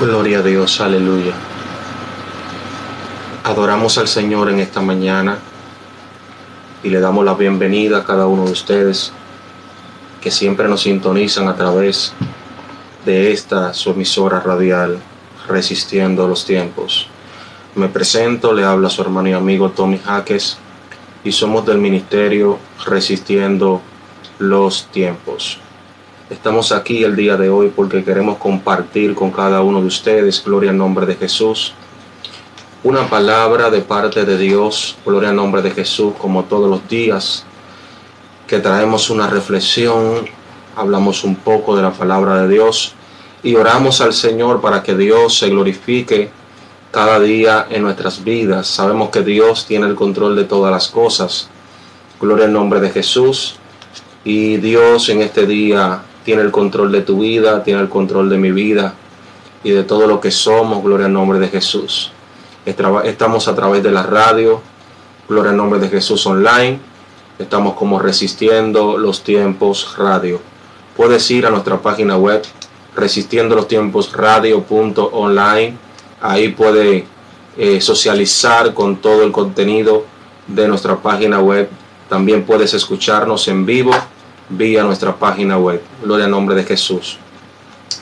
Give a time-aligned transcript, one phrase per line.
[0.00, 1.32] Gloria a Dios, aleluya.
[3.44, 5.38] Adoramos al Señor en esta mañana
[6.82, 9.12] y le damos la bienvenida a cada uno de ustedes
[10.20, 12.12] que siempre nos sintonizan a través
[13.06, 14.98] de esta su emisora radial,
[15.46, 17.06] Resistiendo los Tiempos.
[17.76, 20.58] Me presento, le habla su hermano y amigo Tommy Jaques
[21.22, 23.80] y somos del ministerio Resistiendo
[24.40, 25.60] los Tiempos.
[26.30, 30.70] Estamos aquí el día de hoy porque queremos compartir con cada uno de ustedes, gloria
[30.70, 31.74] al nombre de Jesús,
[32.82, 37.44] una palabra de parte de Dios, gloria al nombre de Jesús, como todos los días,
[38.46, 40.24] que traemos una reflexión,
[40.74, 42.94] hablamos un poco de la palabra de Dios
[43.42, 46.30] y oramos al Señor para que Dios se glorifique
[46.90, 48.66] cada día en nuestras vidas.
[48.66, 51.50] Sabemos que Dios tiene el control de todas las cosas.
[52.18, 53.56] Gloria al nombre de Jesús.
[54.24, 58.38] Y Dios en este día tiene el control de tu vida, tiene el control de
[58.38, 58.94] mi vida
[59.62, 62.10] y de todo lo que somos, gloria al nombre de Jesús.
[62.64, 64.60] Estamos a través de la radio,
[65.28, 66.78] gloria al nombre de Jesús online,
[67.38, 70.40] estamos como resistiendo los tiempos radio.
[70.96, 72.42] Puedes ir a nuestra página web
[72.96, 75.76] resistiendo los tiempos radio.online,
[76.22, 77.06] ahí puede
[77.58, 80.06] eh, socializar con todo el contenido
[80.46, 81.68] de nuestra página web.
[82.08, 83.92] También puedes escucharnos en vivo
[84.48, 85.82] vía nuestra página web.
[86.02, 87.18] Gloria al nombre de Jesús.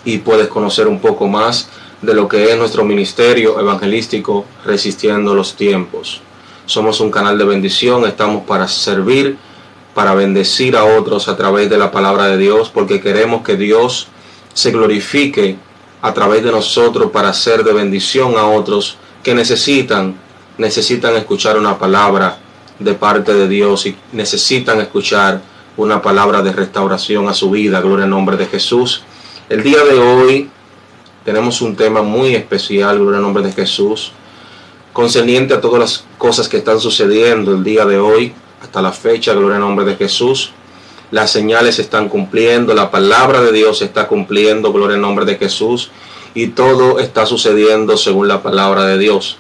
[0.05, 1.69] Y puedes conocer un poco más
[2.01, 6.21] de lo que es nuestro ministerio evangelístico resistiendo los tiempos.
[6.67, 9.37] Somos un canal de bendición, estamos para servir,
[9.95, 14.09] para bendecir a otros a través de la palabra de Dios, porque queremos que Dios
[14.53, 15.57] se glorifique
[16.01, 20.17] a través de nosotros para ser de bendición a otros que necesitan,
[20.59, 22.39] necesitan escuchar una palabra
[22.79, 25.41] de parte de Dios y necesitan escuchar
[25.77, 27.81] una palabra de restauración a su vida.
[27.81, 29.03] Gloria al nombre de Jesús.
[29.49, 30.51] El día de hoy
[31.25, 34.13] tenemos un tema muy especial, gloria nombre de Jesús,
[34.93, 39.33] concerniente a todas las cosas que están sucediendo el día de hoy, hasta la fecha,
[39.33, 40.53] gloria al nombre de Jesús.
[41.11, 45.91] Las señales están cumpliendo, la palabra de Dios está cumpliendo, gloria al nombre de Jesús,
[46.35, 49.37] y todo está sucediendo según la palabra de Dios.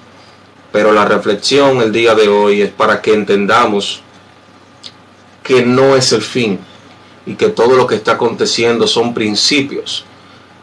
[0.70, 4.02] Pero la reflexión el día de hoy es para que entendamos
[5.42, 6.58] que no es el fin
[7.26, 10.04] y que todo lo que está aconteciendo son principios.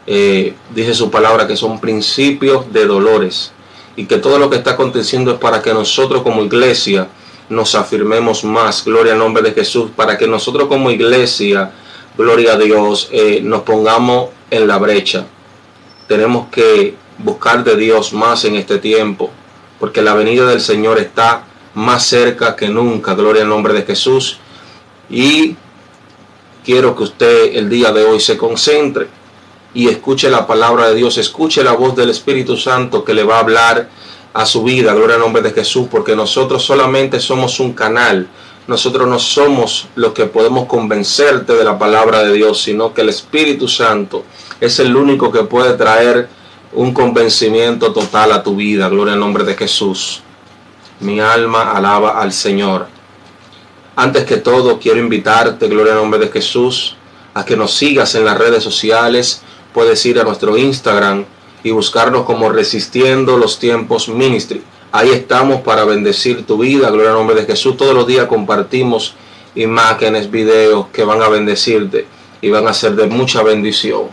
[0.07, 3.51] Eh, dice su palabra que son principios de dolores
[3.95, 7.07] y que todo lo que está aconteciendo es para que nosotros como iglesia
[7.49, 11.71] nos afirmemos más, gloria al nombre de Jesús, para que nosotros como iglesia,
[12.17, 15.25] gloria a Dios, eh, nos pongamos en la brecha.
[16.07, 19.31] Tenemos que buscar de Dios más en este tiempo,
[19.79, 24.39] porque la venida del Señor está más cerca que nunca, gloria al nombre de Jesús
[25.09, 25.55] y
[26.63, 29.07] quiero que usted el día de hoy se concentre
[29.73, 33.37] y escuche la palabra de Dios, escuche la voz del Espíritu Santo que le va
[33.37, 33.89] a hablar
[34.33, 38.27] a su vida, gloria al nombre de Jesús, porque nosotros solamente somos un canal,
[38.67, 43.09] nosotros no somos los que podemos convencerte de la palabra de Dios, sino que el
[43.09, 44.23] Espíritu Santo
[44.59, 46.29] es el único que puede traer
[46.73, 50.21] un convencimiento total a tu vida, gloria al nombre de Jesús.
[50.99, 52.98] Mi alma alaba al Señor.
[53.99, 56.95] Antes que todo, quiero invitarte, gloria al nombre de Jesús,
[57.33, 59.41] a que nos sigas en las redes sociales.
[59.73, 61.25] Puedes ir a nuestro Instagram
[61.63, 64.63] y buscarnos como Resistiendo los Tiempos Ministry.
[64.93, 67.75] Ahí estamos para bendecir tu vida, gloria al nombre de Jesús.
[67.75, 69.15] Todos los días compartimos
[69.55, 72.07] imágenes, videos que van a bendecirte
[72.39, 74.03] y van a ser de mucha bendición.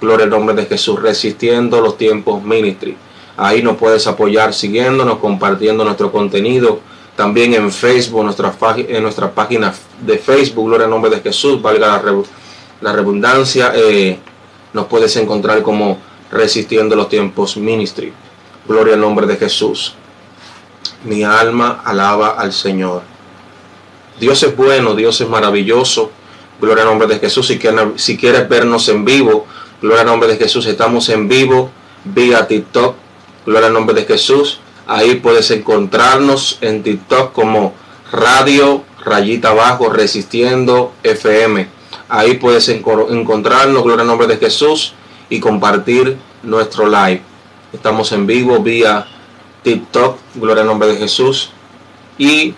[0.00, 2.96] Gloria al nombre de Jesús, Resistiendo los Tiempos Ministry.
[3.36, 6.80] Ahí nos puedes apoyar siguiéndonos, compartiendo nuestro contenido
[7.18, 12.00] también en Facebook, nuestra, en nuestra página de Facebook, Gloria al nombre de Jesús, valga
[12.80, 14.20] la, redundancia, eh,
[14.72, 15.98] nos puedes encontrar como
[16.30, 18.12] Resistiendo los Tiempos Ministry.
[18.68, 19.96] Gloria al nombre de Jesús.
[21.02, 23.02] Mi alma alaba al Señor.
[24.20, 26.12] Dios es bueno, Dios es maravilloso.
[26.60, 27.48] Gloria al nombre de Jesús.
[27.48, 29.44] Si quieres, si quieres vernos en vivo,
[29.82, 30.66] gloria al nombre de Jesús.
[30.66, 31.72] Estamos en vivo
[32.04, 32.94] vía TikTok.
[33.44, 34.60] Gloria al nombre de Jesús.
[34.88, 37.74] Ahí puedes encontrarnos en TikTok como
[38.10, 41.68] Radio Rayita Abajo Resistiendo FM.
[42.08, 44.94] Ahí puedes encontrarnos, gloria nombre de Jesús,
[45.28, 47.20] y compartir nuestro live.
[47.70, 49.06] Estamos en vivo vía
[49.62, 51.50] TikTok, gloria nombre de Jesús.
[52.16, 52.54] Y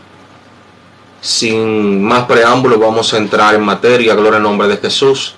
[1.21, 5.35] sin más preámbulos vamos a entrar en materia, gloria nombre de Jesús.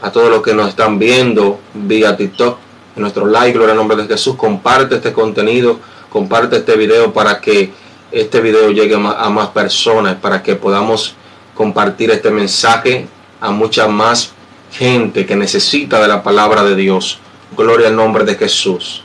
[0.00, 2.56] A todos los que nos están viendo vía TikTok,
[2.96, 5.80] nuestro like, gloria al nombre de Jesús, comparte este contenido,
[6.10, 7.72] comparte este video para que
[8.12, 11.16] este video llegue a más personas, para que podamos
[11.54, 13.08] compartir este mensaje
[13.40, 14.32] a mucha más
[14.70, 17.18] gente que necesita de la palabra de Dios.
[17.56, 19.02] Gloria al nombre de Jesús.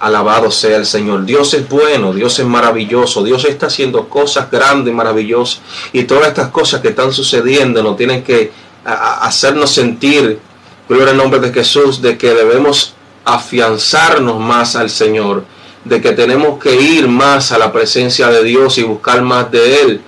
[0.00, 1.24] Alabado sea el Señor.
[1.24, 5.60] Dios es bueno, Dios es maravilloso, Dios está haciendo cosas grandes y maravillosas.
[5.92, 8.52] Y todas estas cosas que están sucediendo nos tienen que
[8.84, 10.40] hacernos sentir,
[10.88, 15.44] gloria al nombre de Jesús, de que debemos afianzarnos más al Señor,
[15.84, 19.82] de que tenemos que ir más a la presencia de Dios y buscar más de
[19.82, 20.00] Él,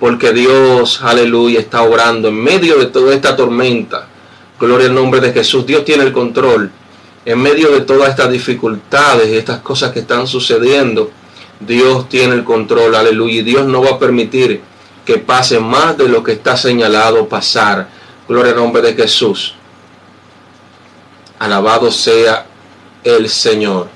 [0.00, 4.06] porque Dios, aleluya, está obrando en medio de toda esta tormenta.
[4.58, 5.66] Gloria al nombre de Jesús.
[5.66, 6.70] Dios tiene el control
[7.28, 11.10] en medio de todas estas dificultades y estas cosas que están sucediendo,
[11.60, 14.62] Dios tiene el control, aleluya, y Dios no va a permitir
[15.04, 17.86] que pase más de lo que está señalado pasar.
[18.26, 19.54] Gloria al nombre de Jesús.
[21.38, 22.46] Alabado sea
[23.04, 23.88] el Señor.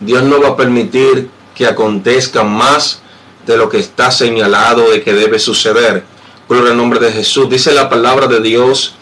[0.00, 3.00] Dios no va a permitir que acontezca más
[3.46, 6.04] de lo que está señalado de que debe suceder.
[6.48, 7.48] Gloria al nombre de Jesús.
[7.48, 8.94] Dice la palabra de Dios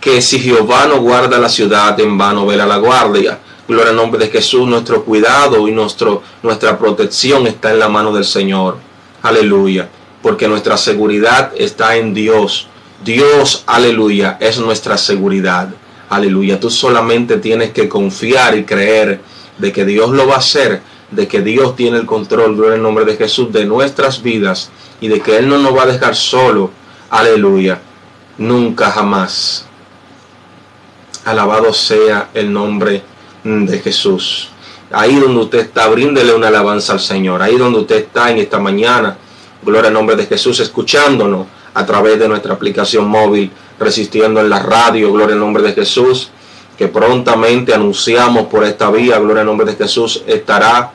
[0.00, 3.40] que si Jehová no guarda la ciudad, en vano vela la guardia.
[3.66, 8.12] Gloria al nombre de Jesús, nuestro cuidado y nuestro, nuestra protección está en la mano
[8.12, 8.78] del Señor.
[9.22, 9.88] Aleluya.
[10.22, 12.68] Porque nuestra seguridad está en Dios.
[13.04, 15.68] Dios, aleluya, es nuestra seguridad.
[16.08, 16.58] Aleluya.
[16.58, 19.20] Tú solamente tienes que confiar y creer
[19.58, 22.82] de que Dios lo va a hacer, de que Dios tiene el control, gloria al
[22.82, 24.70] nombre de Jesús, de nuestras vidas
[25.00, 26.70] y de que Él no nos va a dejar solo.
[27.10, 27.80] Aleluya.
[28.38, 29.66] Nunca jamás.
[31.24, 33.02] Alabado sea el nombre
[33.44, 34.50] de Jesús.
[34.90, 37.42] Ahí donde usted está, bríndele una alabanza al Señor.
[37.42, 39.18] Ahí donde usted está en esta mañana,
[39.62, 44.60] gloria al nombre de Jesús, escuchándonos a través de nuestra aplicación móvil, resistiendo en la
[44.60, 46.30] radio, gloria al nombre de Jesús,
[46.76, 50.92] que prontamente anunciamos por esta vía, gloria al nombre de Jesús, estará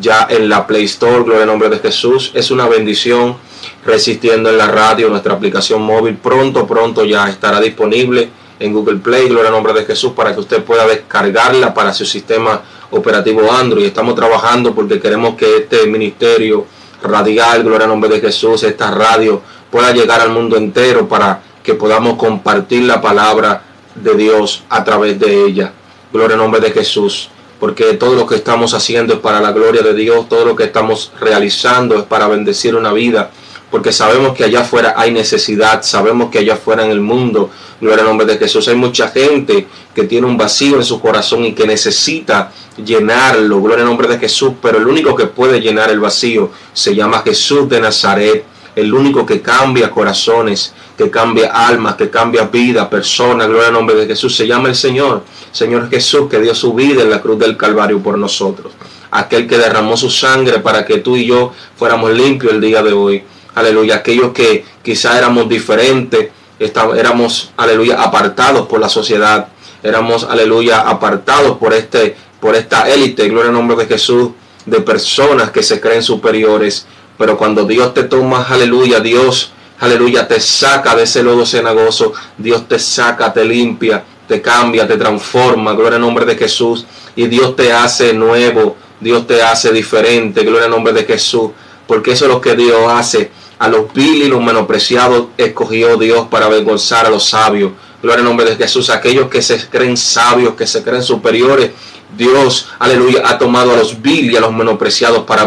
[0.00, 2.32] ya en la Play Store, gloria al nombre de Jesús.
[2.34, 3.36] Es una bendición
[3.84, 9.28] resistiendo en la radio, nuestra aplicación móvil, pronto, pronto ya estará disponible en Google Play,
[9.28, 13.86] gloria al nombre de Jesús, para que usted pueda descargarla para su sistema operativo Android.
[13.86, 16.66] Estamos trabajando porque queremos que este ministerio
[17.02, 21.74] radial, gloria al nombre de Jesús, esta radio pueda llegar al mundo entero para que
[21.74, 23.64] podamos compartir la palabra
[23.96, 25.72] de Dios a través de ella.
[26.12, 27.30] Gloria al nombre de Jesús.
[27.58, 30.64] Porque todo lo que estamos haciendo es para la gloria de Dios, todo lo que
[30.64, 33.30] estamos realizando es para bendecir una vida,
[33.70, 37.50] porque sabemos que allá afuera hay necesidad, sabemos que allá afuera en el mundo
[37.80, 38.68] Gloria al nombre de Jesús.
[38.68, 42.52] Hay mucha gente que tiene un vacío en su corazón y que necesita
[42.82, 43.60] llenarlo.
[43.60, 44.52] Gloria al nombre de Jesús.
[44.62, 48.44] Pero el único que puede llenar el vacío se llama Jesús de Nazaret.
[48.74, 53.46] El único que cambia corazones, que cambia almas, que cambia vida, personas.
[53.48, 54.34] Gloria al nombre de Jesús.
[54.34, 55.24] Se llama el Señor.
[55.52, 58.72] Señor Jesús que dio su vida en la cruz del Calvario por nosotros.
[59.10, 62.92] Aquel que derramó su sangre para que tú y yo fuéramos limpios el día de
[62.92, 63.22] hoy.
[63.54, 63.96] Aleluya.
[63.96, 69.48] Aquellos que quizá éramos diferentes éramos, aleluya, apartados por la sociedad,
[69.82, 74.30] éramos, aleluya, apartados por, este, por esta élite, gloria al nombre de Jesús,
[74.64, 76.86] de personas que se creen superiores.
[77.18, 82.66] Pero cuando Dios te toma, aleluya, Dios, aleluya, te saca de ese lodo cenagoso, Dios
[82.68, 87.54] te saca, te limpia, te cambia, te transforma, gloria al nombre de Jesús, y Dios
[87.56, 91.50] te hace nuevo, Dios te hace diferente, gloria al nombre de Jesús,
[91.86, 96.26] porque eso es lo que Dios hace a los vil y los menospreciados escogió Dios
[96.28, 97.72] para avergonzar a los sabios.
[98.02, 98.90] Gloria al nombre de Jesús.
[98.90, 101.70] Aquellos que se creen sabios, que se creen superiores.
[102.16, 105.46] Dios, aleluya, ha tomado a los vil y a los menospreciados para,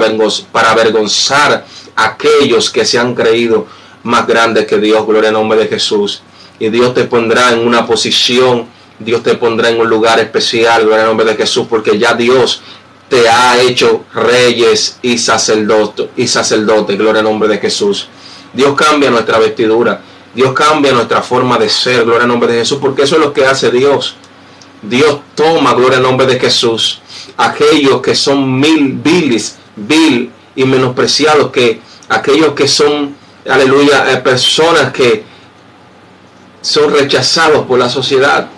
[0.51, 3.67] para avergonzar a aquellos que se han creído
[4.03, 5.05] más grandes que Dios.
[5.05, 6.21] Gloria al nombre de Jesús.
[6.59, 8.67] Y Dios te pondrá en una posición,
[8.99, 10.83] Dios te pondrá en un lugar especial.
[10.83, 12.61] Gloria al nombre de Jesús, porque ya Dios
[13.09, 18.07] te ha hecho reyes y sacerdotes, y sacerdote, gloria al nombre de Jesús.
[18.53, 20.01] Dios cambia nuestra vestidura,
[20.33, 23.33] Dios cambia nuestra forma de ser, gloria al nombre de Jesús, porque eso es lo
[23.33, 24.15] que hace Dios.
[24.89, 27.01] Dios toma, gloria al nombre de Jesús,
[27.37, 33.15] aquellos que son mil viles, vil y menospreciados, que aquellos que son,
[33.47, 35.23] aleluya, eh, personas que
[36.61, 38.49] son rechazados por la sociedad,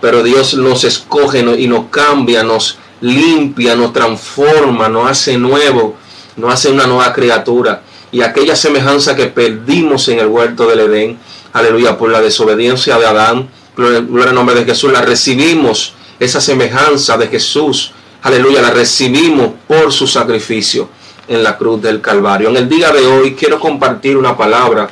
[0.00, 5.96] pero Dios nos escoge y nos cambia, nos limpia, nos transforma, nos hace nuevo,
[6.36, 7.82] nos hace una nueva criatura.
[8.12, 11.18] Y aquella semejanza que perdimos en el huerto del Edén,
[11.52, 17.16] aleluya, por la desobediencia de Adán, gloria al nombre de Jesús, la recibimos, esa semejanza
[17.16, 20.88] de Jesús, aleluya, la recibimos por su sacrificio
[21.28, 22.50] en la cruz del Calvario.
[22.50, 24.88] En el día de hoy quiero compartir una palabra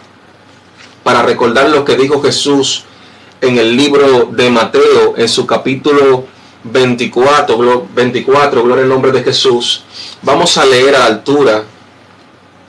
[1.02, 2.84] para recordar lo que dijo Jesús
[3.40, 6.26] en el libro de Mateo, en su capítulo
[6.64, 9.84] 24, 24, gloria al nombre de Jesús.
[10.22, 11.64] Vamos a leer a la altura,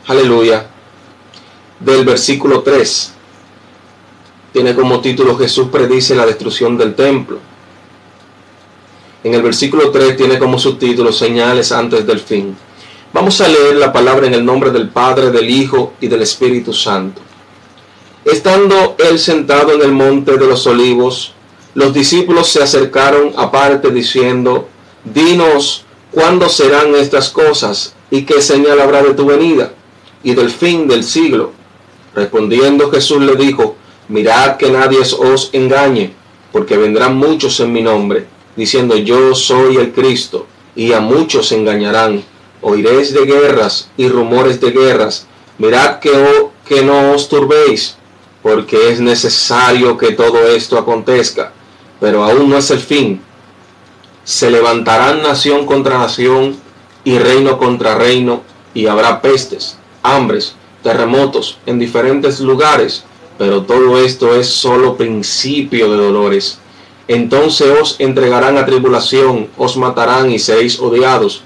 [0.08, 0.66] aleluya,
[1.80, 3.13] del versículo 3.
[4.54, 7.40] Tiene como título Jesús predice la destrucción del templo.
[9.24, 12.56] En el versículo 3 tiene como subtítulo señales antes del fin.
[13.12, 16.72] Vamos a leer la palabra en el nombre del Padre, del Hijo y del Espíritu
[16.72, 17.22] Santo.
[18.26, 21.34] Estando él sentado en el monte de los olivos,
[21.74, 24.68] los discípulos se acercaron aparte diciendo,
[25.04, 27.96] Dinos, ¿cuándo serán estas cosas?
[28.12, 29.74] ¿Y qué señal habrá de tu venida?
[30.22, 31.52] Y del fin del siglo.
[32.14, 36.14] Respondiendo Jesús le dijo, Mirad que nadie os engañe,
[36.52, 42.24] porque vendrán muchos en mi nombre, diciendo yo soy el Cristo, y a muchos engañarán.
[42.62, 45.28] Oiréis de guerras y rumores de guerras.
[45.58, 46.12] Mirad que,
[46.66, 47.98] que no os turbéis
[48.44, 51.54] porque es necesario que todo esto acontezca,
[52.00, 53.22] pero aún no es el fin.
[54.26, 56.58] Se levantarán nación contra nación
[57.06, 58.44] y reino contra reino,
[58.74, 63.06] y habrá pestes, hambres, terremotos en diferentes lugares,
[63.38, 66.60] pero todo esto es solo principio de dolores.
[67.08, 71.44] Entonces os entregarán a tribulación, os matarán y seréis odiados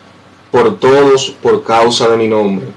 [0.52, 2.68] por todos por causa de mi nombre.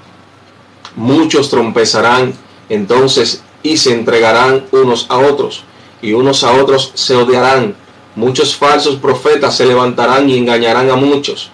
[0.95, 2.33] Muchos trompezarán
[2.69, 5.63] entonces y se entregarán unos a otros,
[6.01, 7.75] y unos a otros se odiarán.
[8.15, 11.51] Muchos falsos profetas se levantarán y engañarán a muchos,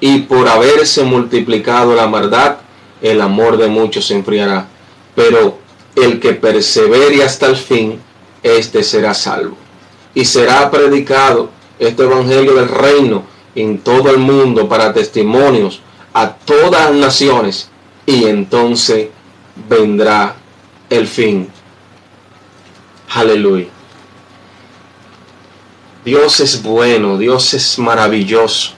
[0.00, 2.56] y por haberse multiplicado la maldad,
[3.00, 4.66] el amor de muchos se enfriará.
[5.14, 5.58] Pero
[5.96, 8.00] el que persevere hasta el fin,
[8.42, 9.56] éste será salvo.
[10.14, 13.24] Y será predicado este evangelio del reino
[13.54, 15.80] en todo el mundo para testimonios
[16.12, 17.68] a todas las naciones,
[18.06, 19.08] y entonces
[19.68, 20.36] vendrá
[20.90, 21.48] el fin.
[23.14, 23.68] Aleluya.
[26.04, 28.72] Dios es bueno, Dios es maravilloso.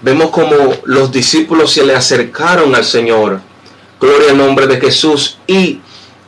[0.00, 3.40] Vemos como los discípulos se le acercaron al Señor,
[4.00, 5.80] gloria al nombre de Jesús, y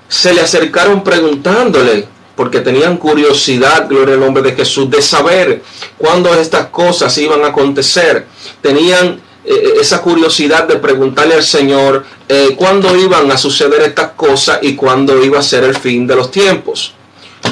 [0.08, 5.62] se le acercaron preguntándole, porque tenían curiosidad, gloria al nombre de Jesús, de saber
[5.96, 8.26] cuándo estas cosas iban a acontecer.
[8.62, 14.58] Tenían eh, esa curiosidad de preguntarle al Señor eh, cuándo iban a suceder estas cosas
[14.62, 16.94] y cuándo iba a ser el fin de los tiempos.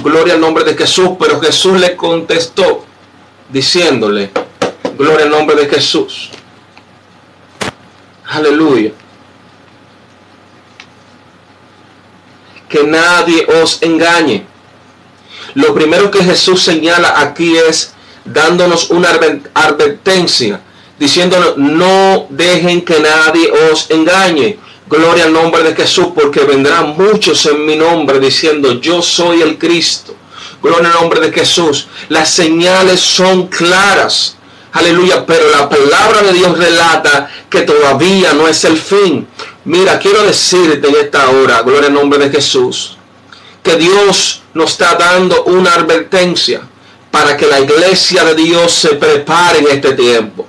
[0.02, 2.84] Gloria al nombre de Jesús, pero Jesús le contestó
[3.48, 4.30] diciéndole,
[4.98, 6.30] gloria al nombre de Jesús.
[8.26, 8.92] Aleluya.
[12.68, 14.46] Que nadie os engañe.
[15.54, 17.92] Lo primero que Jesús señala aquí es
[18.24, 19.10] dándonos una
[19.54, 20.60] advertencia
[20.98, 24.58] diciéndonos, no dejen que nadie os engañe.
[24.88, 29.58] Gloria al nombre de Jesús, porque vendrán muchos en mi nombre diciendo, yo soy el
[29.58, 30.14] Cristo.
[30.62, 31.88] Gloria al nombre de Jesús.
[32.08, 34.36] Las señales son claras.
[34.72, 39.26] Aleluya, pero la palabra de Dios relata que todavía no es el fin.
[39.66, 42.96] Mira, quiero decirte en esta hora, gloria al nombre de Jesús,
[43.62, 46.62] que Dios nos está dando una advertencia
[47.10, 50.46] para que la iglesia de Dios se prepare en este tiempo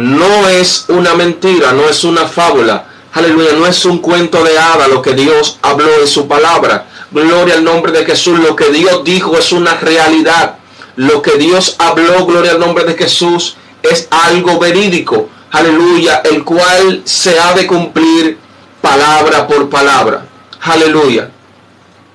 [0.00, 2.86] no es una mentira, no es una fábula.
[3.12, 6.86] Aleluya, no es un cuento de hada lo que Dios habló en su palabra.
[7.10, 8.38] Gloria al nombre de Jesús.
[8.38, 10.56] Lo que Dios dijo es una realidad.
[10.96, 15.28] Lo que Dios habló, gloria al nombre de Jesús, es algo verídico.
[15.50, 18.38] Aleluya, el cual se ha de cumplir
[18.80, 20.26] palabra por palabra.
[20.60, 21.30] Aleluya.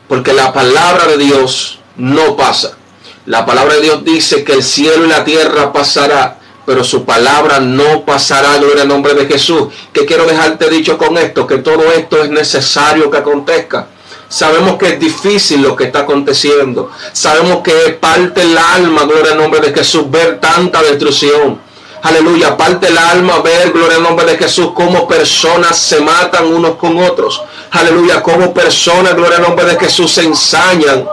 [0.07, 2.77] Porque la palabra de Dios no pasa.
[3.25, 7.59] La palabra de Dios dice que el cielo y la tierra pasará, pero su palabra
[7.59, 9.73] no pasará, gloria al nombre de Jesús.
[9.91, 13.87] Que quiero dejarte dicho con esto, que todo esto es necesario que acontezca.
[14.29, 16.91] Sabemos que es difícil lo que está aconteciendo.
[17.13, 21.59] Sabemos que parte el alma, gloria al nombre de Jesús, ver tanta destrucción.
[22.05, 26.75] Aleluya, parte el alma ver, gloria al nombre de Jesús, cómo personas se matan unos
[26.75, 27.41] con otros.
[27.71, 31.07] Aleluya, cómo personas, gloria al nombre de Jesús, se ensañan.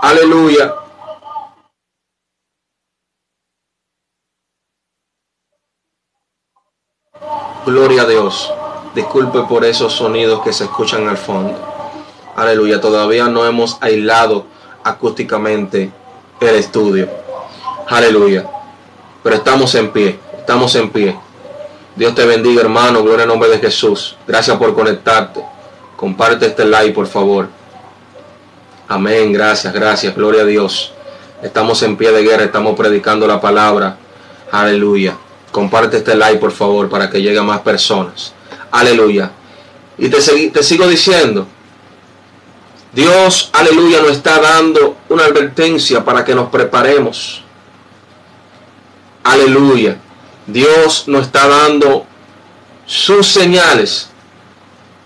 [0.00, 0.74] Aleluya.
[7.66, 8.50] Gloria a Dios.
[8.94, 11.58] Disculpe por esos sonidos que se escuchan al fondo.
[12.36, 12.80] Aleluya.
[12.80, 14.46] Todavía no hemos aislado
[14.82, 15.92] acústicamente
[16.40, 17.10] el estudio.
[17.86, 18.48] Aleluya.
[19.22, 20.18] Pero estamos en pie.
[20.38, 21.16] Estamos en pie.
[21.96, 23.02] Dios te bendiga, hermano.
[23.02, 24.16] Gloria al nombre de Jesús.
[24.26, 25.40] Gracias por conectarte.
[25.96, 27.48] Comparte este like, por favor.
[28.86, 29.32] Amén.
[29.32, 30.14] Gracias, gracias.
[30.14, 30.92] Gloria a Dios.
[31.42, 32.44] Estamos en pie de guerra.
[32.44, 33.98] Estamos predicando la palabra.
[34.50, 35.16] Aleluya.
[35.50, 38.32] Comparte este like, por favor, para que llegue a más personas.
[38.70, 39.30] Aleluya.
[39.98, 40.18] Y te,
[40.50, 41.46] te sigo diciendo,
[42.92, 47.44] Dios, aleluya, nos está dando una advertencia para que nos preparemos.
[49.28, 49.98] Aleluya.
[50.46, 52.06] Dios nos está dando
[52.86, 54.08] sus señales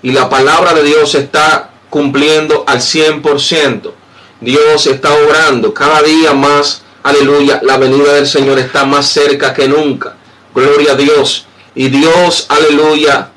[0.00, 3.92] y la palabra de Dios está cumpliendo al 100%.
[4.40, 9.66] Dios está obrando cada día más aleluya, la venida del Señor está más cerca que
[9.66, 10.14] nunca.
[10.54, 11.46] Gloria a Dios.
[11.74, 13.28] Y Dios, aleluya,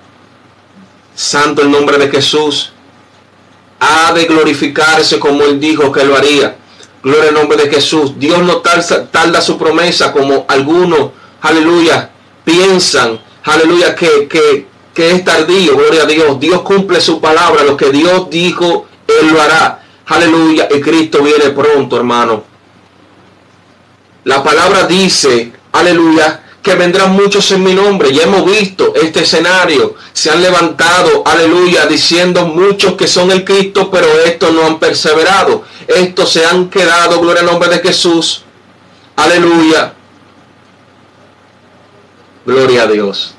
[1.15, 2.73] santo el nombre de Jesús,
[3.79, 6.57] ha de glorificarse como él dijo que lo haría.
[7.05, 8.13] Gloria al nombre de Jesús.
[8.17, 12.09] Dios no tarda, su promesa como algunos, aleluya,
[12.43, 15.77] piensan, aleluya, que, que, que es tardío.
[15.77, 16.39] Gloria a Dios.
[16.39, 17.63] Dios cumple su palabra.
[17.63, 19.83] Lo que Dios dijo, Él lo hará.
[20.07, 20.67] Aleluya.
[20.75, 22.43] Y Cristo viene pronto, hermano.
[24.23, 28.11] La palabra dice, aleluya, que vendrán muchos en mi nombre.
[28.11, 29.93] Ya hemos visto este escenario.
[30.13, 35.63] Se han levantado, aleluya, diciendo muchos que son el Cristo, pero estos no han perseverado.
[35.87, 38.41] Estos se han quedado, gloria al nombre de Jesús.
[39.15, 39.93] Aleluya.
[42.47, 43.35] Gloria a Dios.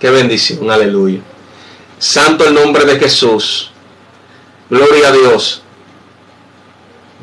[0.00, 1.20] Qué bendición, aleluya.
[2.00, 3.70] Santo el nombre de Jesús.
[4.68, 5.62] Gloria a Dios.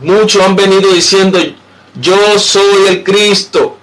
[0.01, 1.37] Muchos han venido diciendo,
[1.99, 3.79] yo soy el Cristo.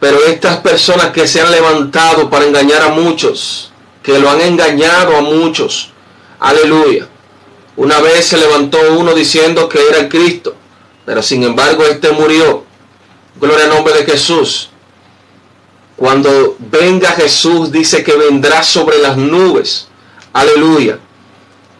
[0.00, 3.72] Pero estas personas que se han levantado para engañar a muchos,
[4.02, 5.90] que lo han engañado a muchos,
[6.38, 7.08] aleluya.
[7.76, 10.54] Una vez se levantó uno diciendo que era el Cristo,
[11.04, 12.64] pero sin embargo este murió.
[13.38, 14.70] Gloria al nombre de Jesús.
[15.94, 19.88] Cuando venga Jesús dice que vendrá sobre las nubes.
[20.32, 20.98] Aleluya.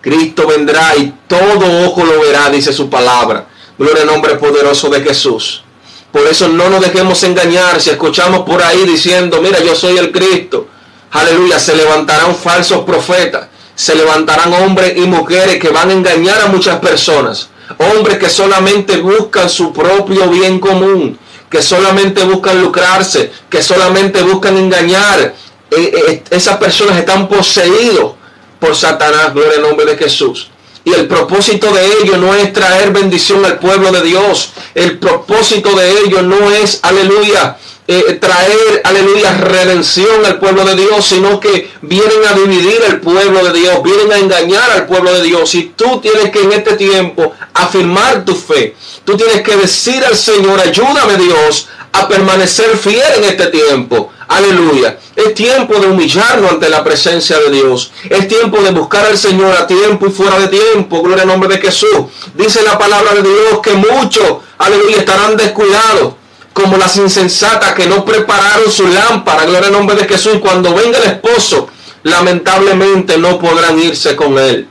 [0.00, 3.46] Cristo vendrá y todo ojo lo verá, dice su palabra.
[3.78, 5.64] Gloria al nombre poderoso de Jesús.
[6.12, 7.80] Por eso no nos dejemos engañar.
[7.80, 10.68] Si escuchamos por ahí diciendo, mira, yo soy el Cristo.
[11.10, 13.48] Aleluya, se levantarán falsos profetas.
[13.74, 17.50] Se levantarán hombres y mujeres que van a engañar a muchas personas.
[17.78, 21.18] Hombres que solamente buscan su propio bien común.
[21.50, 23.30] Que solamente buscan lucrarse.
[23.50, 25.34] Que solamente buscan engañar.
[25.70, 28.14] Eh, eh, esas personas están poseídos
[28.58, 29.34] por Satanás.
[29.34, 30.50] Gloria al nombre de Jesús.
[30.86, 34.52] Y el propósito de ello no es traer bendición al pueblo de Dios.
[34.72, 37.56] El propósito de ello no es, aleluya,
[37.88, 43.44] eh, traer, aleluya, redención al pueblo de Dios, sino que vienen a dividir el pueblo
[43.46, 45.56] de Dios, vienen a engañar al pueblo de Dios.
[45.56, 48.76] Y tú tienes que en este tiempo afirmar tu fe.
[49.04, 54.12] Tú tienes que decir al Señor, ayúdame Dios a permanecer fiel en este tiempo.
[54.28, 54.98] Aleluya.
[55.14, 57.92] Es tiempo de humillarnos ante la presencia de Dios.
[58.10, 61.02] Es tiempo de buscar al Señor a tiempo y fuera de tiempo.
[61.02, 62.06] Gloria al nombre de Jesús.
[62.34, 66.14] Dice la palabra de Dios que muchos, aleluya, estarán descuidados.
[66.52, 69.44] Como las insensatas que no prepararon su lámpara.
[69.44, 70.38] Gloria al nombre de Jesús.
[70.40, 71.68] Cuando venga el esposo,
[72.02, 74.68] lamentablemente no podrán irse con él.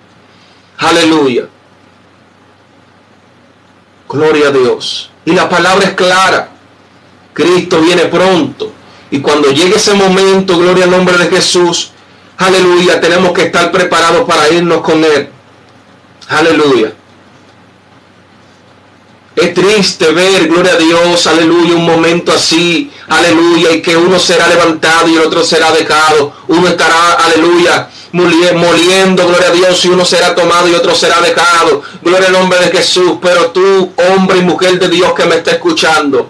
[0.77, 1.47] Aleluya.
[4.09, 5.11] Gloria a Dios.
[5.25, 6.49] Y la palabra es clara.
[7.33, 8.74] Cristo viene pronto.
[9.11, 11.91] Y cuando llegue ese momento, gloria al nombre de Jesús,
[12.37, 15.29] aleluya, tenemos que estar preparados para irnos con Él.
[16.27, 16.93] Aleluya.
[19.35, 24.47] Es triste ver, gloria a Dios, aleluya, un momento así, aleluya, y que uno será
[24.47, 26.33] levantado y el otro será dejado.
[26.47, 31.83] Uno estará, aleluya, moliendo, gloria a Dios, y uno será tomado y otro será dejado.
[32.01, 33.17] Gloria al nombre de Jesús.
[33.21, 36.29] Pero tú, hombre y mujer de Dios que me está escuchando,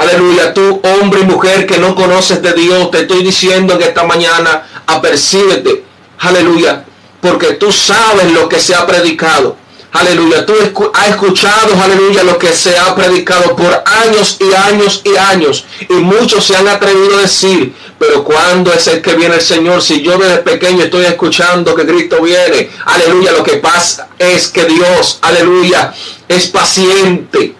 [0.00, 4.02] Aleluya, tú hombre y mujer que no conoces de Dios, te estoy diciendo en esta
[4.04, 5.84] mañana, apercíbete.
[6.20, 6.86] Aleluya,
[7.20, 9.58] porque tú sabes lo que se ha predicado.
[9.92, 10.54] Aleluya, tú
[10.94, 15.66] has escuchado, aleluya, lo que se ha predicado por años y años y años.
[15.86, 19.82] Y muchos se han atrevido a decir, pero ¿cuándo es el que viene el Señor?
[19.82, 24.64] Si yo desde pequeño estoy escuchando que Cristo viene, aleluya, lo que pasa es que
[24.64, 25.92] Dios, aleluya,
[26.26, 27.59] es paciente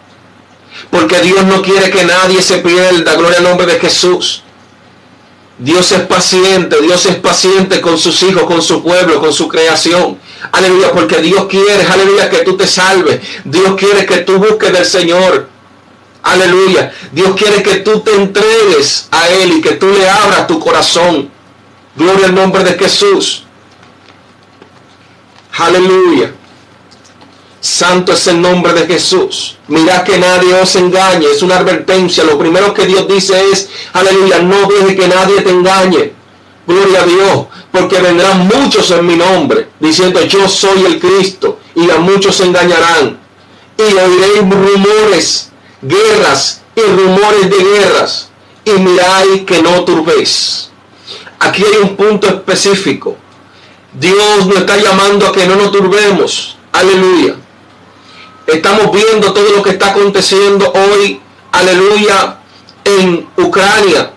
[0.90, 3.14] porque Dios no quiere que nadie se pierda.
[3.14, 4.42] Gloria al nombre de Jesús.
[5.59, 10.18] Dios es paciente, Dios es paciente con sus hijos, con su pueblo, con su creación.
[10.53, 13.20] Aleluya, porque Dios quiere, aleluya, que tú te salves.
[13.44, 15.48] Dios quiere que tú busques del Señor.
[16.22, 16.92] Aleluya.
[17.12, 21.31] Dios quiere que tú te entregues a Él y que tú le abras tu corazón.
[21.94, 23.44] Gloria al nombre de Jesús.
[25.59, 26.33] Aleluya.
[27.61, 29.59] Santo es el nombre de Jesús.
[29.68, 31.27] Mirad que nadie os engañe.
[31.31, 32.25] Es una advertencia.
[32.25, 36.12] Lo primero que Dios dice es, aleluya, no deje que nadie te engañe.
[36.66, 37.46] Gloria a Dios.
[37.70, 41.61] Porque vendrán muchos en mi nombre, diciendo, yo soy el Cristo.
[41.75, 43.20] Y a muchos se engañarán.
[43.77, 45.51] Y oiréis rumores,
[45.83, 48.31] guerras y rumores de guerras.
[48.64, 50.70] Y miráis que no turbéis.
[51.38, 53.16] Aquí hay un punto específico.
[53.92, 56.57] Dios nos está llamando a que no nos turbemos.
[56.73, 57.37] Aleluya.
[58.53, 61.21] Estamos viendo todo lo que está aconteciendo hoy,
[61.53, 62.39] aleluya,
[62.85, 64.11] en Ucrania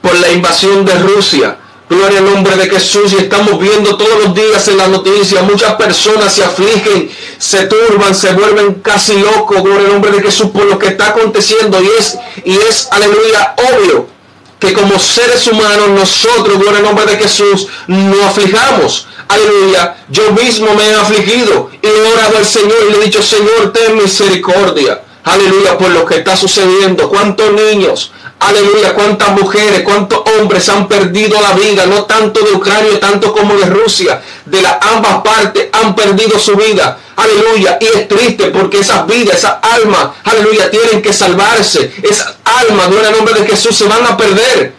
[0.00, 1.58] por la invasión de Rusia.
[1.88, 3.12] Gloria al nombre de Jesús.
[3.12, 8.14] Y estamos viendo todos los días en las noticias, muchas personas se afligen, se turban,
[8.14, 11.80] se vuelven casi locos, gloria al nombre de Jesús por lo que está aconteciendo.
[11.82, 14.15] Y es, y es, aleluya, obvio
[14.58, 19.06] que como seres humanos nosotros, gloria al nombre de Jesús, no aflijamos.
[19.28, 23.22] Aleluya, yo mismo me he afligido y he orado al Señor y le he dicho,
[23.22, 25.02] Señor, ten misericordia.
[25.24, 27.08] Aleluya, por lo que está sucediendo.
[27.08, 28.12] ¿Cuántos niños?
[28.38, 33.54] Aleluya, cuántas mujeres, cuántos hombres han perdido la vida, no tanto de Ucrania, tanto como
[33.54, 36.98] de Rusia, de las ambas partes han perdido su vida.
[37.16, 41.94] Aleluya, y es triste porque esas vidas, esas almas, aleluya, tienen que salvarse.
[42.02, 44.74] Esas almas, en el nombre de Jesús, se van a perder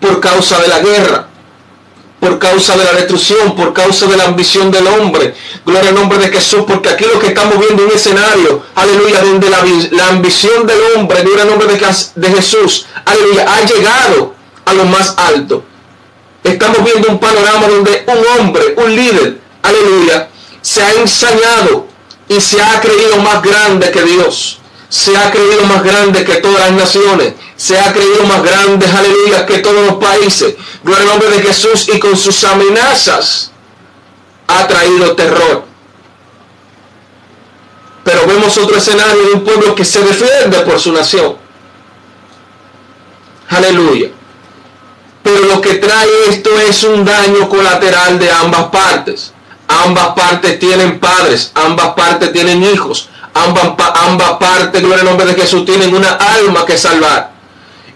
[0.00, 1.33] por causa de la guerra
[2.24, 5.34] por causa de la destrucción, por causa de la ambición del hombre.
[5.66, 9.50] Gloria al nombre de Jesús, porque aquí lo que estamos viendo un escenario, aleluya, donde
[9.50, 11.78] la, ambición del hombre, gloria al nombre de,
[12.14, 14.34] de Jesús, aleluya, ha llegado
[14.64, 15.64] a lo más alto.
[16.42, 20.30] Estamos viendo un panorama donde un hombre, un líder, aleluya,
[20.62, 21.88] se ha ensañado
[22.26, 24.60] y se ha creído más grande que Dios.
[24.94, 29.46] Se ha creído más grande que todas las naciones se ha creído más grande, aleluya,
[29.46, 30.54] que todos los países.
[30.82, 33.52] Gloria al nombre de Jesús y con sus amenazas
[34.46, 35.64] ha traído terror.
[38.02, 41.36] Pero vemos otro escenario de un pueblo que se defiende por su nación.
[43.48, 44.10] Aleluya.
[45.22, 49.32] Pero lo que trae esto es un daño colateral de ambas partes.
[49.66, 55.34] Ambas partes tienen padres, ambas partes tienen hijos, ambas, ambas partes, gloria al nombre de
[55.34, 57.34] Jesús, tienen una alma que salvar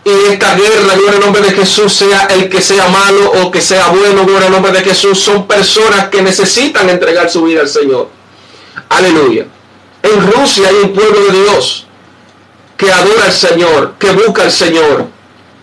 [0.09, 3.61] y esta guerra, gloria al nombre de Jesús, sea el que sea malo o que
[3.61, 7.69] sea bueno, gloria al nombre de Jesús, son personas que necesitan entregar su vida al
[7.69, 8.09] Señor.
[8.89, 9.47] Aleluya.
[10.03, 11.87] En Rusia hay un pueblo de Dios
[12.77, 15.07] que adora al Señor, que busca al Señor,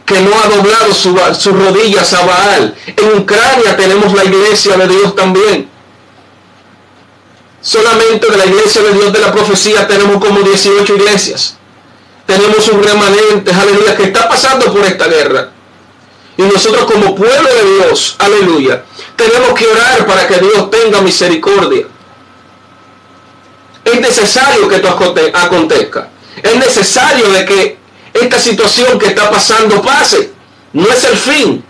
[0.06, 2.76] que no ha doblado sus rodillas a Baal.
[2.86, 5.70] En Ucrania tenemos la iglesia de Dios también.
[7.66, 11.58] Solamente de la iglesia de Dios de la profecía tenemos como 18 iglesias
[12.26, 15.50] tenemos un remanente, aleluya, que está pasando por esta guerra.
[16.38, 18.84] Y nosotros como pueblo de Dios, aleluya,
[19.16, 21.86] tenemos que orar para que Dios tenga misericordia.
[23.84, 26.10] Es necesario que esto acontezca.
[26.42, 27.78] Es necesario de que
[28.14, 30.34] esta situación que está pasando pase.
[30.74, 31.64] No es el fin.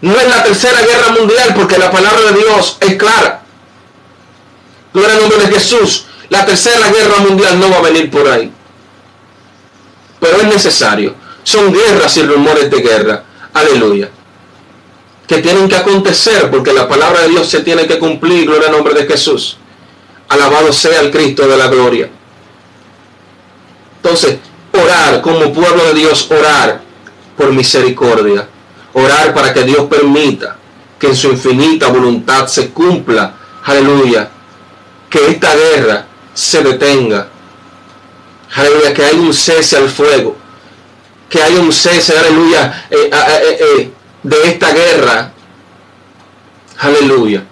[0.00, 3.39] No es la tercera guerra mundial porque la palabra de Dios es clara.
[4.92, 6.06] Gloria al nombre de Jesús.
[6.28, 8.52] La tercera guerra mundial no va a venir por ahí
[10.20, 11.14] pero es necesario.
[11.42, 13.24] Son guerras y rumores de guerra.
[13.54, 14.10] Aleluya.
[15.26, 18.44] Que tienen que acontecer porque la palabra de Dios se tiene que cumplir.
[18.44, 19.56] Gloria al nombre de Jesús.
[20.28, 22.08] Alabado sea el Cristo de la gloria.
[23.96, 24.38] Entonces,
[24.72, 26.82] orar como pueblo de Dios, orar
[27.36, 28.46] por misericordia.
[28.92, 30.56] Orar para que Dios permita
[30.98, 33.34] que en su infinita voluntad se cumpla.
[33.64, 34.30] Aleluya.
[35.10, 37.28] Que esta guerra se detenga.
[38.54, 40.36] Aleluya, que hay un cese al fuego,
[41.28, 43.90] que hay un cese, aleluya, eh, eh, eh,
[44.22, 45.32] de esta guerra,
[46.78, 47.44] aleluya.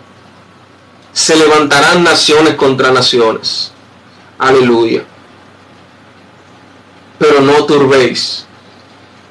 [1.13, 3.73] Se levantarán naciones contra naciones,
[4.39, 5.05] aleluya.
[7.19, 8.47] Pero no turbéis,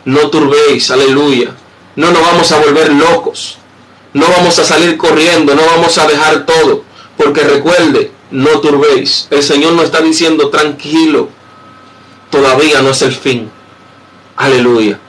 [0.05, 1.51] no turbéis, aleluya.
[1.97, 3.57] No nos vamos a volver locos,
[4.13, 6.83] no vamos a salir corriendo, no vamos a dejar todo,
[7.17, 9.27] porque recuerde, no turbéis.
[9.29, 11.29] El Señor nos está diciendo tranquilo,
[12.29, 13.49] todavía no es el fin.
[14.35, 14.99] Aleluya.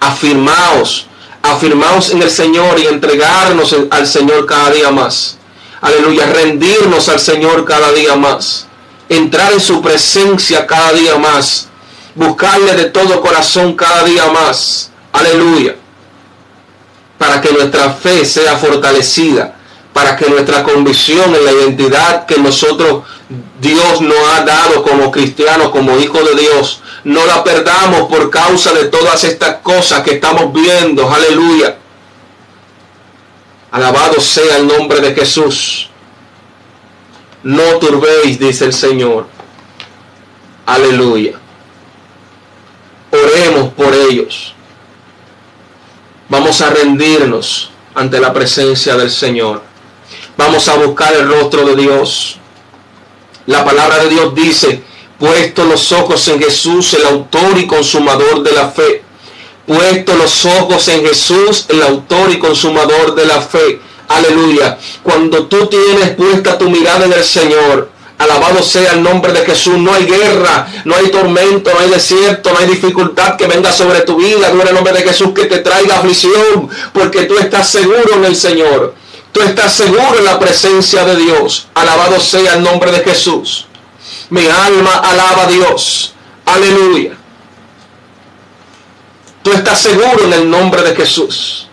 [0.00, 1.06] Afirmaos,
[1.42, 5.36] afirmaos en el Señor y entregarnos al Señor cada día más.
[5.80, 6.26] Aleluya.
[6.26, 8.66] Rendirnos al Señor cada día más.
[9.08, 11.68] Entrar en su presencia cada día más.
[12.14, 14.90] Buscarle de todo corazón cada día más.
[15.12, 15.76] Aleluya.
[17.18, 19.59] Para que nuestra fe sea fortalecida.
[19.92, 23.04] Para que nuestra convicción en la identidad que nosotros
[23.60, 26.82] Dios nos ha dado como cristianos, como hijos de Dios.
[27.04, 31.10] No la perdamos por causa de todas estas cosas que estamos viendo.
[31.10, 31.76] Aleluya.
[33.70, 35.90] Alabado sea el nombre de Jesús.
[37.42, 39.26] No turbéis, dice el Señor.
[40.66, 41.38] Aleluya.
[43.10, 44.54] Oremos por ellos.
[46.28, 49.69] Vamos a rendirnos ante la presencia del Señor.
[50.36, 52.38] Vamos a buscar el rostro de Dios.
[53.46, 54.82] La palabra de Dios dice,
[55.18, 59.02] puesto los ojos en Jesús, el autor y consumador de la fe.
[59.66, 63.80] Puesto los ojos en Jesús, el autor y consumador de la fe.
[64.08, 64.78] Aleluya.
[65.02, 67.90] Cuando tú tienes puesta tu mirada en el Señor,
[68.20, 69.78] Alabado sea el nombre de Jesús.
[69.78, 74.02] No hay guerra, no hay tormento, no hay desierto, no hay dificultad que venga sobre
[74.02, 74.50] tu vida.
[74.50, 78.36] Gloria al nombre de Jesús que te traiga aflicción, porque tú estás seguro en el
[78.36, 78.94] Señor.
[79.32, 81.68] Tú estás seguro en la presencia de Dios.
[81.74, 83.66] Alabado sea el nombre de Jesús.
[84.30, 86.14] Mi alma alaba a Dios.
[86.44, 87.12] Aleluya.
[89.42, 91.68] Tú estás seguro en el nombre de Jesús.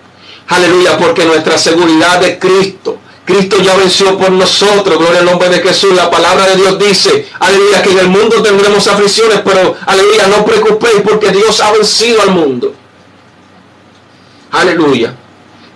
[0.48, 3.00] Aleluya, porque nuestra seguridad es Cristo.
[3.26, 5.94] Cristo ya venció por nosotros, gloria al nombre de Jesús.
[5.94, 10.46] La palabra de Dios dice, aleluya, que en el mundo tendremos aflicciones, pero aleluya, no
[10.46, 12.74] preocupéis porque Dios ha vencido al mundo.
[14.52, 15.14] Aleluya.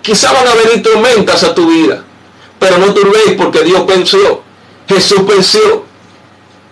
[0.01, 2.03] Quizá van a venir tormentas a tu vida,
[2.59, 4.41] pero no turbéis porque Dios venció.
[4.87, 5.85] Jesús venció.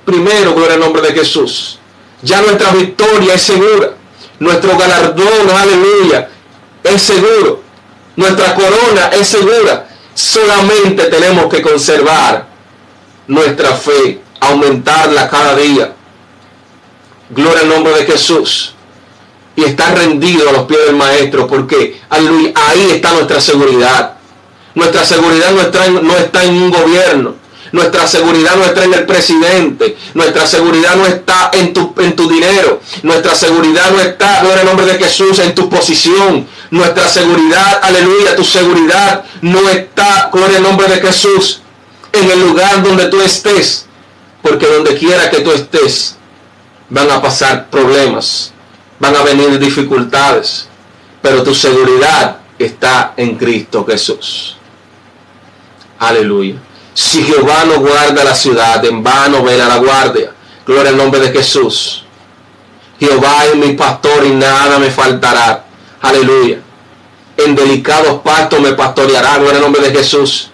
[0.06, 1.80] Primero, gloria al nombre de Jesús.
[2.22, 3.94] Ya nuestra victoria es segura.
[4.40, 6.30] Nuestro galardón, aleluya,
[6.84, 7.62] es seguro.
[8.16, 9.90] Nuestra corona es segura
[10.20, 12.46] Solamente tenemos que conservar
[13.28, 15.94] nuestra fe, aumentarla cada día.
[17.30, 18.76] Gloria al nombre de Jesús.
[19.60, 24.14] Y estar rendido a los pies del Maestro, porque ahí está nuestra seguridad.
[24.74, 27.36] Nuestra seguridad no está, en, no está en un gobierno.
[27.74, 29.98] Nuestra seguridad no está en el presidente.
[30.14, 32.80] Nuestra seguridad no está en tu, en tu dinero.
[33.04, 36.48] Nuestra seguridad no está, gloria al nombre de Jesús, en tu posición.
[36.72, 41.62] Nuestra seguridad, aleluya, tu seguridad no está, gloria al nombre de Jesús,
[42.14, 43.86] en el lugar donde tú estés.
[44.42, 46.16] Porque donde quiera que tú estés,
[46.90, 48.54] van a pasar problemas,
[49.00, 50.68] van a venir dificultades.
[51.22, 54.58] Pero tu seguridad está en Cristo Jesús.
[56.00, 56.56] Aleluya.
[56.94, 60.32] Si Jehová no guarda la ciudad, en vano verá la guardia.
[60.66, 62.04] Gloria al nombre de Jesús.
[63.00, 65.66] Jehová es mi pastor y nada me faltará.
[66.02, 66.60] Aleluya.
[67.38, 70.49] En delicados pastos me pastoreará, en el nombre de Jesús.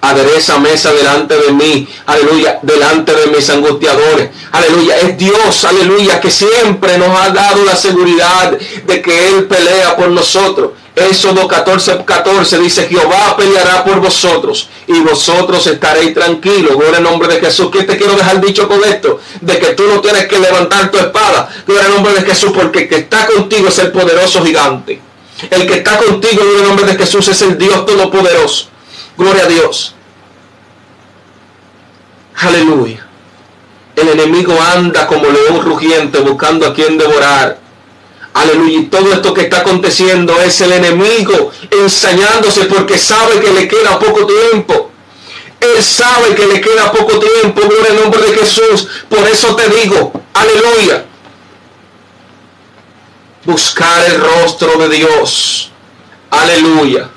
[0.00, 4.30] Adereza mesa delante de mí, aleluya, delante de mis angustiadores.
[4.52, 8.56] Aleluya, es Dios, aleluya, que siempre nos ha dado la seguridad
[8.86, 10.70] de que Él pelea por nosotros.
[10.94, 16.76] Éxodo 14, 14 dice, Jehová peleará por vosotros y vosotros estaréis tranquilos.
[16.76, 17.68] Gloria al nombre de Jesús.
[17.72, 19.20] ¿Qué te quiero dejar dicho con esto?
[19.40, 21.48] De que tú no tienes que levantar tu espada.
[21.66, 25.00] Gloria al nombre de Jesús, porque el que está contigo es el poderoso gigante.
[25.50, 28.68] El que está contigo, en el nombre de Jesús, es el Dios Todopoderoso.
[29.18, 29.94] Gloria a Dios.
[32.36, 33.06] Aleluya.
[33.96, 37.58] El enemigo anda como león rugiente buscando a quien devorar.
[38.32, 38.78] Aleluya.
[38.78, 43.98] Y todo esto que está aconteciendo es el enemigo ensañándose porque sabe que le queda
[43.98, 44.90] poco tiempo.
[45.60, 47.60] Él sabe que le queda poco tiempo.
[47.68, 48.88] Gloria al nombre de Jesús.
[49.08, 51.04] Por eso te digo, aleluya
[53.48, 55.70] buscar el rostro de Dios.
[56.30, 57.08] Aleluya.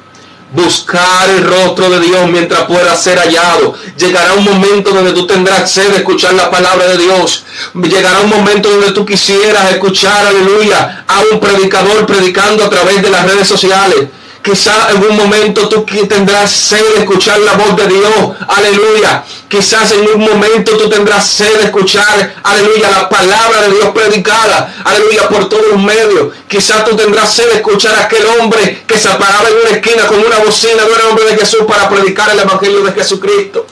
[0.51, 3.73] Buscar el rostro de Dios mientras pueda ser hallado.
[3.97, 7.45] Llegará un momento donde tú tendrás sed de escuchar la palabra de Dios.
[7.73, 13.09] Llegará un momento donde tú quisieras escuchar, aleluya, a un predicador predicando a través de
[13.09, 14.09] las redes sociales.
[14.43, 18.31] Quizás en un momento tú tendrás sed de escuchar la voz de Dios.
[18.47, 19.23] Aleluya.
[19.47, 24.73] Quizás en un momento tú tendrás sed de escuchar, aleluya, la palabra de Dios predicada,
[24.83, 26.33] aleluya, por todos los medios.
[26.47, 30.07] Quizás tú tendrás sed de escuchar a aquel hombre que se paraba en una esquina
[30.07, 33.67] con una bocina de un hombre de Jesús para predicar el Evangelio de Jesucristo.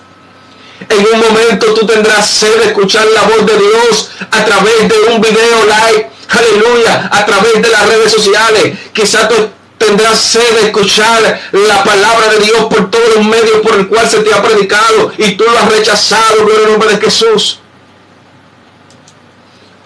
[0.87, 5.13] En un momento tú tendrás sed de escuchar la voz de Dios a través de
[5.13, 8.77] un video live, aleluya, a través de las redes sociales.
[8.93, 9.35] Quizás tú
[9.79, 14.07] tendrás sed de escuchar la palabra de Dios por todos los medios por el cual
[14.07, 17.59] se te ha predicado y tú lo has rechazado, por el nombre de Jesús.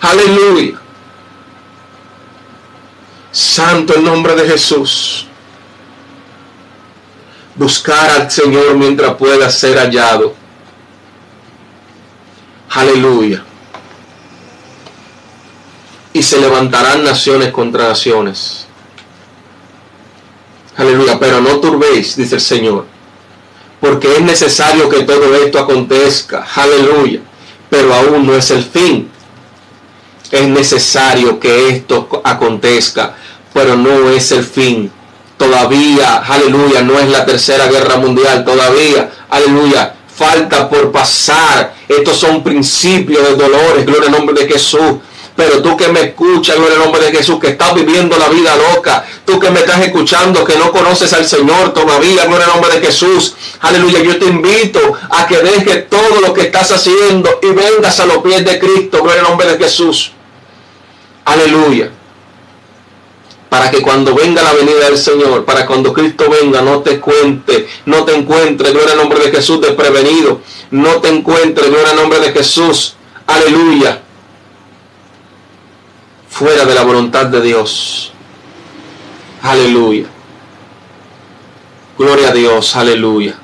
[0.01, 0.79] Aleluya.
[3.31, 5.27] Santo el nombre de Jesús.
[7.55, 10.35] Buscar al Señor mientras pueda ser hallado.
[12.71, 13.43] Aleluya.
[16.11, 18.67] Y se levantarán naciones contra naciones
[20.75, 22.85] Aleluya, pero no turbéis, dice el Señor,
[23.79, 26.47] porque es necesario que todo esto acontezca.
[26.55, 27.19] Aleluya,
[27.69, 29.09] pero aún no es el fin.
[30.31, 33.15] Es necesario que esto acontezca,
[33.53, 34.91] pero no es el fin.
[35.37, 41.75] Todavía, aleluya, no es la tercera guerra mundial, todavía, aleluya, falta por pasar.
[41.87, 44.95] Estos son principios de dolores, gloria al nombre de Jesús
[45.35, 48.55] pero tú que me escuchas, en el nombre de Jesús, que estás viviendo la vida
[48.55, 52.79] loca, tú que me estás escuchando, que no conoces al Señor todavía, en el nombre
[52.79, 57.47] de Jesús, aleluya, yo te invito a que dejes todo lo que estás haciendo y
[57.47, 60.11] vengas a los pies de Cristo, en el nombre de Jesús.
[61.25, 61.89] Aleluya.
[63.49, 67.67] para que cuando venga la venida del Señor, para cuando Cristo venga, no te cuente,
[67.85, 70.41] no te encuentre, gloria al nombre de Jesús, desprevenido,
[70.71, 72.95] no te encuentre, gloria al nombre de Jesús,
[73.27, 74.01] aleluya,
[76.33, 78.11] fuera de la voluntad de Dios.
[79.41, 80.07] Aleluya.
[81.97, 83.35] Gloria a Dios, aleluya.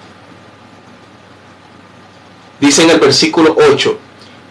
[2.60, 3.98] Dice en el versículo 8,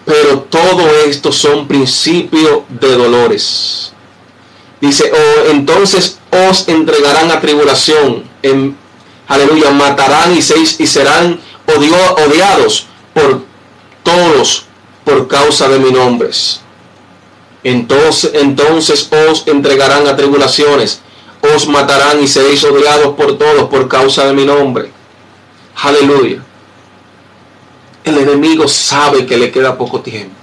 [0.04, 3.92] pero todo esto son principios de dolores.
[4.80, 8.22] Dice, oh, entonces os entregarán a tribulación.
[8.42, 8.76] En,
[9.26, 13.42] aleluya, matarán y, seis, y serán odiados por
[14.04, 14.64] todos
[15.04, 16.30] por causa de mi nombre.
[17.64, 21.00] Entonces, entonces os entregarán a tribulaciones,
[21.40, 24.90] os matarán y seréis odiados por todos por causa de mi nombre.
[25.82, 26.42] Aleluya.
[28.04, 30.34] El enemigo sabe que le queda poco tiempo.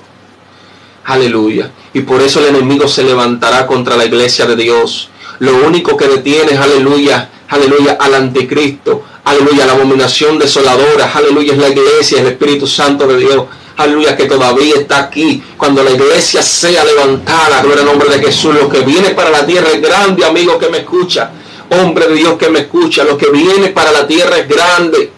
[1.06, 1.71] Aleluya.
[1.93, 5.10] Y por eso el enemigo se levantará contra la iglesia de Dios.
[5.39, 11.69] Lo único que detiene, aleluya, aleluya, al anticristo, aleluya, la abominación desoladora, aleluya, es la
[11.69, 13.45] iglesia, el Espíritu Santo de Dios
[13.77, 15.43] aleluya, que todavía está aquí.
[15.57, 19.45] Cuando la iglesia sea levantada, gloria al nombre de Jesús, lo que viene para la
[19.45, 21.31] tierra es grande, amigo que me escucha,
[21.69, 25.11] hombre de Dios que me escucha, lo que viene para la tierra es grande.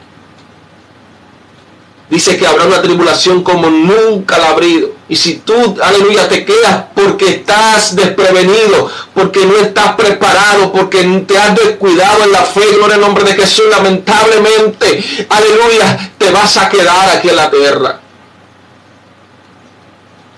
[2.09, 4.91] Dice que habrá una tribulación como nunca la ha habido.
[5.09, 11.37] Y si tú, aleluya, te quedas porque estás desprevenido, porque no estás preparado, porque te
[11.37, 16.69] has descuidado en la fe, gloria al nombre de Jesús, lamentablemente, aleluya, te vas a
[16.69, 18.06] quedar aquí en la tierra.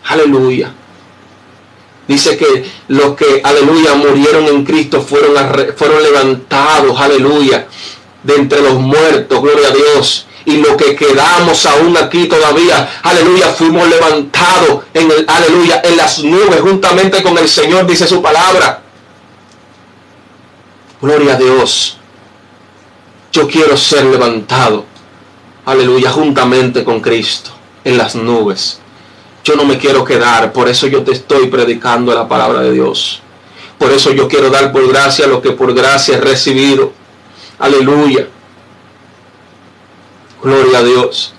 [0.10, 0.74] Aleluya.
[2.08, 5.36] Dice que los que, aleluya, murieron en Cristo fueron,
[5.78, 7.68] fueron levantados, aleluya,
[8.24, 10.26] de entre los muertos, gloria a Dios.
[10.46, 16.24] Y los que quedamos aún aquí todavía, aleluya, fuimos levantados en el, aleluya, en las
[16.24, 18.82] nubes juntamente con el Señor, dice su palabra.
[21.00, 21.98] Gloria a Dios.
[23.32, 24.86] Yo quiero ser levantado,
[25.66, 27.52] aleluya, juntamente con Cristo
[27.84, 28.79] en las nubes.
[29.44, 33.22] Yo no me quiero quedar, por eso yo te estoy predicando la palabra de Dios.
[33.78, 36.92] Por eso yo quiero dar por gracia lo que por gracia he recibido.
[37.58, 38.28] Aleluya.
[40.44, 41.34] Gloria a Dios.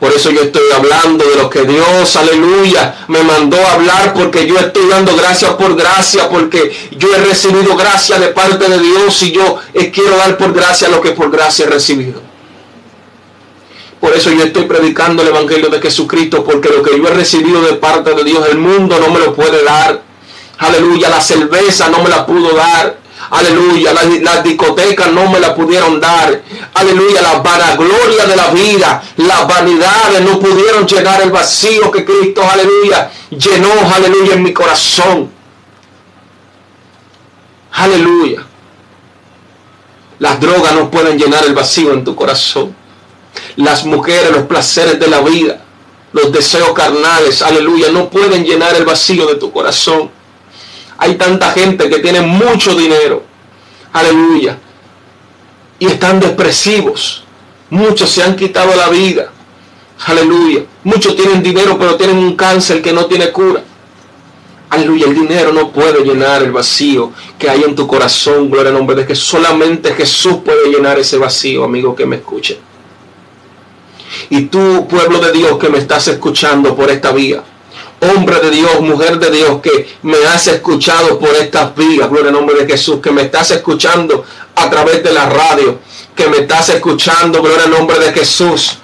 [0.00, 4.46] Por eso yo estoy hablando de lo que Dios, aleluya, me mandó a hablar porque
[4.46, 9.20] yo estoy dando gracias por gracia, porque yo he recibido gracia de parte de Dios
[9.24, 9.58] y yo
[9.92, 12.27] quiero dar por gracia lo que por gracia he recibido.
[14.00, 17.60] Por eso yo estoy predicando el Evangelio de Jesucristo, porque lo que yo he recibido
[17.62, 20.02] de parte de Dios, el mundo no me lo puede dar.
[20.58, 22.98] Aleluya, la cerveza no me la pudo dar.
[23.30, 26.42] Aleluya, las, discotecas no me la pudieron dar.
[26.74, 32.42] Aleluya, la vanagloria de la vida, las vanidades no pudieron llenar el vacío que Cristo,
[32.48, 35.30] aleluya, llenó, aleluya, en mi corazón.
[37.72, 38.46] Aleluya.
[40.20, 42.77] Las drogas no pueden llenar el vacío en tu corazón
[43.58, 45.60] las mujeres, los placeres de la vida,
[46.12, 50.10] los deseos carnales, aleluya, no pueden llenar el vacío de tu corazón.
[50.96, 53.24] Hay tanta gente que tiene mucho dinero,
[53.92, 54.58] aleluya,
[55.80, 57.24] y están depresivos.
[57.68, 59.32] Muchos se han quitado la vida,
[60.06, 60.62] aleluya.
[60.84, 63.64] Muchos tienen dinero, pero tienen un cáncer que no tiene cura.
[64.70, 68.78] Aleluya, el dinero no puede llenar el vacío que hay en tu corazón, gloria al
[68.78, 72.67] nombre de que solamente Jesús puede llenar ese vacío, amigo que me escuche.
[74.30, 77.42] Y tú, pueblo de Dios que me estás escuchando por esta vía,
[78.00, 82.34] hombre de Dios, mujer de Dios que me has escuchado por estas vías, gloria al
[82.34, 85.78] nombre de Jesús, que me estás escuchando a través de la radio,
[86.14, 88.78] que me estás escuchando, gloria al nombre de Jesús.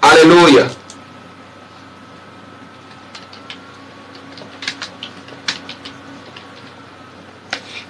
[0.00, 0.68] Aleluya.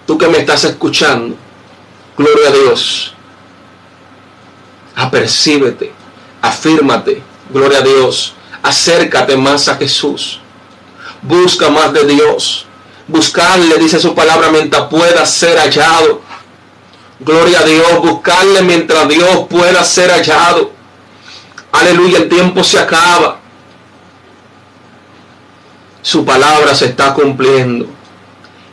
[0.07, 1.35] Tú que me estás escuchando,
[2.19, 3.15] gloria a Dios.
[4.95, 6.02] Apercíbete
[6.43, 10.41] afírmate, gloria a Dios, acércate más a Jesús,
[11.23, 12.67] busca más de Dios,
[13.07, 16.21] buscarle, dice su palabra, mientras pueda ser hallado.
[17.21, 20.73] Gloria a Dios, buscarle mientras Dios pueda ser hallado.
[21.71, 23.39] Aleluya, el tiempo se acaba.
[26.03, 27.87] Su palabra se está cumpliendo.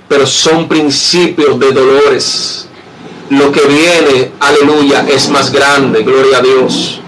[0.07, 2.67] Pero son principios de dolores.
[3.29, 6.01] Lo que viene, aleluya, es más grande.
[6.01, 6.99] Gloria a Dios.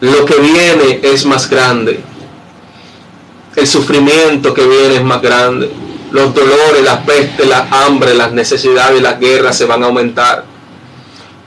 [0.00, 2.00] Lo que viene es más grande.
[3.54, 5.70] El sufrimiento que viene es más grande.
[6.10, 10.44] Los dolores, las pestes, la hambre, las necesidades, las guerras se van a aumentar.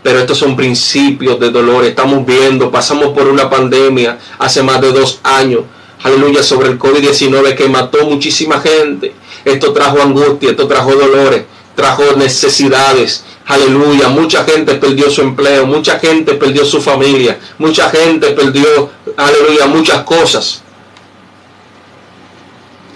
[0.03, 1.83] Pero estos son principios de dolor.
[1.85, 5.61] Estamos viendo, pasamos por una pandemia hace más de dos años.
[6.03, 9.13] aleluya, sobre el COVID-19 que mató muchísima gente.
[9.45, 11.45] Esto trajo angustia, esto trajo dolores,
[11.75, 13.23] trajo necesidades.
[13.45, 19.65] Aleluya, mucha gente perdió su empleo, mucha gente perdió su familia, mucha gente perdió, aleluya,
[19.67, 20.63] muchas cosas.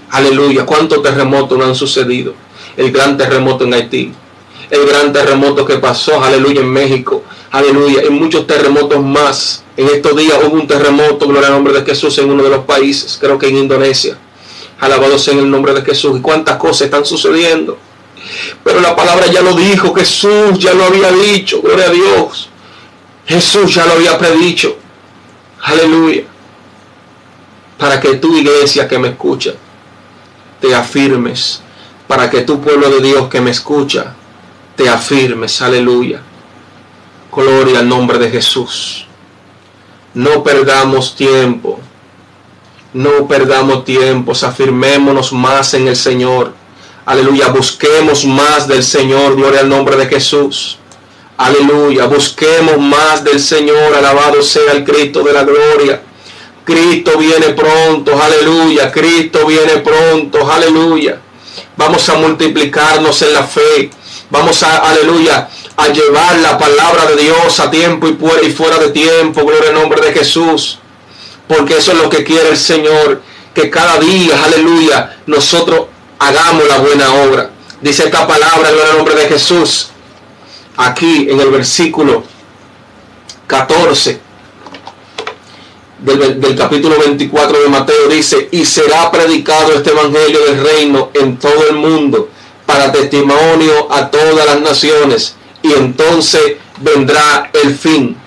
[0.09, 2.33] Aleluya, cuántos terremotos no han sucedido.
[2.77, 4.13] El gran terremoto en Haití,
[4.69, 9.63] el gran terremoto que pasó, aleluya, en México, aleluya, y muchos terremotos más.
[9.75, 12.63] En estos días hubo un terremoto, gloria al nombre de Jesús, en uno de los
[12.63, 14.17] países, creo que en Indonesia.
[14.79, 16.17] Alabado sea en el nombre de Jesús.
[16.17, 17.77] Y cuántas cosas están sucediendo.
[18.63, 22.49] Pero la palabra ya lo dijo, Jesús ya lo había dicho, gloria a Dios.
[23.25, 24.77] Jesús ya lo había predicho.
[25.61, 26.23] Aleluya.
[27.77, 29.53] Para que tu iglesia que me escucha,
[30.61, 31.61] te afirmes.
[32.07, 34.15] Para que tu pueblo de Dios que me escucha,
[34.75, 35.61] te afirmes.
[35.61, 36.21] Aleluya.
[37.31, 39.05] Gloria al nombre de Jesús.
[40.13, 41.79] No perdamos tiempo.
[42.93, 44.31] No perdamos tiempo.
[44.31, 46.53] Afirmémonos más en el Señor.
[47.07, 47.47] Aleluya.
[47.47, 49.37] Busquemos más del Señor.
[49.37, 50.77] Gloria al nombre de Jesús.
[51.37, 52.05] Aleluya.
[52.05, 53.95] Busquemos más del Señor.
[53.95, 56.01] Alabado sea el Cristo de la gloria.
[56.65, 58.21] Cristo viene pronto.
[58.21, 58.91] Aleluya.
[58.91, 60.51] Cristo viene pronto.
[60.51, 61.21] Aleluya.
[61.77, 63.89] Vamos a multiplicarnos en la fe.
[64.29, 65.47] Vamos a, aleluya,
[65.77, 69.45] a llevar la palabra de Dios a tiempo y fuera de tiempo.
[69.45, 70.79] Gloria al nombre de Jesús.
[71.47, 73.21] Porque eso es lo que quiere el Señor.
[73.53, 75.85] Que cada día, aleluya, nosotros
[76.19, 77.49] hagamos la buena obra.
[77.81, 79.89] Dice esta palabra, gloria al nombre de Jesús.
[80.77, 82.23] Aquí en el versículo
[83.47, 84.19] 14
[85.99, 91.37] del, del, capítulo 24 de Mateo dice, y será predicado este evangelio del reino en
[91.37, 92.29] todo el mundo
[92.65, 98.17] para testimonio a todas las naciones y entonces vendrá el fin.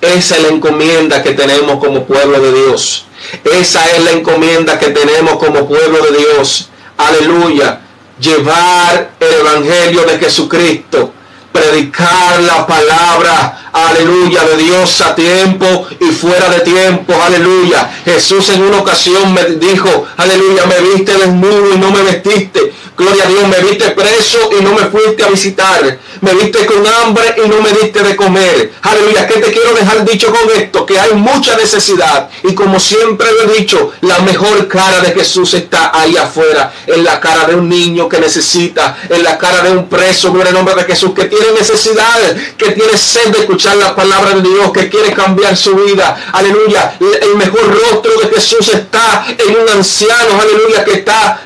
[0.00, 3.06] Esa es la encomienda que tenemos como pueblo de Dios.
[3.44, 6.68] Esa es la encomienda que tenemos como pueblo de Dios.
[6.96, 7.80] Aleluya.
[8.18, 11.12] Llevar el Evangelio de Jesucristo.
[11.52, 17.90] Predicar la palabra, aleluya, de Dios a tiempo y fuera de tiempo, aleluya.
[18.04, 22.72] Jesús en una ocasión me dijo, aleluya, me viste desnudo y no me vestiste.
[22.96, 25.98] Gloria a Dios, me viste preso y no me fuiste a visitar.
[26.22, 28.72] Me viste con hambre y no me diste de comer.
[28.80, 30.86] Aleluya, ¿qué te quiero dejar dicho con esto?
[30.86, 32.30] Que hay mucha necesidad.
[32.42, 36.72] Y como siempre lo he dicho, la mejor cara de Jesús está ahí afuera.
[36.86, 38.96] En la cara de un niño que necesita.
[39.10, 42.34] En la cara de un preso, gloria al nombre de Jesús, que tiene necesidad.
[42.56, 44.70] Que tiene sed de escuchar la palabra de Dios.
[44.72, 46.16] Que quiere cambiar su vida.
[46.32, 46.96] Aleluya.
[47.00, 50.40] El mejor rostro de Jesús está en un anciano.
[50.40, 51.40] Aleluya, que está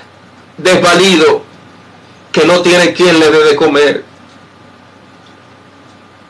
[0.57, 1.43] desvalido,
[2.33, 4.05] que no tiene quien le dé de comer.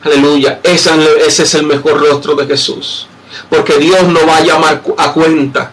[0.03, 3.07] Aleluya, ese es el mejor rostro de Jesús.
[3.49, 5.71] Porque Dios no va a llamar a cuenta.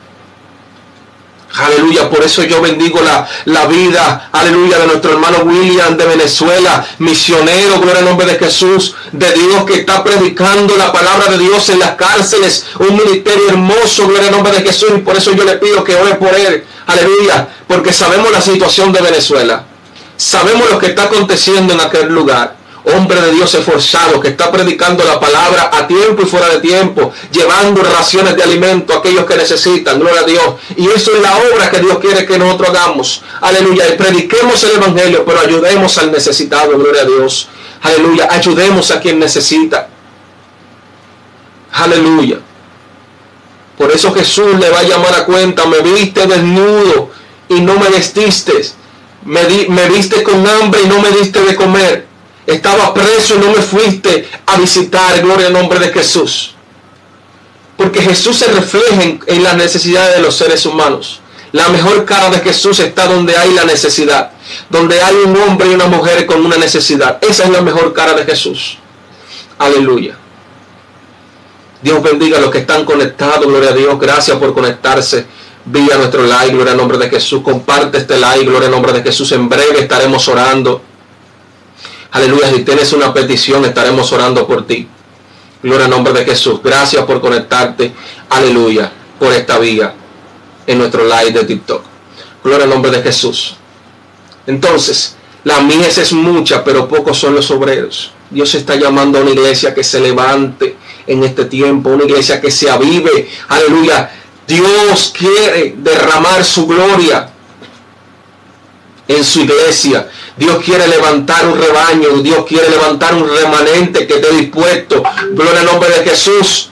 [1.59, 6.87] Aleluya, por eso yo bendigo la, la, vida, aleluya, de nuestro hermano William de Venezuela,
[6.99, 11.69] misionero, gloria al nombre de Jesús, de Dios que está predicando la palabra de Dios
[11.71, 15.43] en las cárceles, un ministerio hermoso, gloria al nombre de Jesús, y por eso yo
[15.43, 19.65] le pido que ore por él, aleluya, porque sabemos la situación de Venezuela,
[20.17, 22.55] sabemos lo que está aconteciendo en aquel lugar,
[22.95, 27.13] hombre de Dios esforzado que está predicando la palabra a tiempo y fuera de tiempo,
[27.31, 30.55] llevando raciones de alimento a aquellos que necesitan, gloria a Dios.
[30.77, 33.23] Y eso es la obra que Dios quiere que nosotros hagamos.
[33.41, 33.89] Aleluya.
[33.89, 37.49] Y prediquemos el Evangelio, pero ayudemos al necesitado, gloria a Dios.
[37.83, 38.29] Aleluya.
[38.31, 39.89] Ayudemos a quien necesita.
[41.73, 42.41] Aleluya.
[43.77, 47.11] Por eso Jesús le va a llamar a cuenta, me viste desnudo
[47.49, 48.53] y no me vestiste.
[49.25, 52.08] Me, me viste con hambre y no me diste de comer
[52.55, 56.55] estaba preso y no me fuiste a visitar, gloria al nombre de Jesús.
[57.77, 61.21] Porque Jesús se refleja en, las necesidades de los seres humanos.
[61.53, 64.33] La mejor cara de Jesús está donde hay la necesidad.
[64.71, 67.19] Donde hay un hombre y una mujer con una necesidad.
[67.21, 68.79] Esa es la mejor cara de Jesús.
[69.59, 70.17] Aleluya.
[71.83, 73.47] Dios bendiga a los que están conectados.
[73.47, 74.01] Gloria a Dios.
[74.01, 75.27] Gracias por conectarse
[75.67, 76.55] vía nuestro like.
[76.55, 77.43] Gloria al nombre de Jesús.
[77.43, 78.47] Comparte este like.
[78.47, 79.31] Gloria al nombre de Jesús.
[79.33, 80.88] En breve estaremos orando.
[82.11, 84.89] Aleluya, si tienes una petición, estaremos orando por ti.
[85.63, 86.61] Gloria al nombre de Jesús.
[86.63, 87.93] Gracias por conectarte.
[88.31, 89.95] Aleluya, por esta vía
[90.67, 91.83] en nuestro live de TikTok.
[92.45, 93.57] Gloria al nombre de Jesús.
[94.47, 98.13] Entonces, la mies es mucha, pero pocos son los obreros.
[98.31, 102.51] Dios está llamando a una iglesia que se levante en este tiempo, una iglesia que
[102.51, 103.29] se avive.
[103.49, 104.11] Aleluya.
[104.47, 107.31] Dios quiere derramar su gloria
[109.07, 110.09] en su iglesia.
[110.39, 115.67] Dios quiere levantar un rebaño, Dios quiere levantar un remanente que esté dispuesto, gloria al
[115.67, 116.71] nombre de Jesús,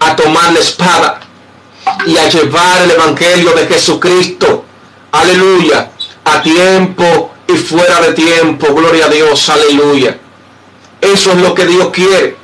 [0.00, 1.20] a tomar la espada.
[2.04, 4.64] y a llevar el Evangelio de Jesucristo.
[5.12, 5.90] Aleluya.
[6.24, 8.74] A tiempo y fuera de tiempo.
[8.74, 9.48] Gloria a Dios.
[9.48, 10.18] Aleluya.
[11.00, 12.36] Eso es lo que Dios quiere.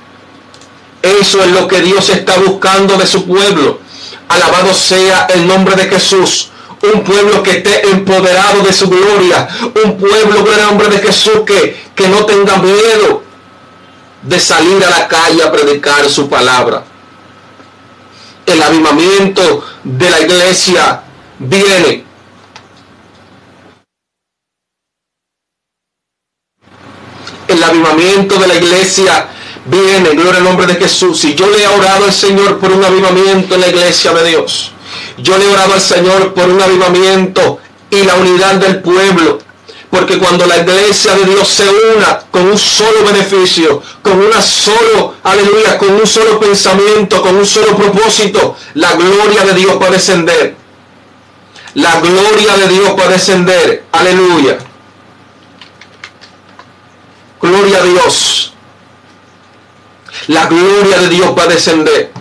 [1.02, 3.80] Eso es lo que Dios está buscando de su pueblo.
[4.28, 6.51] Alabado sea el nombre de Jesús.
[6.82, 9.48] Un pueblo que esté empoderado de su gloria.
[9.84, 13.22] Un pueblo, el nombre de Jesús, que, que no tenga miedo
[14.22, 16.84] de salir a la calle a predicar su palabra.
[18.46, 21.02] El avivamiento de la iglesia
[21.38, 22.04] viene.
[27.46, 29.28] El avivamiento de la iglesia
[29.66, 31.24] viene, gloria al nombre de Jesús.
[31.24, 34.72] Y yo le he orado al Señor por un avivamiento en la iglesia de Dios.
[35.18, 37.58] Yo le he orado al Señor por un avivamiento
[37.90, 39.38] y la unidad del pueblo.
[39.90, 45.16] Porque cuando la iglesia de Dios se una con un solo beneficio, con una solo,
[45.22, 50.56] aleluya, con un solo pensamiento, con un solo propósito, la gloria de Dios puede descender.
[51.74, 53.84] La gloria de Dios puede descender.
[53.92, 54.58] Aleluya.
[57.40, 58.54] Gloria a Dios.
[60.28, 62.11] La gloria de Dios va a descender.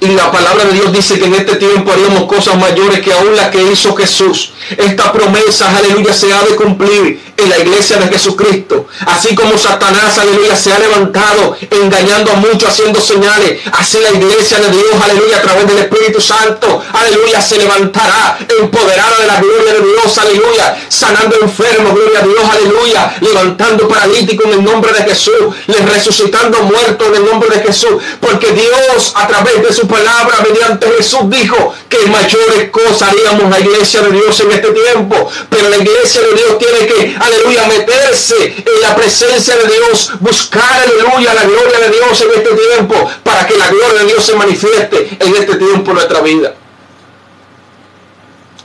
[0.00, 3.36] Y la palabra de Dios dice que en este tiempo haríamos cosas mayores que aún
[3.36, 4.52] las que hizo Jesús.
[4.76, 8.86] Esta promesa, aleluya, se ha de cumplir en la iglesia de Jesucristo.
[9.06, 13.60] Así como Satanás, aleluya, se ha levantado engañando a muchos, haciendo señales.
[13.72, 19.18] Así la iglesia de Dios, aleluya, a través del Espíritu Santo, aleluya, se levantará empoderada
[19.18, 24.52] de la gloria de Dios, aleluya, sanando enfermos, gloria a Dios, aleluya, levantando paralíticos en
[24.52, 28.02] el nombre de Jesús, les resucitando muertos en el nombre de Jesús.
[28.20, 33.60] Porque Dios, a través de su palabra, mediante Jesús, dijo que mayores cosas haríamos la
[33.60, 35.28] iglesia de Dios en este tiempo.
[35.48, 40.82] Pero la iglesia de Dios tiene que, aleluya, meterse en la presencia de Dios, buscar,
[40.82, 44.34] aleluya, la gloria de Dios en este tiempo, para que la gloria de Dios se
[44.34, 46.54] manifieste en este tiempo en nuestra vida.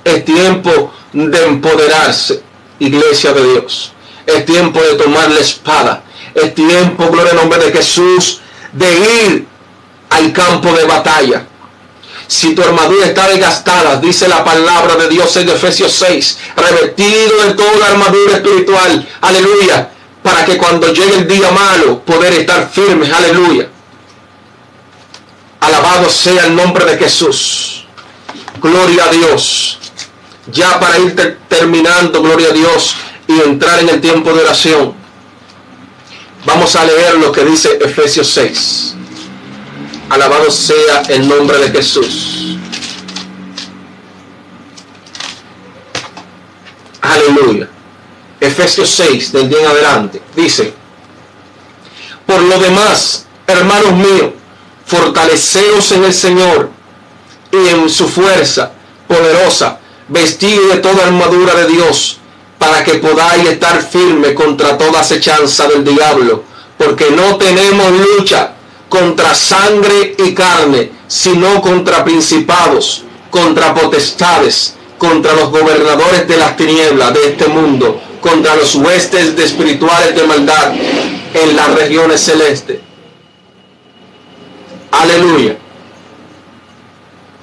[0.04, 2.42] Es tiempo de empoderarse,
[2.80, 3.92] iglesia de Dios.
[4.26, 6.04] Es tiempo de tomar la espada.
[6.34, 8.42] Es tiempo, gloria nombre de Jesús,
[8.72, 8.92] de
[9.26, 9.46] ir
[10.10, 11.48] al campo de batalla
[12.28, 17.54] si tu armadura está desgastada, dice la palabra de Dios en Efesios 6, revestido de
[17.54, 19.90] toda la armadura espiritual, aleluya,
[20.24, 23.70] para que cuando llegue el día malo, poder estar firmes, aleluya.
[25.60, 27.86] Alabado sea el nombre de Jesús.
[28.62, 29.80] Gloria a Dios.
[30.48, 32.96] Ya para ir terminando, gloria a Dios,
[33.28, 34.94] y entrar en el tiempo de oración.
[36.46, 38.96] Vamos a leer lo que dice Efesios 6.
[40.10, 42.58] Alabado sea el nombre de Jesús.
[47.02, 47.70] Aleluya.
[48.40, 50.74] Efesios 6, del día en adelante, dice,
[52.26, 54.32] por lo demás, hermanos míos,
[54.86, 56.70] fortaleceos en el Señor
[57.52, 58.72] y en su fuerza
[59.08, 62.20] poderosa, vestido de toda armadura de Dios,
[62.60, 66.44] para que podáis estar firme contra toda acechanza del diablo,
[66.78, 68.55] porque no tenemos lucha
[68.98, 77.14] contra sangre y carne, sino contra principados, contra potestades, contra los gobernadores de las tinieblas
[77.14, 80.74] de este mundo, contra los huestes de espirituales de maldad
[81.34, 82.80] en las regiones celestes.
[84.92, 85.58] Aleluya.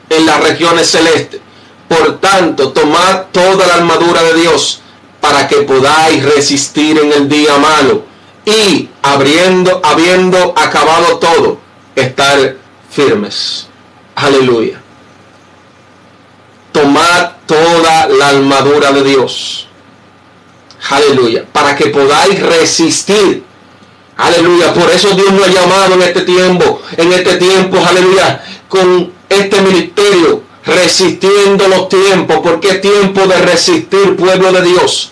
[0.09, 1.41] En las regiones celestes.
[1.87, 4.81] Por tanto, tomad toda la armadura de Dios
[5.21, 8.12] para que podáis resistir en el día malo
[8.45, 11.59] y habiendo, habiendo acabado todo,
[11.95, 12.57] estar
[12.91, 13.67] firmes.
[14.15, 14.81] Aleluya.
[16.73, 19.69] Tomad toda la armadura de Dios.
[20.91, 21.45] Aleluya.
[21.53, 23.45] Para que podáis resistir.
[24.17, 24.75] Aleluya.
[24.75, 26.83] Por eso Dios nos ha llamado en este tiempo.
[26.97, 28.43] En este tiempo, aleluya.
[28.69, 30.43] Con este ministerio.
[30.65, 32.39] Resistiendo los tiempos.
[32.43, 35.12] Porque es tiempo de resistir, pueblo de Dios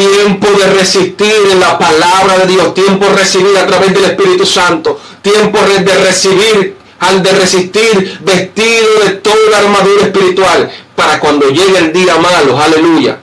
[0.00, 4.46] tiempo de resistir en la palabra de Dios, tiempo de recibir a través del Espíritu
[4.46, 11.50] Santo, tiempo de recibir, al de resistir vestido de toda la armadura espiritual, para cuando
[11.50, 13.18] llegue el día malo, aleluya,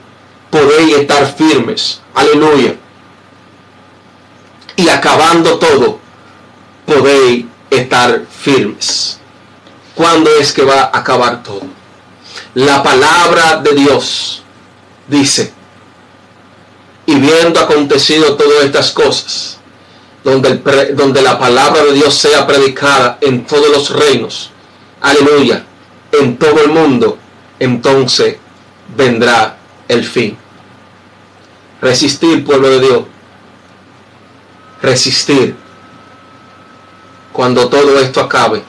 [0.50, 2.76] podéis estar firmes, aleluya.
[4.76, 5.98] Y acabando todo,
[6.86, 9.18] podéis estar firmes.
[9.96, 11.62] ¿Cuándo es que va a acabar todo?
[12.54, 14.42] La palabra de Dios
[15.08, 15.57] dice,
[17.08, 19.56] y viendo acontecido todas estas cosas,
[20.22, 20.56] donde,
[20.94, 24.50] donde la palabra de Dios sea predicada en todos los reinos,
[25.00, 25.64] aleluya,
[26.12, 27.16] en todo el mundo,
[27.58, 28.36] entonces
[28.94, 29.56] vendrá
[29.88, 30.36] el fin.
[31.80, 33.02] Resistir, pueblo de Dios.
[34.82, 35.56] Resistir.
[37.32, 38.62] Cuando todo esto acabe,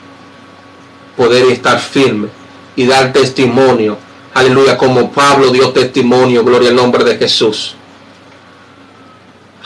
[1.17, 2.29] poder estar firme
[2.77, 3.97] y dar testimonio.
[4.33, 7.75] Aleluya, como Pablo dio testimonio, gloria al nombre de Jesús.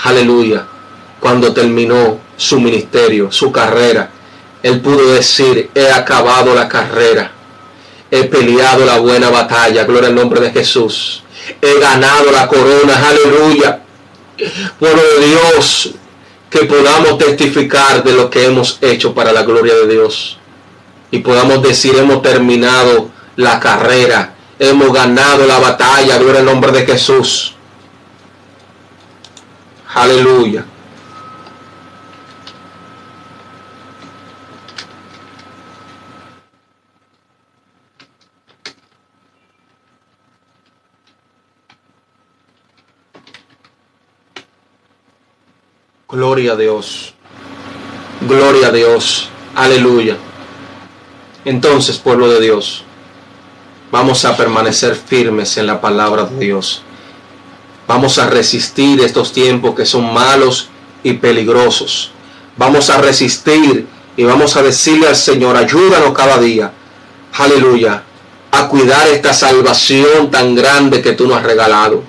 [0.04, 0.66] Aleluya.
[1.20, 4.10] Cuando terminó su ministerio, su carrera,
[4.62, 7.32] él pudo decir, he acabado la carrera,
[8.12, 11.24] he peleado la buena batalla, gloria al nombre de Jesús.
[11.62, 13.82] He ganado la corona, aleluya.
[14.78, 15.91] Pueblo de Dios,
[16.49, 20.38] que podamos testificar de lo que hemos hecho para la gloria de Dios.
[21.12, 26.86] Y podamos decir, hemos terminado la carrera, hemos ganado la batalla, gloria al nombre de
[26.86, 27.56] Jesús.
[29.96, 30.66] Aleluya.
[46.10, 47.14] Gloria a Dios.
[48.22, 49.30] Gloria a Dios.
[49.56, 50.18] Aleluya.
[51.46, 52.84] Entonces, pueblo de Dios,
[53.91, 56.84] vamos a permanecer firmes en la palabra de Dios.
[57.88, 60.70] Vamos a resistir estos tiempos que son malos
[61.04, 62.12] y peligrosos.
[62.58, 66.72] Vamos a resistir y vamos a decirle al Señor, ayúdanos cada día.
[67.34, 68.04] Aleluya.
[68.52, 72.04] A cuidar esta salvación tan grande que tú nos has regalado.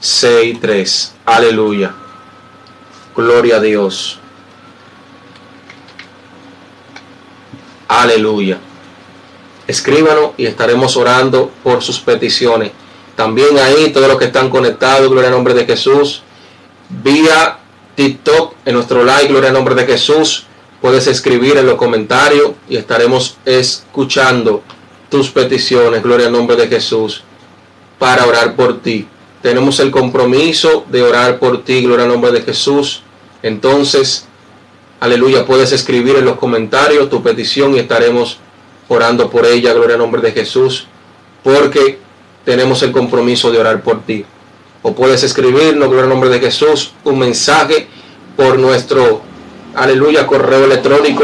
[0.00, 1.10] 1809-516-3963.
[1.24, 1.94] Aleluya.
[3.14, 4.18] Gloria a Dios.
[7.88, 8.58] Aleluya.
[9.66, 12.72] Escríbanos y estaremos orando por sus peticiones.
[13.16, 16.22] También ahí, todos los que están conectados, gloria al nombre de Jesús.
[16.88, 17.58] Vía
[17.96, 20.46] TikTok, en nuestro like, gloria al nombre de Jesús.
[20.80, 24.62] Puedes escribir en los comentarios y estaremos escuchando
[25.08, 27.24] tus peticiones, gloria al nombre de Jesús,
[27.98, 29.08] para orar por ti.
[29.42, 33.02] Tenemos el compromiso de orar por ti, gloria al nombre de Jesús.
[33.42, 34.26] Entonces,
[35.00, 38.38] aleluya, puedes escribir en los comentarios tu petición y estaremos
[38.88, 40.86] orando por ella, gloria al nombre de Jesús,
[41.44, 41.98] porque
[42.44, 44.24] tenemos el compromiso de orar por ti.
[44.82, 47.86] O puedes escribirnos, gloria al nombre de Jesús, un mensaje
[48.36, 49.22] por nuestro,
[49.74, 51.22] aleluya, correo electrónico,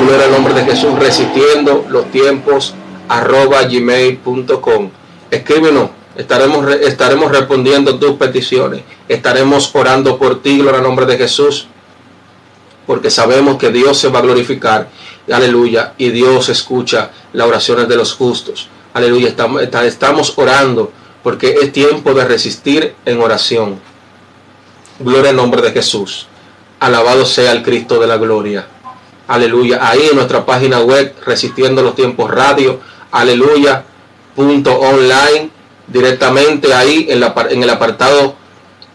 [0.00, 2.74] gloria al nombre de Jesús, resistiendo los tiempos,
[3.08, 4.90] arroba gmail.com.
[5.30, 11.66] Escríbenos, estaremos, estaremos respondiendo tus peticiones, estaremos orando por ti, gloria al nombre de Jesús,
[12.86, 14.88] porque sabemos que Dios se va a glorificar,
[15.30, 18.68] aleluya, y Dios escucha las oraciones de los justos.
[18.92, 20.92] Aleluya, estamos, estamos orando
[21.22, 23.80] porque es tiempo de resistir en oración.
[24.98, 26.26] Gloria al nombre de Jesús.
[26.80, 28.66] Alabado sea el Cristo de la gloria.
[29.28, 29.78] Aleluya.
[29.88, 32.80] Ahí en nuestra página web, Resistiendo los Tiempos Radio,
[33.12, 33.84] aleluya,
[34.34, 35.50] punto online,
[35.92, 38.34] directamente ahí en, en el apartado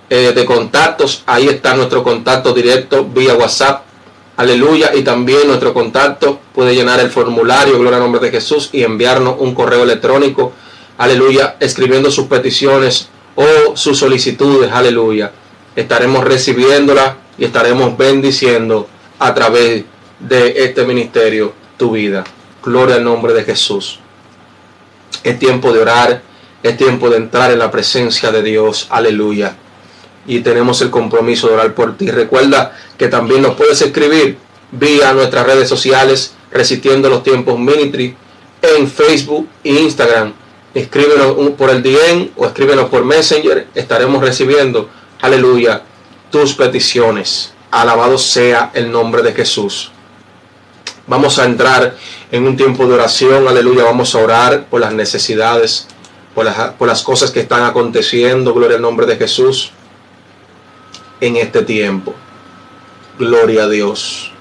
[0.09, 3.83] eh, de contactos, ahí está nuestro contacto directo vía WhatsApp,
[4.37, 8.83] aleluya, y también nuestro contacto puede llenar el formulario, gloria al nombre de Jesús, y
[8.83, 10.53] enviarnos un correo electrónico
[10.97, 15.31] aleluya, escribiendo sus peticiones o sus solicitudes, aleluya.
[15.75, 18.87] Estaremos recibiéndola y estaremos bendiciendo
[19.19, 19.83] a través
[20.19, 22.23] de este ministerio tu vida.
[22.63, 23.99] Gloria al nombre de Jesús.
[25.23, 26.21] Es tiempo de orar,
[26.69, 29.55] es tiempo de entrar en la presencia de Dios, aleluya.
[30.27, 32.09] Y tenemos el compromiso de orar por ti.
[32.09, 34.37] Recuerda que también nos puedes escribir
[34.71, 38.15] vía nuestras redes sociales, Resistiendo los Tiempos Ministry,
[38.61, 40.33] en Facebook e Instagram
[40.75, 44.89] escríbenos por el DM o escríbenos por Messenger, estaremos recibiendo,
[45.21, 45.81] aleluya,
[46.29, 47.53] tus peticiones.
[47.71, 49.91] Alabado sea el nombre de Jesús.
[51.07, 51.95] Vamos a entrar
[52.31, 55.87] en un tiempo de oración, aleluya, vamos a orar por las necesidades,
[56.35, 59.71] por las, por las cosas que están aconteciendo, gloria al nombre de Jesús,
[61.21, 62.13] en este tiempo.
[63.17, 64.34] Gloria a Dios.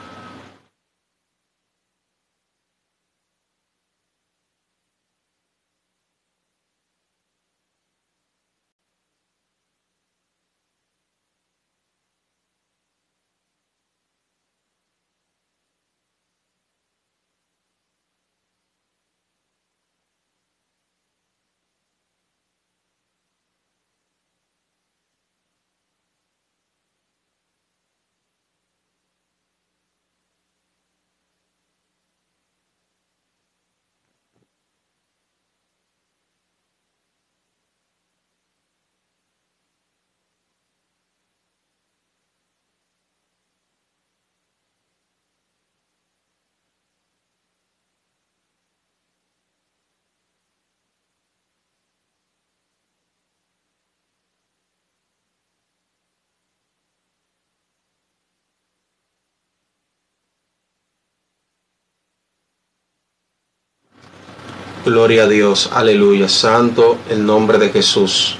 [64.85, 66.29] Gloria a Dios, aleluya.
[66.29, 68.37] Santo el nombre de Jesús.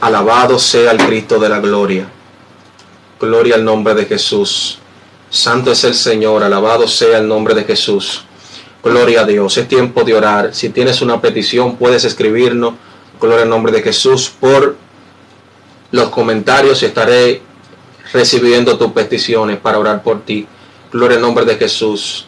[0.00, 2.08] Alabado sea el Cristo de la gloria.
[3.20, 4.78] Gloria al nombre de Jesús.
[5.30, 8.24] Santo es el Señor, alabado sea el nombre de Jesús.
[8.82, 9.56] Gloria a Dios.
[9.58, 10.52] Es tiempo de orar.
[10.52, 12.74] Si tienes una petición, puedes escribirnos.
[13.20, 14.76] Gloria al nombre de Jesús por
[15.92, 17.42] los comentarios estaré
[18.12, 20.48] recibiendo tus peticiones para orar por ti.
[20.90, 22.26] Gloria al nombre de Jesús.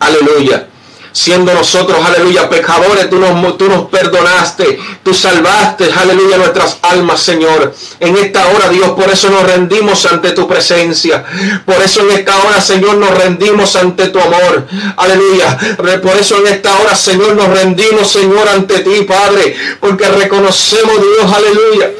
[0.00, 0.68] Aleluya
[1.12, 7.74] siendo nosotros, aleluya, pecadores, tú nos, tú nos perdonaste, tú salvaste, aleluya, nuestras almas, Señor.
[8.00, 11.24] En esta hora, Dios, por eso nos rendimos ante tu presencia.
[11.66, 14.66] Por eso en esta hora, Señor, nos rendimos ante tu amor.
[14.96, 15.58] Aleluya.
[16.02, 21.32] Por eso en esta hora, Señor, nos rendimos, Señor, ante ti, Padre, porque reconocemos, Dios,
[21.32, 21.90] aleluya.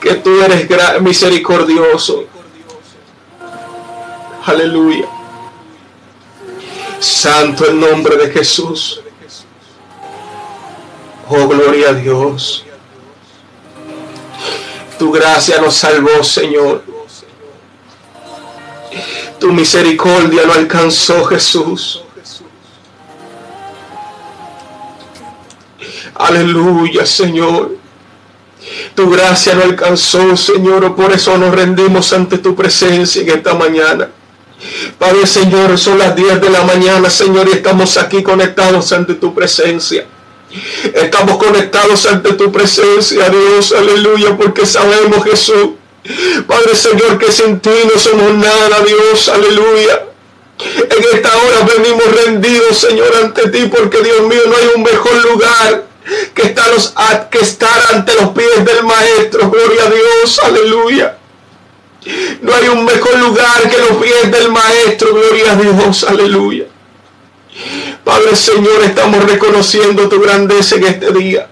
[0.00, 0.68] Que tú eres
[1.00, 2.24] misericordioso.
[4.44, 5.06] Aleluya.
[7.00, 9.00] Santo el nombre de Jesús.
[11.28, 12.64] Oh, gloria a Dios.
[14.98, 16.82] Tu gracia nos salvó, Señor.
[19.38, 22.02] Tu misericordia nos alcanzó, Jesús.
[26.14, 27.76] Aleluya, Señor.
[28.94, 30.96] Tu gracia nos alcanzó, Señor.
[30.96, 34.10] Por eso nos rendimos ante tu presencia en esta mañana.
[34.98, 39.34] Padre Señor, son las 10 de la mañana, Señor, y estamos aquí conectados ante tu
[39.34, 40.06] presencia.
[40.94, 45.70] Estamos conectados ante tu presencia, Dios, aleluya, porque sabemos, Jesús,
[46.46, 50.06] Padre Señor, que sin ti no somos nada, Dios, aleluya.
[50.58, 55.30] En esta hora venimos rendidos, Señor, ante ti, porque Dios mío, no hay un mejor
[55.30, 55.84] lugar
[56.34, 59.50] que estar, que estar ante los pies del Maestro.
[59.50, 61.18] Gloria a Dios, aleluya.
[62.40, 66.64] No hay un mejor lugar que los pies del Maestro, gloria a Dios, aleluya.
[68.04, 71.48] Padre Señor, estamos reconociendo tu grandeza en este día.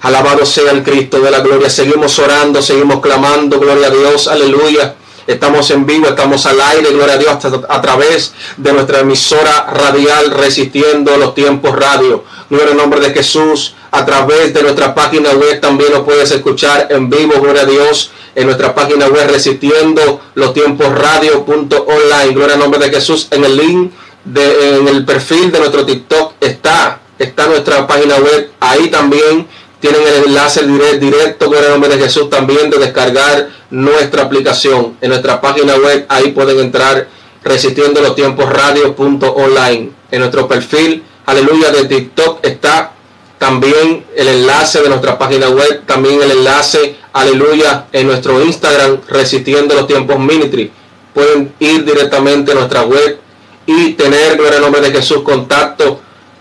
[0.03, 1.69] Alabado sea el Cristo de la gloria.
[1.69, 3.59] Seguimos orando, seguimos clamando.
[3.59, 4.29] Gloria a Dios.
[4.29, 4.95] Aleluya.
[5.29, 7.37] Estamos en vivo, estamos al aire, gloria a Dios,
[7.69, 12.25] a través de nuestra emisora radial Resistiendo los Tiempos Radio.
[12.49, 13.75] Gloria al nombre de Jesús.
[13.91, 18.11] A través de nuestra página web también lo puedes escuchar en vivo, gloria a Dios,
[18.35, 22.33] en nuestra página web Resistiendo los Tiempos Radio.online.
[22.33, 23.29] Gloria al nombre de Jesús.
[23.31, 23.93] En el link,
[24.25, 28.51] de, en el perfil de nuestro TikTok está, está nuestra página web.
[28.61, 29.47] Ahí también
[29.81, 30.67] tienen el enlace
[30.99, 36.07] directo, con el nombre de Jesús, también de descargar nuestra aplicación en nuestra página web.
[36.09, 37.09] Ahí pueden entrar
[37.45, 39.91] resistiendo los tiempos radio.online.
[40.11, 42.93] En nuestro perfil, aleluya, de TikTok está
[43.39, 49.75] también el enlace de nuestra página web, también el enlace, aleluya, en nuestro Instagram, resistiendo
[49.75, 50.73] los tiempos ministry.
[51.15, 53.21] Pueden ir directamente a nuestra web
[53.65, 56.01] y tener, gloria al nombre de Jesús, contacto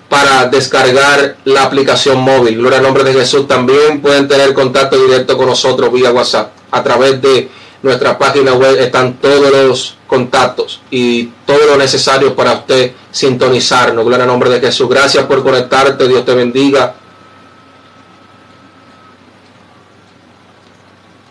[0.10, 2.58] para descargar la aplicación móvil.
[2.58, 3.48] Gloria al nombre de Jesús.
[3.48, 6.52] También pueden tener contacto directo con nosotros vía WhatsApp.
[6.72, 7.50] A través de
[7.82, 14.06] nuestra página web están todos los contactos y todo lo necesario para usted sintonizarnos.
[14.06, 14.88] Gloria al nombre de Jesús.
[14.90, 16.08] Gracias por conectarte.
[16.08, 16.96] Dios te bendiga.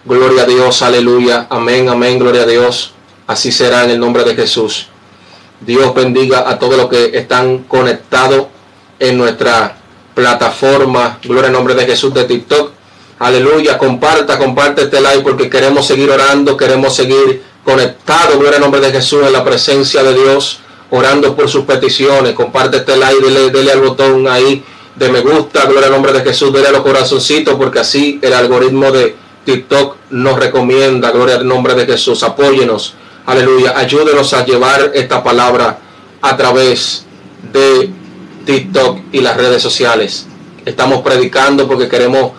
[0.04, 2.92] Gloria a Dios, aleluya, amén, amén, gloria a Dios.
[3.26, 4.86] Así será en el nombre de Jesús.
[5.60, 8.46] Dios bendiga a todos los que están conectados
[8.98, 9.76] en nuestra
[10.14, 12.72] plataforma, gloria al nombre de Jesús de TikTok.
[13.18, 18.80] Aleluya, comparta, comparte este like porque queremos seguir orando, queremos seguir conectados, gloria al nombre
[18.80, 22.34] de Jesús en la presencia de Dios, orando por sus peticiones.
[22.34, 24.62] Comparte este like, dele, dele al botón ahí
[24.96, 28.32] de me gusta, gloria al nombre de Jesús, dele a los corazoncitos porque así el
[28.32, 32.94] algoritmo de TikTok nos recomienda, gloria al nombre de Jesús, apóyenos,
[33.26, 35.78] aleluya, ayúdenos a llevar esta palabra
[36.22, 37.04] a través
[37.52, 37.90] de
[38.46, 40.26] TikTok y las redes sociales.
[40.64, 42.32] Estamos predicando porque queremos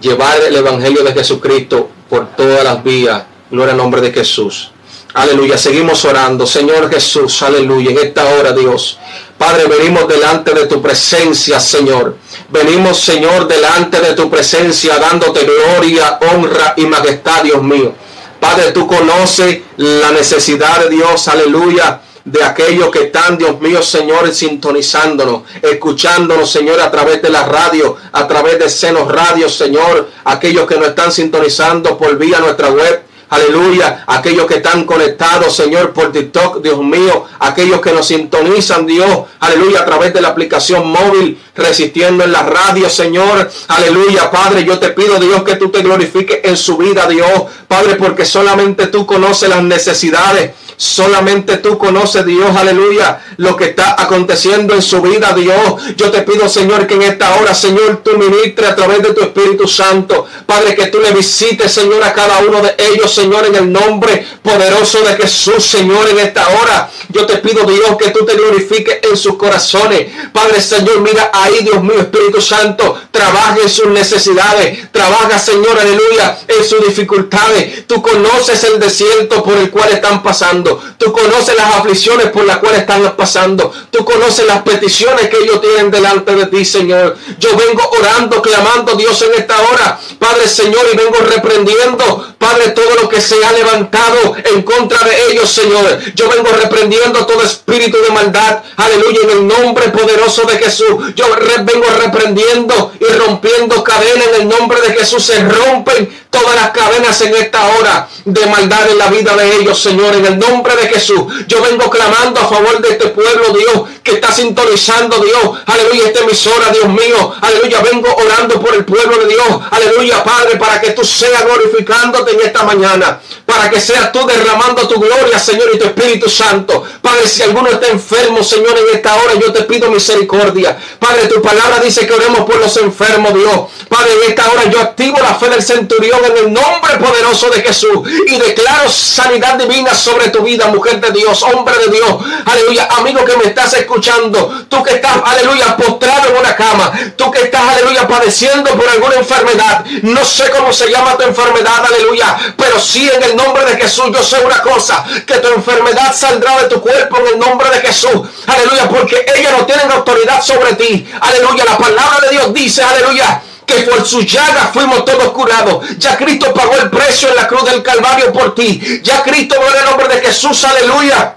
[0.00, 3.22] llevar el Evangelio de Jesucristo por todas las vías.
[3.50, 4.70] Gloria al nombre de Jesús.
[5.14, 5.56] Aleluya.
[5.56, 6.46] Seguimos orando.
[6.46, 7.92] Señor Jesús, aleluya.
[7.92, 8.98] En esta hora, Dios.
[9.38, 12.16] Padre, venimos delante de tu presencia, Señor.
[12.50, 17.94] Venimos, Señor, delante de tu presencia, dándote gloria, honra y majestad, Dios mío.
[18.40, 24.32] Padre, tú conoces la necesidad de Dios, aleluya de aquellos que están, Dios mío, Señor,
[24.32, 30.66] sintonizándonos, escuchándonos, Señor, a través de la radio, a través de Senos Radio, Señor, aquellos
[30.66, 33.02] que nos están sintonizando por vía nuestra web.
[33.30, 39.24] Aleluya, aquellos que están conectados, Señor, por TikTok, Dios mío, aquellos que nos sintonizan, Dios,
[39.40, 44.78] aleluya, a través de la aplicación móvil, resistiendo en la radio, Señor, aleluya, Padre, yo
[44.78, 49.06] te pido, Dios, que tú te glorifiques en su vida, Dios, Padre, porque solamente tú
[49.06, 50.52] conoces las necesidades.
[50.76, 55.56] Solamente tú conoces, Dios, aleluya, lo que está aconteciendo en su vida, Dios.
[55.96, 59.20] Yo te pido, Señor, que en esta hora, Señor, tú ministres a través de tu
[59.20, 60.26] Espíritu Santo.
[60.46, 64.26] Padre, que tú le visites, Señor, a cada uno de ellos, Señor, en el nombre
[64.42, 66.90] poderoso de Jesús, Señor, en esta hora.
[67.10, 70.10] Yo te pido, Dios, que tú te glorifiques en sus corazones.
[70.32, 74.90] Padre, Señor, mira ahí, Dios mío, Espíritu Santo, trabaja en sus necesidades.
[74.90, 77.86] Trabaja, Señor, aleluya, en sus dificultades.
[77.86, 80.82] Tú conoces el desierto por el cual están pasando.
[80.98, 83.72] Tú conoces las aflicciones por las cuales están pasando.
[83.90, 87.16] Tú conoces las peticiones que ellos tienen delante de ti, Señor.
[87.38, 92.94] Yo vengo orando, clamando Dios en esta hora, Padre Señor, y vengo reprendiendo, Padre, todo
[93.00, 95.98] lo que se ha levantado en contra de ellos, Señor.
[96.14, 98.62] Yo vengo reprendiendo todo espíritu de maldad.
[98.76, 101.14] Aleluya, en el nombre poderoso de Jesús.
[101.14, 101.24] Yo
[101.64, 105.24] vengo reprendiendo y rompiendo cadenas en el nombre de Jesús.
[105.24, 109.80] Se rompen todas las cadenas en esta hora de maldad en la vida de ellos,
[109.80, 111.22] Señor, en el nombre de Jesús.
[111.46, 115.58] Yo vengo clamando a favor de este pueblo, Dios, que está sintonizando, Dios.
[115.66, 117.34] Aleluya, esta emisora, Dios mío.
[117.40, 119.46] Aleluya, vengo orando por el pueblo de Dios.
[119.70, 123.20] Aleluya, Padre, para que tú seas glorificándote en esta mañana.
[123.46, 126.84] Para que seas tú derramando tu gloria, Señor, y tu Espíritu Santo.
[127.00, 130.76] Padre, si alguno está enfermo, Señor, en esta hora, yo te pido misericordia.
[130.98, 133.60] Padre, tu palabra dice que oremos por los enfermos, Dios.
[133.88, 137.62] Padre, en esta hora yo activo la fe del centurión en el nombre poderoso de
[137.62, 142.16] Jesús y declaro sanidad divina sobre tu vida, mujer de Dios, hombre de Dios.
[142.44, 147.30] Aleluya, amigo que me estás escuchando, tú que estás, aleluya, postrado en una cama, tú
[147.30, 149.84] que estás, aleluya, padeciendo por alguna enfermedad.
[150.02, 154.06] No sé cómo se llama tu enfermedad, aleluya, pero sí en el nombre de Jesús
[154.12, 157.80] yo sé una cosa, que tu enfermedad saldrá de tu cuerpo en el nombre de
[157.80, 158.28] Jesús.
[158.46, 161.06] Aleluya, porque ellos no tienen autoridad sobre ti.
[161.20, 165.86] Aleluya, la palabra de Dios dice, aleluya que por su llaga fuimos todos curados.
[165.98, 169.00] Ya Cristo pagó el precio en la cruz del Calvario por ti.
[169.02, 171.36] Ya Cristo, en el nombre de Jesús, aleluya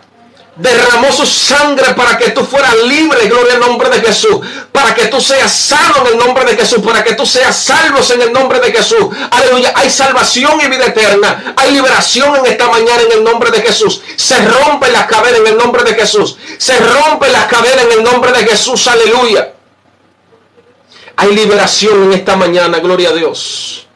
[0.57, 4.39] derramó su sangre para que tú fueras libre, gloria al nombre de Jesús,
[4.71, 8.09] para que tú seas sano en el nombre de Jesús, para que tú seas salvos
[8.11, 9.07] en el nombre de Jesús.
[9.32, 13.61] Aleluya, hay salvación y vida eterna, hay liberación en esta mañana en el nombre de
[13.61, 14.01] Jesús.
[14.15, 18.03] Se rompen las cadenas en el nombre de Jesús, se rompen las cadenas en el
[18.03, 19.57] nombre de Jesús, aleluya.
[21.18, 23.88] Hay liberación en esta mañana, gloria a Dios.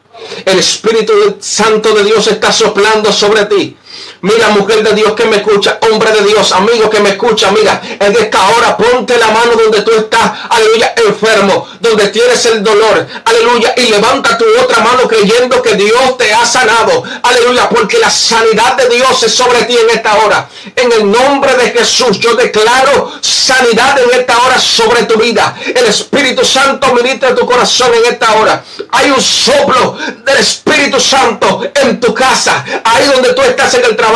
[0.44, 3.76] El Espíritu Santo de Dios está soplando sobre ti.
[4.22, 7.82] Mira, mujer de Dios que me escucha, hombre de Dios, amigo que me escucha, mira,
[7.98, 13.04] en esta hora ponte la mano donde tú estás, aleluya, enfermo, donde tienes el dolor,
[13.24, 18.10] aleluya, y levanta tu otra mano creyendo que Dios te ha sanado, aleluya, porque la
[18.10, 20.48] sanidad de Dios es sobre ti en esta hora.
[20.76, 25.56] En el nombre de Jesús, yo declaro sanidad en esta hora sobre tu vida.
[25.74, 28.62] El Espíritu Santo ministra tu corazón en esta hora.
[28.92, 33.96] Hay un soplo del Espíritu Santo en tu casa, ahí donde tú estás en el
[33.96, 34.11] trabajo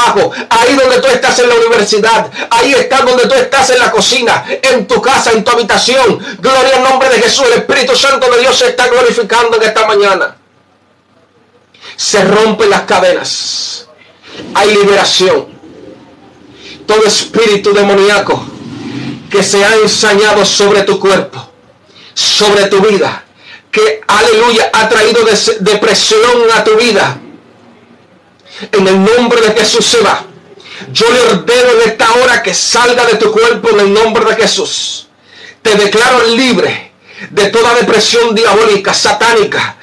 [0.51, 4.45] ahí donde tú estás en la universidad, ahí estás donde tú estás en la cocina,
[4.63, 6.19] en tu casa, en tu habitación.
[6.39, 7.47] Gloria al nombre de Jesús.
[7.47, 10.37] El Espíritu Santo de Dios se está glorificando en esta mañana.
[11.97, 13.87] Se rompen las cadenas.
[14.55, 15.47] Hay liberación.
[16.87, 18.47] Todo espíritu demoníaco
[19.31, 21.51] que se ha ensañado sobre tu cuerpo,
[22.15, 23.25] sobre tu vida,
[23.71, 25.21] que aleluya ha traído
[25.61, 26.21] depresión
[26.55, 27.19] a tu vida,
[28.73, 30.25] en el nombre de Jesús se va.
[30.93, 34.37] Yo le ordeno en esta hora que salga de tu cuerpo en el nombre de
[34.37, 35.09] Jesús.
[35.63, 36.93] Te declaro libre
[37.31, 39.77] de toda depresión diabólica, satánica.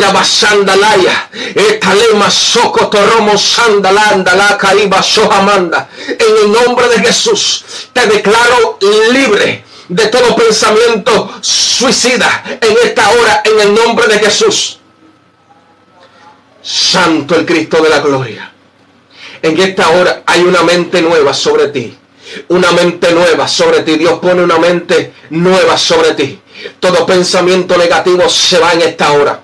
[0.00, 5.88] Rabasandalaya, Etalema, Socotoromo, Sandalanda, la Caiba, Sohamanda.
[6.06, 8.78] En el nombre de Jesús, te declaro
[9.12, 14.78] libre de todo pensamiento suicida en esta hora, en el nombre de Jesús.
[16.66, 18.52] Santo el Cristo de la gloria.
[19.40, 21.96] En esta hora hay una mente nueva sobre ti.
[22.48, 23.96] Una mente nueva sobre ti.
[23.96, 26.40] Dios pone una mente nueva sobre ti.
[26.80, 29.40] Todo pensamiento negativo se va en esta hora.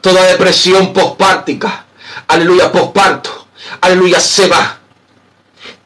[0.00, 1.86] Toda depresión pospártica.
[2.28, 3.48] Aleluya, posparto.
[3.80, 4.78] Aleluya, se va.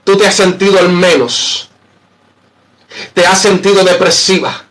[0.04, 1.70] Tú te has sentido al menos.
[3.14, 4.64] Te has sentido depresiva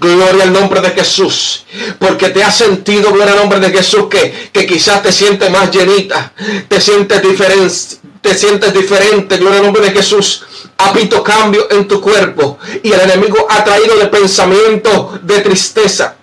[0.00, 1.64] Gloria al nombre de Jesús.
[1.98, 5.70] Porque te has sentido, gloria al nombre de Jesús, que, que quizás te sientes más
[5.70, 6.32] llenita.
[6.68, 8.00] Te sientes diferente.
[8.20, 10.44] Te sientes diferente, gloria al nombre de Jesús.
[10.76, 12.58] Ha visto cambio en tu cuerpo.
[12.82, 16.16] Y el enemigo ha traído de pensamiento de tristeza.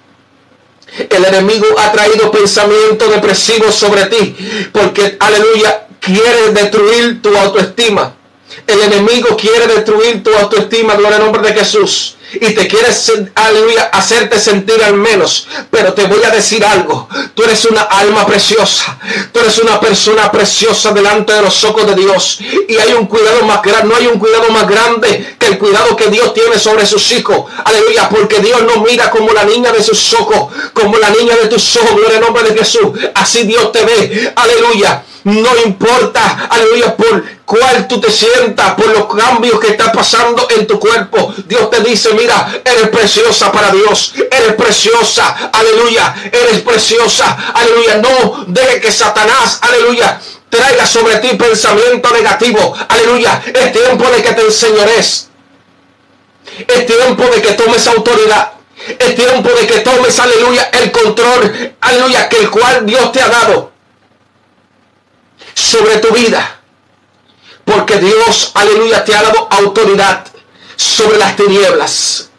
[1.09, 4.35] El enemigo ha traído pensamiento depresivo sobre ti.
[4.71, 8.16] Porque, aleluya, quiere destruir tu autoestima.
[8.67, 13.89] El enemigo quiere destruir tu autoestima, gloria al nombre de Jesús y te quieres, aleluya,
[13.93, 15.47] hacerte sentir al menos.
[15.71, 17.07] Pero te voy a decir algo.
[17.33, 18.97] Tú eres una alma preciosa.
[19.31, 22.39] Tú eres una persona preciosa delante de los ojos de Dios.
[22.67, 23.87] Y hay un cuidado más grande.
[23.87, 27.45] No hay un cuidado más grande que el cuidado que Dios tiene sobre sus hijos.
[27.63, 28.09] Aleluya.
[28.09, 30.53] Porque Dios no mira como la niña de sus ojos.
[30.73, 31.95] Como la niña de tus ojos.
[31.95, 32.91] Gloria al nombre de Jesús.
[33.13, 34.33] Así Dios te ve.
[34.35, 35.03] Aleluya.
[35.23, 40.67] No importa, aleluya, por cuál tú te sientas, por los cambios que está pasando en
[40.67, 41.33] tu cuerpo.
[41.45, 44.13] Dios te dice, mira, eres preciosa para Dios.
[44.29, 46.13] Eres preciosa, aleluya.
[46.25, 47.97] Eres preciosa, aleluya.
[47.99, 50.19] No deje que Satanás, aleluya,
[50.49, 52.75] traiga sobre ti pensamiento negativo.
[52.89, 53.41] Aleluya.
[53.45, 55.29] Es tiempo de que te enseñores.
[56.67, 58.51] Es tiempo de que tomes autoridad.
[58.99, 63.27] Es tiempo de que tomes, aleluya, el control, aleluya, que el cual Dios te ha
[63.27, 63.71] dado
[65.55, 66.56] sobre tu vida.
[67.67, 70.25] Porque Dios, aleluya, te ha dado autoridad
[70.77, 72.29] sobre las tinieblas.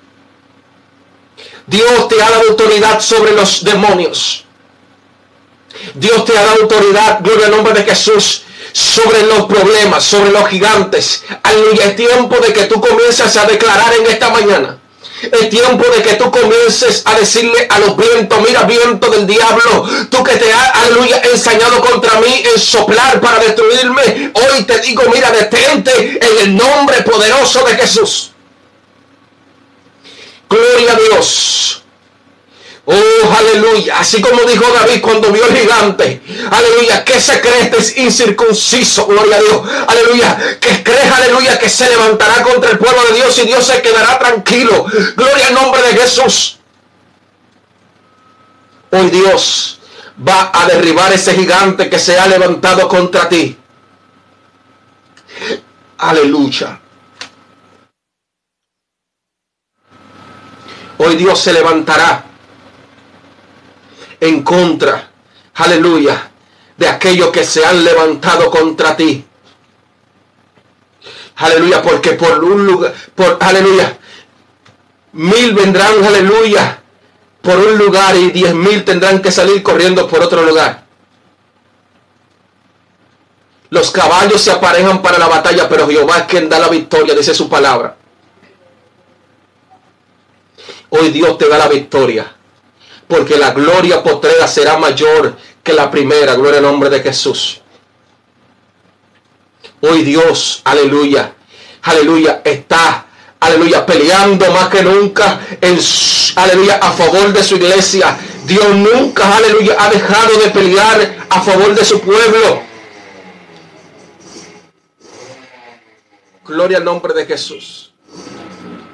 [1.67, 4.47] Dios te ha dado autoridad sobre los demonios.
[5.93, 10.49] Dios te ha dado autoridad, gloria al nombre de Jesús, sobre los problemas, sobre los
[10.49, 11.25] gigantes.
[11.43, 14.78] Aleluya, es tiempo de que tú comiences a declarar en esta mañana
[15.23, 19.89] es tiempo de que tú comiences a decirle a los vientos, mira viento del diablo,
[20.11, 24.33] tú que te has, aleluya, ensañado contra mí en soplar para destruirme.
[24.35, 28.33] Hoy te digo, mira, detente en el nombre poderoso de Jesús.
[30.49, 31.83] Gloria a Dios.
[32.91, 33.99] Oh, aleluya.
[33.99, 36.23] Así como dijo David cuando vio el gigante.
[36.51, 37.05] Aleluya.
[37.05, 39.07] Que se cree este incircunciso.
[39.07, 39.63] Gloria a Dios.
[39.89, 40.59] Aleluya.
[40.59, 44.19] Que crees, aleluya, que se levantará contra el pueblo de Dios y Dios se quedará
[44.19, 44.87] tranquilo.
[45.15, 46.61] Gloria al nombre de Jesús.
[48.91, 49.81] Hoy Dios
[50.27, 53.55] va a derribar ese gigante que se ha levantado contra ti.
[55.99, 56.81] Aleluya.
[60.97, 62.28] Hoy Dios se levantará
[64.21, 65.11] en contra,
[65.55, 66.31] aleluya,
[66.77, 69.25] de aquellos que se han levantado contra ti.
[71.37, 73.97] Aleluya, porque por un lugar, por, aleluya,
[75.13, 76.83] mil vendrán, aleluya,
[77.41, 80.85] por un lugar y diez mil tendrán que salir corriendo por otro lugar.
[83.71, 87.35] Los caballos se aparejan para la batalla, pero Jehová es quien da la victoria, dice
[87.35, 87.97] su palabra.
[90.91, 92.35] Hoy Dios te da la victoria,
[93.09, 96.35] porque la gloria postrera será mayor que la primera.
[96.35, 97.63] Gloria al nombre de Jesús.
[99.81, 101.33] Hoy Dios, aleluya,
[101.83, 103.07] aleluya, está,
[103.41, 105.79] aleluya, peleando más que nunca, en,
[106.35, 108.19] aleluya, a favor de su iglesia.
[108.45, 112.63] Dios nunca, aleluya, ha dejado de pelear a favor de su pueblo.
[116.45, 117.93] Gloria al nombre de Jesús.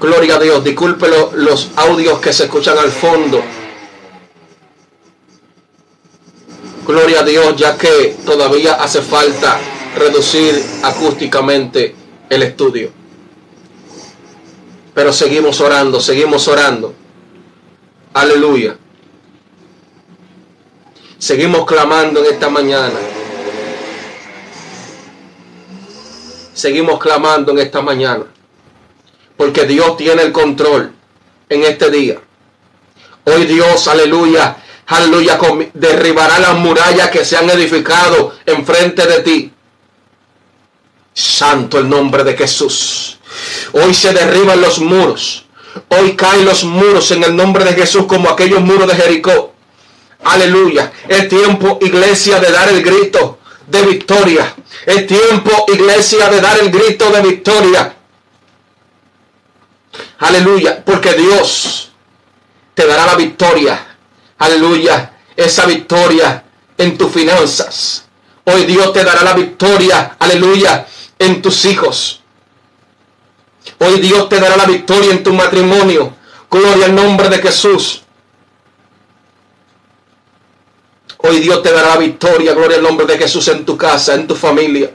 [0.01, 0.62] Gloria a Dios.
[0.62, 3.43] Disculpe los audios que se escuchan al fondo.
[6.87, 9.59] Gloria a Dios, ya que todavía hace falta
[9.97, 11.95] reducir acústicamente
[12.28, 12.91] el estudio.
[14.93, 16.95] Pero seguimos orando, seguimos orando.
[18.12, 18.76] Aleluya.
[21.18, 23.01] Seguimos clamando en esta mañana.
[26.53, 28.26] Seguimos clamando en esta mañana.
[29.39, 30.93] Porque Dios tiene el control
[31.49, 32.20] en este día.
[33.24, 35.39] Hoy Dios, aleluya, aleluya,
[35.74, 39.53] derribará las murallas que se han edificado enfrente de ti.
[41.12, 43.18] Santo el nombre de Jesús.
[43.72, 45.47] Hoy se derriban los muros.
[45.89, 49.55] Hoy caen los muros en el nombre de Jesús como aquellos muros de Jericó.
[50.24, 50.93] Aleluya.
[51.09, 54.55] Es tiempo, iglesia, de dar el grito de victoria.
[54.87, 57.95] Es tiempo, iglesia, de dar el grito de victoria.
[60.18, 60.82] Aleluya.
[60.85, 61.93] Porque Dios
[62.74, 63.93] te dará la victoria.
[64.45, 65.12] Aleluya.
[65.34, 66.45] Esa victoria
[66.76, 68.05] en tus finanzas.
[68.45, 70.16] Hoy Dios te dará la victoria.
[70.18, 70.86] Aleluya
[71.18, 72.20] en tus hijos.
[73.78, 76.14] Hoy Dios te dará la victoria en tu matrimonio.
[76.51, 78.03] Gloria al nombre de Jesús.
[81.18, 84.26] Hoy Dios te dará la victoria, gloria al nombre de Jesús en tu casa, en
[84.26, 84.90] tu familia.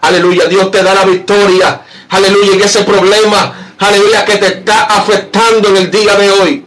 [0.00, 1.82] Aleluya, Dios te da la victoria.
[2.08, 6.63] Aleluya, en ese problema, aleluya, que te está afectando en el día de hoy.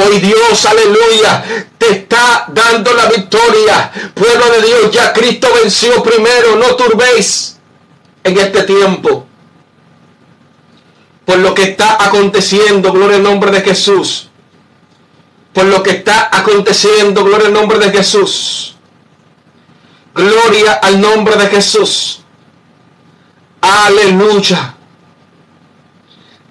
[0.00, 3.90] Hoy Dios, aleluya, te está dando la victoria.
[4.14, 6.54] Pueblo de Dios, ya Cristo venció primero.
[6.54, 7.58] No turbéis
[8.22, 9.26] en este tiempo.
[11.24, 14.30] Por lo que está aconteciendo, gloria al nombre de Jesús.
[15.52, 18.76] Por lo que está aconteciendo, gloria al nombre de Jesús.
[20.14, 22.20] Gloria al nombre de Jesús.
[23.60, 24.76] Aleluya.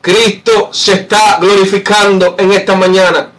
[0.02, 3.32] Cristo se está glorificando en esta mañana.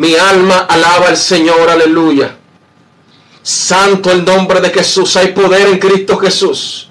[0.00, 2.34] Mi alma alaba al Señor, aleluya.
[3.42, 5.14] Santo el nombre de Jesús.
[5.16, 6.88] Hay poder en Cristo Jesús.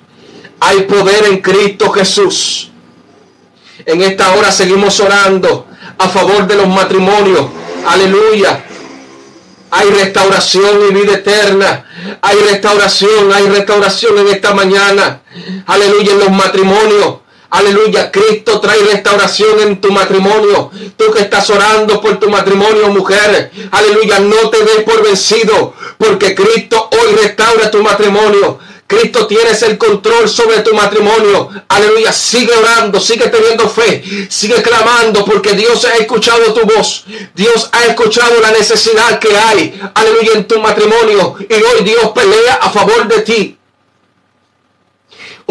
[0.60, 2.70] Hay poder en Cristo Jesús.
[3.84, 5.66] En esta hora seguimos orando
[5.98, 7.48] a favor de los matrimonios.
[7.88, 8.64] Aleluya.
[9.72, 11.86] Hay restauración y vida eterna.
[12.22, 15.24] Hay restauración, hay restauración en esta mañana.
[15.66, 17.16] Aleluya en los matrimonios.
[17.52, 20.72] Aleluya, Cristo trae restauración en tu matrimonio.
[20.96, 23.52] Tú que estás orando por tu matrimonio, mujer.
[23.72, 28.60] Aleluya, no te des por vencido, porque Cristo hoy restaura tu matrimonio.
[28.90, 31.50] Cristo tienes el control sobre tu matrimonio.
[31.68, 32.12] Aleluya.
[32.12, 37.06] Sigue orando, sigue teniendo fe, sigue clamando porque Dios ha escuchado tu voz.
[37.36, 39.80] Dios ha escuchado la necesidad que hay.
[39.94, 41.36] Aleluya en tu matrimonio.
[41.40, 43.59] Y hoy Dios pelea a favor de ti.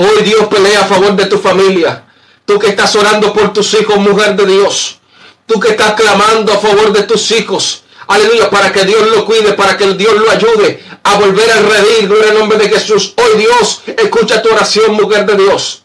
[0.00, 2.04] Hoy Dios pelea a favor de tu familia.
[2.44, 5.00] Tú que estás orando por tus hijos, mujer de Dios.
[5.44, 7.82] Tú que estás clamando a favor de tus hijos.
[8.06, 12.06] Aleluya, para que Dios lo cuide, para que Dios lo ayude a volver a redir.
[12.06, 13.12] Gloria al nombre de Jesús.
[13.16, 15.82] Hoy Dios escucha tu oración, mujer de Dios.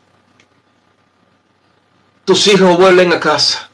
[2.23, 3.71] Tus hijos vuelven a casa.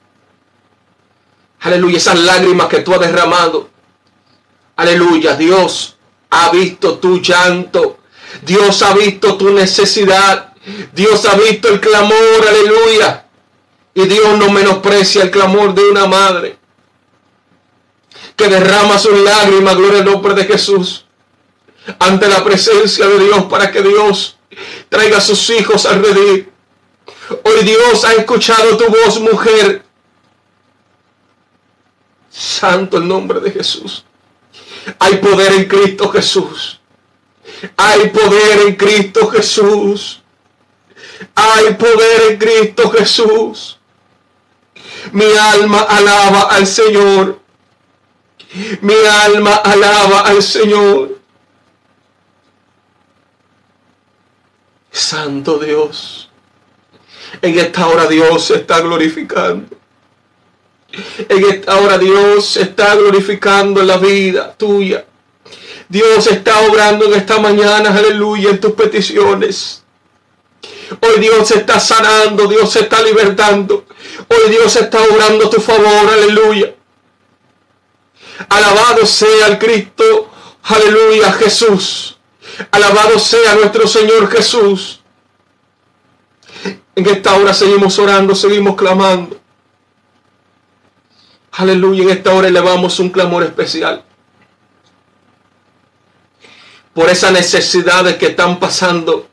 [1.60, 3.70] Aleluya, esas lágrimas que tú has derramado.
[4.78, 5.98] Aleluya, Dios
[6.30, 7.99] ha visto tu llanto.
[8.42, 10.54] Dios ha visto tu necesidad.
[10.94, 13.26] Dios ha visto el clamor, aleluya.
[13.94, 16.60] Y Dios no menosprecia el clamor de una madre
[18.40, 21.06] que derrama sus lágrimas, gloria al nombre de Jesús,
[22.00, 24.38] ante la presencia de Dios para que Dios
[24.88, 26.50] traiga a sus hijos al redir.
[27.44, 29.84] Hoy Dios ha escuchado tu voz, mujer.
[32.30, 34.06] Santo el nombre de Jesús.
[35.00, 36.79] Hay poder en Cristo Jesús.
[37.78, 40.22] Hay poder en Cristo Jesús.
[41.36, 43.78] Hay poder en Cristo Jesús.
[45.12, 47.40] Mi alma alaba al Señor.
[48.82, 51.20] Mi alma alaba al Señor.
[54.92, 56.30] Santo Dios.
[57.42, 59.78] En esta hora Dios se está glorificando.
[60.92, 65.06] En esta hora Dios se está glorificando la vida tuya.
[65.90, 69.84] Dios está obrando en esta mañana, aleluya, en tus peticiones.
[71.02, 73.86] Hoy Dios se está sanando, Dios se está libertando.
[74.28, 76.76] Hoy Dios está obrando tu favor, aleluya.
[78.50, 80.30] Alabado sea el Cristo,
[80.62, 82.18] aleluya, Jesús.
[82.70, 85.02] Alabado sea nuestro Señor Jesús.
[86.96, 89.40] En esta hora seguimos orando, seguimos clamando.
[91.54, 94.04] Aleluya, en esta hora elevamos un clamor especial.
[97.00, 99.30] Por esas necesidades que están pasando.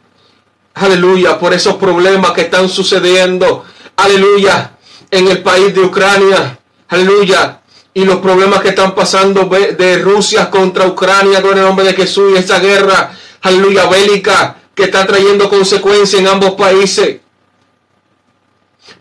[0.74, 3.64] Aleluya, por esos problemas que están sucediendo.
[3.96, 4.76] Aleluya,
[5.10, 6.60] en el país de Ucrania.
[6.86, 7.60] Aleluya.
[7.92, 12.34] Y los problemas que están pasando de Rusia contra Ucrania con el nombre de Jesús
[12.34, 13.10] y esa guerra,
[13.42, 17.18] aleluya, bélica que está trayendo consecuencias en ambos países.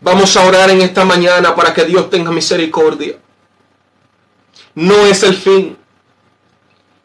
[0.02, 3.16] Vamos a orar en esta mañana para que Dios tenga misericordia.
[4.74, 5.85] No es el fin.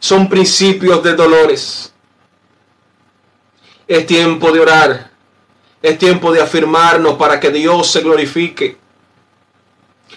[0.01, 1.93] Son principios de dolores.
[3.87, 5.11] Es tiempo de orar.
[5.83, 8.79] Es tiempo de afirmarnos para que Dios se glorifique.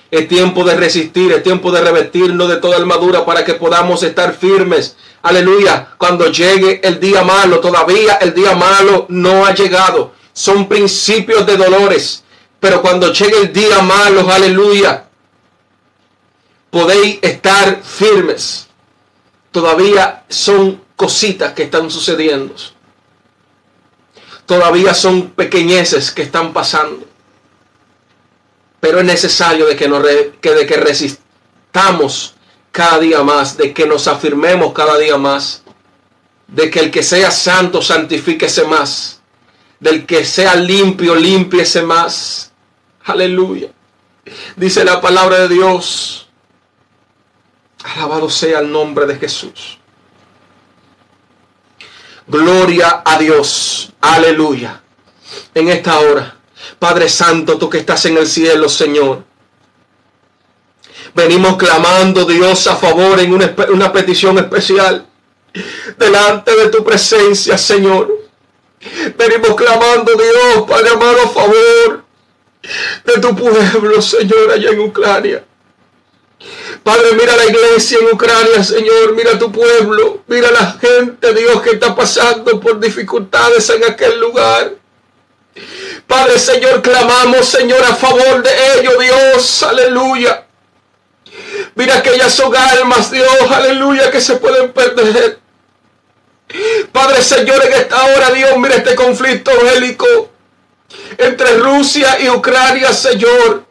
[0.09, 4.33] Es tiempo de resistir, es tiempo de revestirnos de toda armadura para que podamos estar
[4.33, 4.95] firmes.
[5.21, 5.89] Aleluya.
[5.97, 10.13] Cuando llegue el día malo, todavía el día malo no ha llegado.
[10.31, 12.23] Son principios de dolores.
[12.59, 15.05] Pero cuando llegue el día malo, aleluya,
[16.69, 18.69] podéis estar firmes.
[19.53, 22.53] Todavía son cositas que están sucediendo.
[24.45, 27.05] Todavía son pequeñeces que están pasando.
[28.81, 30.05] Pero es necesario de que, nos
[30.41, 32.33] que, de que resistamos
[32.73, 35.63] cada día más, de que nos afirmemos cada día más,
[36.47, 39.21] de que el que sea santo santifíquese más,
[39.79, 42.51] del que sea limpio limpiese más,
[43.05, 43.69] Aleluya.
[44.55, 46.22] Dice la palabra de Dios.
[47.83, 49.77] Alabado sea el nombre de Jesús.
[52.27, 53.91] Gloria a Dios.
[53.99, 54.81] Aleluya.
[55.53, 56.35] En esta hora,
[56.79, 59.23] Padre Santo, tú que estás en el cielo, Señor.
[61.13, 65.05] Venimos clamando, Dios, a favor en una, petición especial.
[65.97, 68.09] Delante de tu presencia, Señor.
[69.17, 72.03] Venimos clamando, Dios, Padre amado, a favor
[73.05, 75.45] de tu pueblo, Señor, allá en Ucrania.
[76.83, 81.71] Padre, mira la iglesia en Ucrania, Señor, mira tu pueblo, mira la gente, Dios, que
[81.71, 84.73] está pasando por dificultades en aquel lugar.
[86.05, 90.45] Padre, Señor, clamamos, Señor, a favor de ellos, Dios, aleluya.
[91.75, 95.39] Mira que ellas son almas, Dios, aleluya, que se pueden perder.
[96.91, 100.29] Padre, Señor, en esta hora, Dios, mira este conflicto bélico
[101.17, 103.65] entre Rusia y Ucrania, Señor.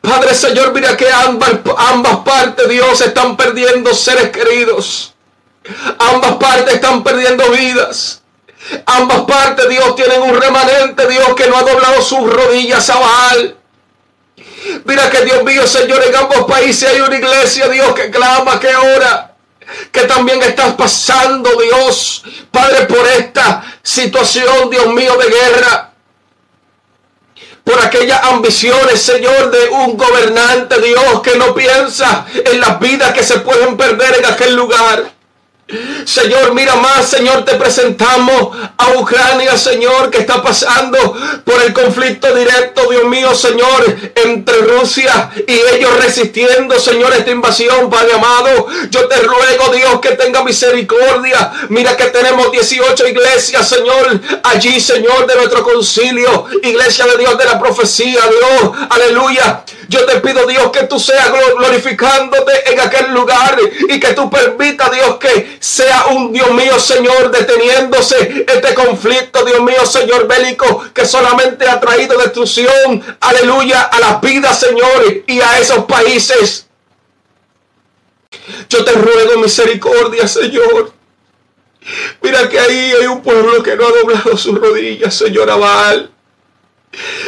[0.00, 5.14] Padre Señor, mira que ambas, ambas partes, Dios, están perdiendo seres queridos.
[5.98, 8.22] Ambas partes están perdiendo vidas.
[8.86, 13.56] Ambas partes, Dios, tienen un remanente, Dios, que no ha doblado sus rodillas a Baal.
[14.84, 18.74] Mira que Dios mío, Señor, en ambos países hay una iglesia, Dios, que clama, que
[18.74, 19.34] ora.
[19.90, 25.92] Que también estás pasando, Dios, Padre, por esta situación, Dios mío, de guerra
[27.66, 33.24] por aquellas ambiciones, Señor, de un gobernante, Dios, que no piensa en las vidas que
[33.24, 35.15] se pueden perder en aquel lugar.
[36.04, 40.96] Señor, mira más, Señor, te presentamos a Ucrania, Señor, que está pasando
[41.44, 43.84] por el conflicto directo, Dios mío, Señor,
[44.14, 48.68] entre Rusia y ellos resistiendo, Señor, esta invasión, Padre amado.
[48.90, 51.50] Yo te ruego, Dios, que tenga misericordia.
[51.68, 57.44] Mira que tenemos 18 iglesias, Señor, allí, Señor, de nuestro concilio, iglesia de Dios de
[57.44, 59.64] la profecía, Dios, aleluya.
[59.88, 63.56] Yo te pido, Dios, que tú seas glorificándote en aquel lugar
[63.88, 69.60] y que tú permita, Dios, que sea un Dios mío, Señor, deteniéndose este conflicto, Dios
[69.60, 75.58] mío, Señor bélico, que solamente ha traído destrucción, aleluya, a las vidas, Señor, y a
[75.58, 76.66] esos países.
[78.68, 80.92] Yo te ruego misericordia, Señor.
[82.20, 86.10] Mira que ahí hay un pueblo que no ha doblado sus rodillas, Señor Abal.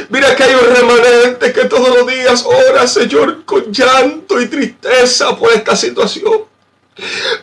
[0.08, 5.36] Mira que hay un remanente que todos los días ora, Señor, con llanto y tristeza
[5.36, 6.44] por esta situación.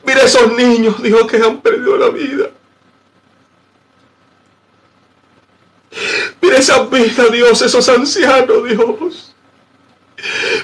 [0.04, 2.50] Mira esos niños, Dios, que han perdido la vida.
[6.42, 9.36] Mira esa vida, Dios, esos ancianos, Dios.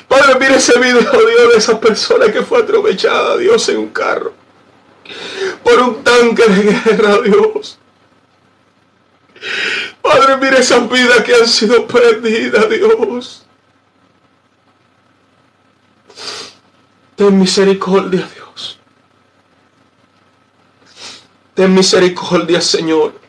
[0.07, 4.33] Padre, mire ese video, Dios, de esa persona que fue atropellada, Dios, en un carro.
[5.63, 7.77] Por un tanque de guerra, Dios.
[10.01, 13.45] Padre, mire esas vidas que han sido perdidas, Dios.
[17.15, 18.40] Ten misericordia, Dios.
[21.53, 23.19] Ten misericordia, Señor.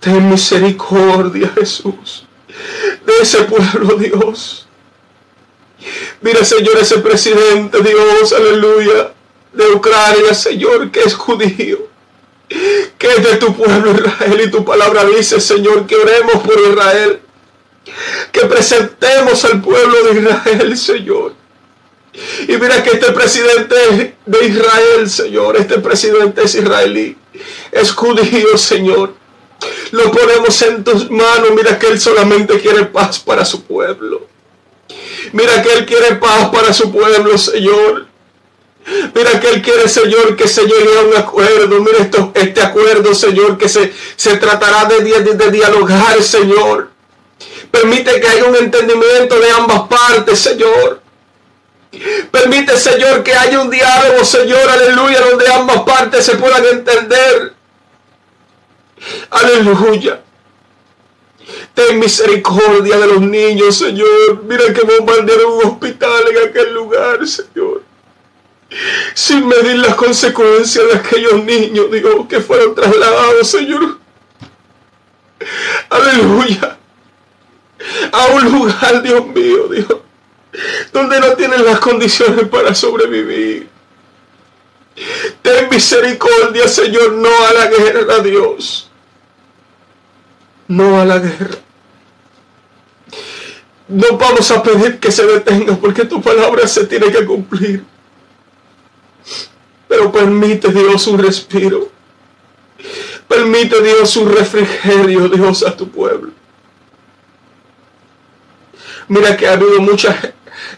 [0.00, 2.24] Ten misericordia, Jesús,
[3.04, 4.66] de ese pueblo, Dios.
[6.22, 9.12] Mira, Señor, ese presidente, Dios, aleluya,
[9.52, 11.88] de Ucrania, Señor, que es judío,
[12.48, 14.40] que es de tu pueblo Israel.
[14.44, 17.20] Y tu palabra dice, Señor, que oremos por Israel,
[18.32, 21.39] que presentemos al pueblo de Israel, Señor.
[22.48, 27.16] Y mira que este presidente de Israel, Señor, este presidente es israelí,
[27.70, 29.14] es judío, Señor.
[29.92, 31.50] Lo ponemos en tus manos.
[31.54, 34.26] Mira que Él solamente quiere paz para su pueblo.
[35.32, 38.06] Mira que Él quiere paz para su pueblo, Señor.
[39.14, 41.80] Mira que Él quiere, Señor, que se llegue a un acuerdo.
[41.80, 46.90] Mira esto, este acuerdo, Señor, que se, se tratará de, de, de dialogar, Señor.
[47.70, 50.99] Permite que haya un entendimiento de ambas partes, Señor.
[52.30, 57.54] Permite, Señor, que haya un diálogo, Señor, aleluya, donde ambas partes se puedan entender.
[59.30, 60.20] Aleluya.
[61.74, 64.42] Ten misericordia de los niños, Señor.
[64.44, 67.82] Mira que bombardearon un hospital en aquel lugar, Señor.
[69.14, 73.98] Sin medir las consecuencias de aquellos niños, Dios, que fueron trasladados, Señor.
[75.88, 76.78] Aleluya.
[78.12, 79.96] A un lugar, Dios mío, Dios,
[80.92, 83.68] donde no tienen las condiciones para sobrevivir.
[85.42, 88.90] Ten misericordia, Señor, no a la guerra, Dios
[90.70, 91.58] no a la guerra.
[93.88, 97.84] No vamos a pedir que se detenga porque tu palabra se tiene que cumplir.
[99.88, 101.90] Pero permite Dios un respiro.
[103.26, 106.30] Permite Dios un refrigerio, Dios, a tu pueblo.
[109.08, 110.08] Mira que ha habido mucho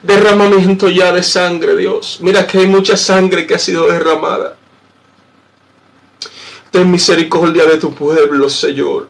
[0.03, 2.19] derramamiento ya de sangre, Dios.
[2.21, 4.57] Mira que hay mucha sangre que ha sido derramada.
[6.71, 9.09] Ten misericordia de tu pueblo, Señor.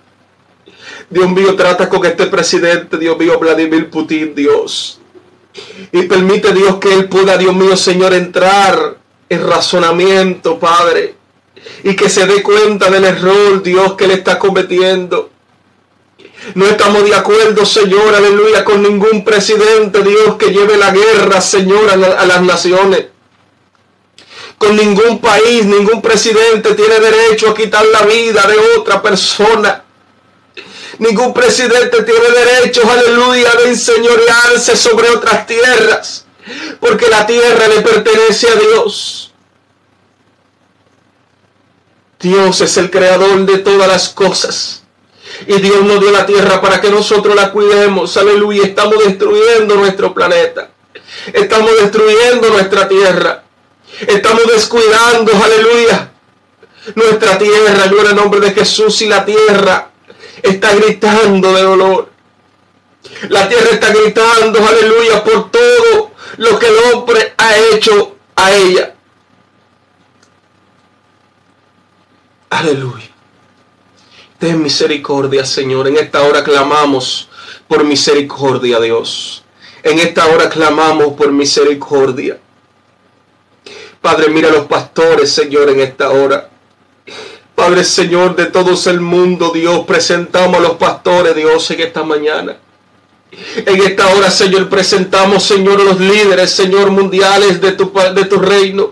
[1.09, 4.99] Dios mío, trata con este presidente, Dios mío, Vladimir Putin, Dios.
[5.93, 8.97] Y permite, Dios, que él pueda, Dios mío, Señor, entrar
[9.29, 11.15] en razonamiento, Padre.
[11.85, 15.32] Y que se dé cuenta del error, Dios, que él está cometiendo.
[16.55, 21.89] No estamos de acuerdo, Señor, aleluya, con ningún presidente, Dios, que lleve la guerra, Señor,
[21.89, 23.07] a, las naciones.
[24.59, 29.85] Con ningún país, ningún presidente tiene derecho a quitar la vida de otra persona.
[30.99, 36.27] Ningún presidente tiene derecho, aleluya, de enseñorearse sobre otras tierras,
[36.81, 39.33] porque la tierra le pertenece a Dios.
[42.21, 44.82] Dios es el creador de todas las cosas.
[45.47, 48.17] Y Dios nos dio la tierra para que nosotros la cuidemos.
[48.17, 48.65] Aleluya.
[48.65, 50.71] Estamos destruyendo nuestro planeta.
[51.33, 53.43] Estamos destruyendo nuestra tierra.
[54.01, 56.13] Estamos descuidando, aleluya,
[56.95, 57.87] nuestra tierra.
[57.87, 59.91] Gloria el nombre de Jesús y la tierra
[60.43, 62.11] está gritando de dolor.
[63.29, 68.95] La tierra está gritando, aleluya, por todo lo que el hombre ha hecho a ella.
[72.51, 73.12] Aleluya.
[74.43, 75.87] Ten misericordia, Señor.
[75.87, 77.29] En esta hora clamamos
[77.69, 79.45] por misericordia, Dios.
[79.85, 82.41] En esta hora clamamos por misericordia.
[84.01, 86.51] Padre, mira a los pastores, Señor, en esta hora.
[87.55, 92.57] Padre Señor de todos el mundo, Dios, presentamos a los pastores, Dios, en esta mañana.
[93.55, 98.41] En esta hora, Señor, presentamos, Señor, a los líderes, Señor, mundiales de tu, de tu
[98.41, 98.91] reino.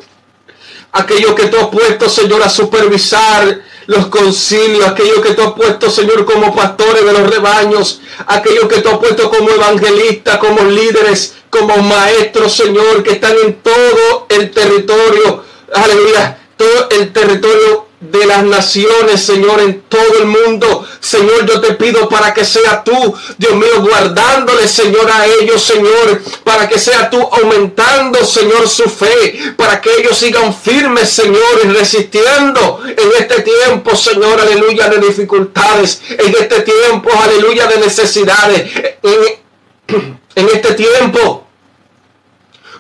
[0.93, 5.91] Aquellos que tú has puesto, Señor, a supervisar los concilios, aquellos que tú has puesto,
[5.91, 11.35] Señor, como pastores de los rebaños, aquellos que tú has puesto como evangelistas, como líderes,
[11.51, 15.43] como maestros, Señor, que están en todo el territorio,
[15.75, 20.86] aleluya, todo el territorio de las naciones, Señor, en todo el mundo.
[21.01, 26.22] Señor, yo te pido para que sea tú, Dios mío, guardándole, Señor, a ellos, Señor,
[26.43, 31.68] para que sea tú aumentando, Señor, su fe, para que ellos sigan firmes, Señor, y
[31.68, 38.70] resistiendo en este tiempo, Señor, aleluya, de dificultades, en este tiempo, aleluya, de necesidades,
[39.02, 41.47] en, este tiempo.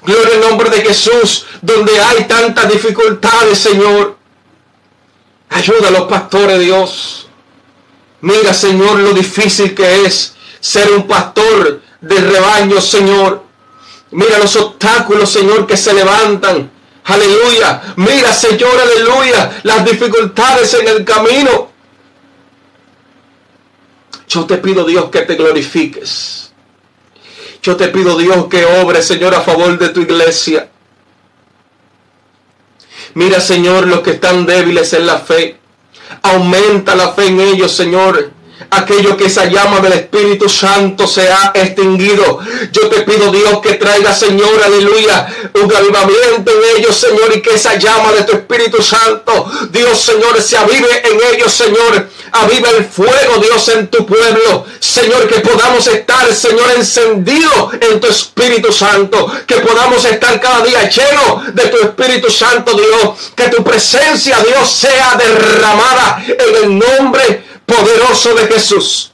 [0.02, 4.19] Gloria al nombre de Jesús, donde hay tantas dificultades, Señor.
[5.50, 7.28] Ayuda a los pastores, Dios.
[8.22, 13.42] Mira, Señor, lo difícil que es ser un pastor del rebaño, Señor.
[14.12, 16.70] Mira los obstáculos, Señor, que se levantan.
[17.04, 17.94] Aleluya.
[17.96, 21.70] Mira, Señor, aleluya, las dificultades en el camino.
[24.28, 26.52] Yo te pido, Dios, que te glorifiques.
[27.62, 30.69] Yo te pido, Dios, que obre, Señor, a favor de tu iglesia.
[33.14, 35.58] Mira, Señor, los que están débiles en la fe.
[36.22, 38.39] Aumenta la fe en ellos, Señor
[38.70, 42.40] aquello que esa llama del Espíritu Santo se ha extinguido.
[42.72, 47.54] Yo te pido Dios que traiga, Señor, aleluya, un avivamiento en ellos, Señor, y que
[47.54, 52.08] esa llama de tu Espíritu Santo, Dios, Señor, se avive en ellos, Señor.
[52.32, 54.64] Aviva el fuego, Dios, en tu pueblo.
[54.78, 59.32] Señor, que podamos estar, Señor, encendido en tu Espíritu Santo.
[59.46, 63.32] Que podamos estar cada día lleno de tu Espíritu Santo, Dios.
[63.34, 69.12] Que tu presencia, Dios, sea derramada en el nombre poderoso de Jesús.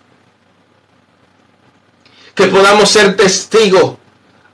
[2.35, 3.97] Que podamos ser testigos,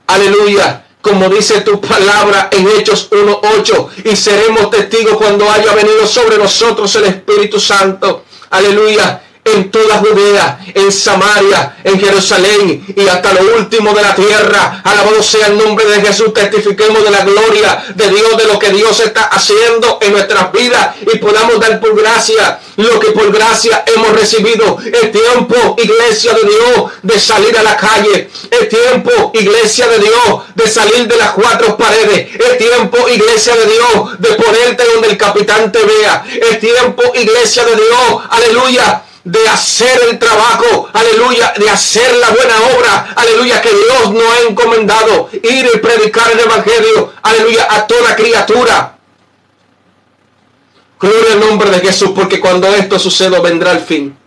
[0.07, 6.37] aleluya, como dice tu palabra en Hechos 1.8, y seremos testigos cuando haya venido sobre
[6.37, 13.57] nosotros el Espíritu Santo, aleluya, en toda Judea, en Samaria, en Jerusalén y hasta lo
[13.57, 14.81] último de la tierra.
[14.83, 16.33] Alabado sea el nombre de Jesús.
[16.33, 20.95] Testifiquemos de la gloria de Dios, de lo que Dios está haciendo en nuestras vidas
[21.01, 24.77] y podamos dar por gracia lo que por gracia hemos recibido.
[24.85, 28.29] Es tiempo, iglesia de Dios, de salir a la calle.
[28.49, 32.29] Es tiempo, iglesia de Dios, de salir de las cuatro paredes.
[32.33, 36.25] Es tiempo, iglesia de Dios, de ponerte donde el capitán te vea.
[36.49, 42.55] Es tiempo, iglesia de Dios, aleluya de hacer el trabajo, aleluya, de hacer la buena
[42.75, 48.15] obra, aleluya, que Dios nos ha encomendado, ir y predicar el Evangelio, aleluya, a toda
[48.15, 48.97] criatura.
[50.99, 54.17] Gloria al nombre de Jesús, porque cuando esto suceda vendrá el fin.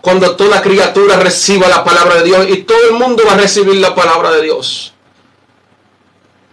[0.00, 3.76] Cuando toda criatura reciba la palabra de Dios y todo el mundo va a recibir
[3.76, 4.92] la palabra de Dios.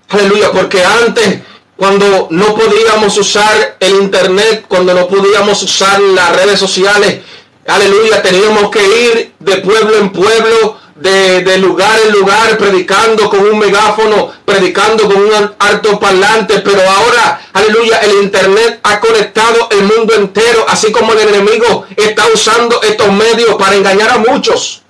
[0.10, 1.40] Aleluya, porque antes
[1.76, 7.22] cuando no podíamos usar el internet, cuando no podíamos usar las redes sociales,
[7.66, 13.58] Aleluya, teníamos que ir de pueblo en pueblo, de, lugar en lugar, predicando con un
[13.58, 20.14] megáfono, predicando con un alto parlante, pero ahora, aleluya, el internet ha conectado el mundo
[20.14, 24.82] entero, así como el enemigo está usando estos medios para engañar a muchos.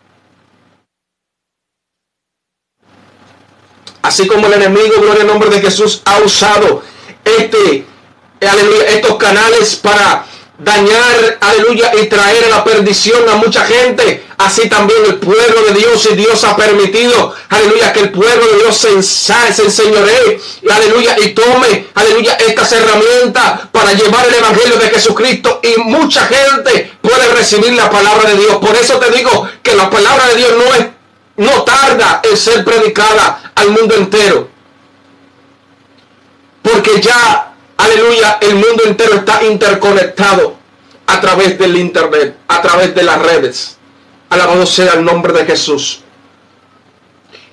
[4.01, 6.83] Así como el enemigo, gloria al nombre de Jesús, ha usado
[7.23, 7.85] este,
[8.41, 10.25] aleluya, estos canales para
[10.57, 14.23] dañar, aleluya, y traer a la perdición a mucha gente.
[14.37, 18.57] Así también el pueblo de Dios y Dios ha permitido, aleluya, que el pueblo de
[18.57, 20.39] Dios se, se enseñoree,
[20.69, 26.91] aleluya, y tome, aleluya, estas herramientas para llevar el evangelio de Jesucristo y mucha gente
[27.01, 28.55] puede recibir la palabra de Dios.
[28.57, 30.87] Por eso te digo que la palabra de Dios no es,
[31.37, 34.49] no tarda en ser predicada al mundo entero.
[36.61, 40.55] Porque ya Aleluya, el mundo entero está interconectado
[41.07, 43.77] a través del internet, a través de las redes.
[44.29, 46.01] Alabado sea el nombre de Jesús.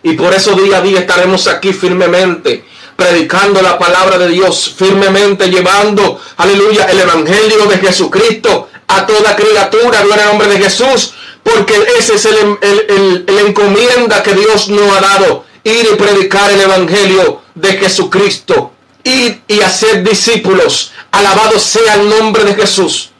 [0.02, 2.64] Y por eso día a día estaremos aquí firmemente,
[2.96, 10.00] predicando la palabra de Dios, firmemente llevando, aleluya, el Evangelio de Jesucristo a toda criatura,
[10.00, 15.00] al nombre de Jesús, porque ese es el, el, el encomienda que Dios nos ha
[15.00, 18.72] dado, ir y predicar el Evangelio de Jesucristo
[19.04, 20.92] y hacer discípulos.
[21.10, 23.10] Alabado sea el nombre de Jesús.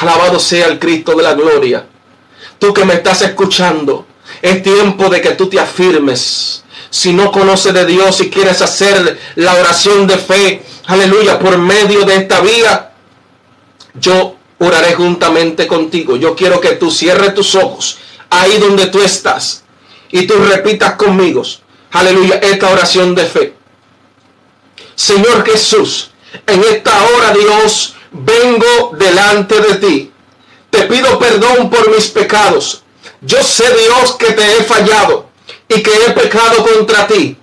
[0.00, 1.86] Alabado sea el Cristo de la gloria.
[2.58, 4.06] Tú que me estás escuchando,
[4.42, 6.64] es tiempo de que tú te afirmes.
[6.90, 12.04] Si no conoces de Dios y quieres hacer la oración de fe, aleluya, por medio
[12.04, 12.92] de esta vida,
[13.94, 16.16] yo oraré juntamente contigo.
[16.16, 17.98] Yo quiero que tú cierres tus ojos
[18.30, 19.64] ahí donde tú estás
[20.10, 21.42] y tú repitas conmigo,
[21.92, 23.54] aleluya, esta oración de fe.
[24.98, 26.10] Señor Jesús,
[26.44, 30.12] en esta hora, Dios, vengo delante de ti.
[30.70, 32.82] Te pido perdón por mis pecados.
[33.20, 35.28] Yo sé, Dios, que te he fallado
[35.68, 37.36] y que he pecado contra ti.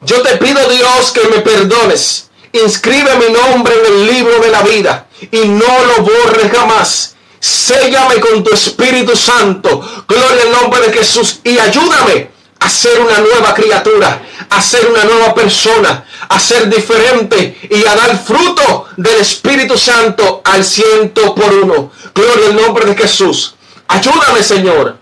[0.00, 2.30] Yo te pido, Dios, que me perdones.
[2.50, 7.14] Inscribe mi nombre en el libro de la vida y no lo borres jamás.
[7.38, 9.82] Séllame con tu Espíritu Santo.
[10.08, 12.31] Gloria al nombre de Jesús y ayúdame
[12.62, 17.96] a ser una nueva criatura, a ser una nueva persona, a ser diferente y a
[17.96, 21.90] dar fruto del Espíritu Santo al ciento por uno.
[22.14, 23.56] Gloria al nombre de Jesús.
[23.88, 24.96] Ayúdame, Señor.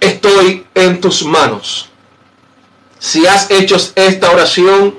[0.00, 1.90] Estoy en tus manos.
[2.98, 4.94] Si has hecho esta oración,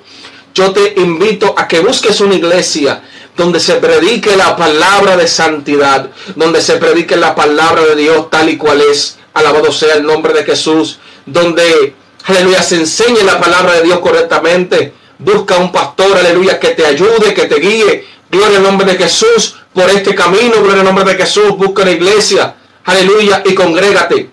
[0.54, 3.02] yo te invito a que busques una iglesia
[3.36, 8.48] donde se predique la palabra de santidad, donde se predique la palabra de Dios tal
[8.50, 10.98] y cual es Alabado sea el nombre de Jesús.
[11.26, 11.96] Donde,
[12.26, 14.94] aleluya, se enseñe la palabra de Dios correctamente.
[15.18, 18.08] Busca un pastor, aleluya, que te ayude, que te guíe.
[18.30, 20.62] Gloria al nombre de Jesús por este camino.
[20.62, 21.58] Gloria al nombre de Jesús.
[21.58, 22.56] Busca la iglesia.
[22.84, 23.42] Aleluya.
[23.46, 24.30] Y congrégate.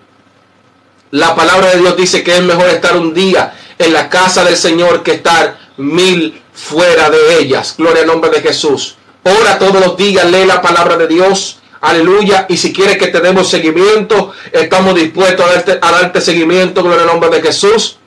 [1.11, 4.57] La palabra de Dios dice que es mejor estar un día en la casa del
[4.57, 7.75] Señor que estar mil fuera de ellas.
[7.77, 8.95] Gloria al nombre de Jesús.
[9.23, 11.59] Ora todos los días, lee la palabra de Dios.
[11.83, 12.47] Aleluya.
[12.47, 16.81] Y si quieres que te demos seguimiento, estamos dispuestos a darte, a darte seguimiento.
[16.81, 17.97] Gloria al nombre de Jesús.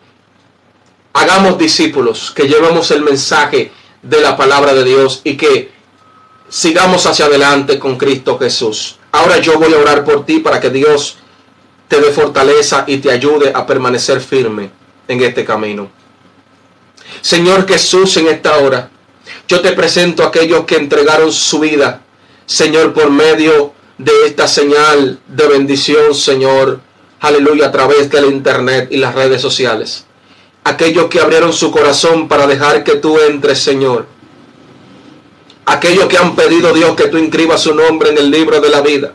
[1.13, 3.71] hagamos discípulos, que llevemos el mensaje
[4.01, 5.77] de la palabra de Dios y que
[6.49, 8.97] sigamos hacia adelante con Cristo Jesús.
[9.11, 11.17] Ahora yo voy a orar por ti para que Dios
[11.87, 14.69] te dé fortaleza y te ayude a permanecer firme
[15.07, 15.89] en este camino.
[17.21, 18.89] Señor Jesús, en esta hora,
[19.47, 22.01] yo te presento a aquellos que entregaron su vida,
[22.45, 26.79] Señor, por medio de esta señal de bendición, Señor,
[27.19, 30.05] aleluya, a través del internet y las redes sociales.
[30.63, 34.05] Aquellos que abrieron su corazón para dejar que tú entres, Señor.
[35.69, 38.81] Aquellos que han pedido, Dios, que tú inscribas su nombre en el libro de la
[38.81, 39.13] vida.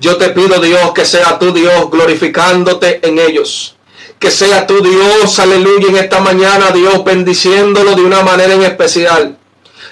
[0.00, 3.76] Yo te pido, Dios, que sea tu Dios glorificándote en ellos.
[4.18, 9.38] Que sea tu Dios, aleluya, en esta mañana, Dios, bendiciéndolo de una manera en especial.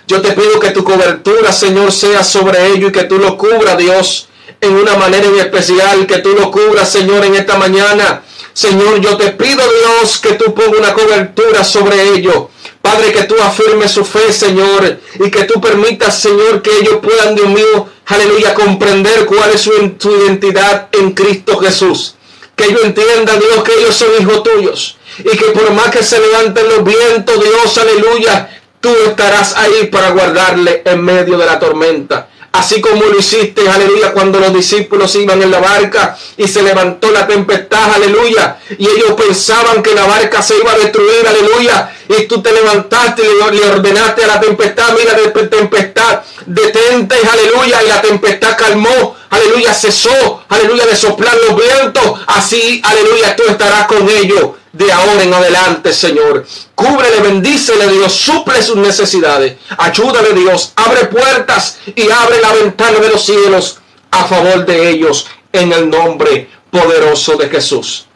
[0.08, 3.78] Yo te pido que tu cobertura, Señor, sea sobre ellos y que tú lo cubras,
[3.78, 4.28] Dios,
[4.60, 8.24] en una manera en especial, que tú lo cubras, Señor, en esta mañana.
[8.52, 12.46] Señor, yo te pido, Dios, que tú pongas una cobertura sobre ellos.
[12.82, 17.36] Padre, que tú afirmes su fe, Señor, y que tú permitas, Señor, que ellos puedan,
[17.36, 22.16] Dios mío, aleluya, comprender cuál es su, su identidad en Cristo Jesús.
[22.56, 24.98] Que ellos entiendan, Dios, que ellos son hijos tuyos.
[25.20, 30.10] Y que por más que se levanten los vientos, Dios, aleluya, tú estarás ahí para
[30.10, 32.28] guardarle en medio de la tormenta.
[32.52, 37.10] Así como lo hiciste, aleluya, cuando los discípulos iban en la barca y se levantó
[37.10, 38.58] la tempestad, aleluya.
[38.78, 41.90] Y ellos pensaban que la barca se iba a destruir, aleluya.
[42.08, 47.82] Y tú te levantaste y le ordenaste a la tempestad, mira, de tempestad, detente, aleluya.
[47.84, 52.20] Y la tempestad calmó, aleluya, cesó, aleluya, de soplar los vientos.
[52.26, 56.46] Así, aleluya, tú estarás con ellos de ahora en adelante, Señor.
[56.74, 59.56] Cúbrele, bendícele, Dios, suple sus necesidades.
[59.76, 63.78] Ayúdale, Dios, abre puertas y abre la ventana de los cielos
[64.10, 68.06] a favor de ellos en el nombre poderoso de Jesús.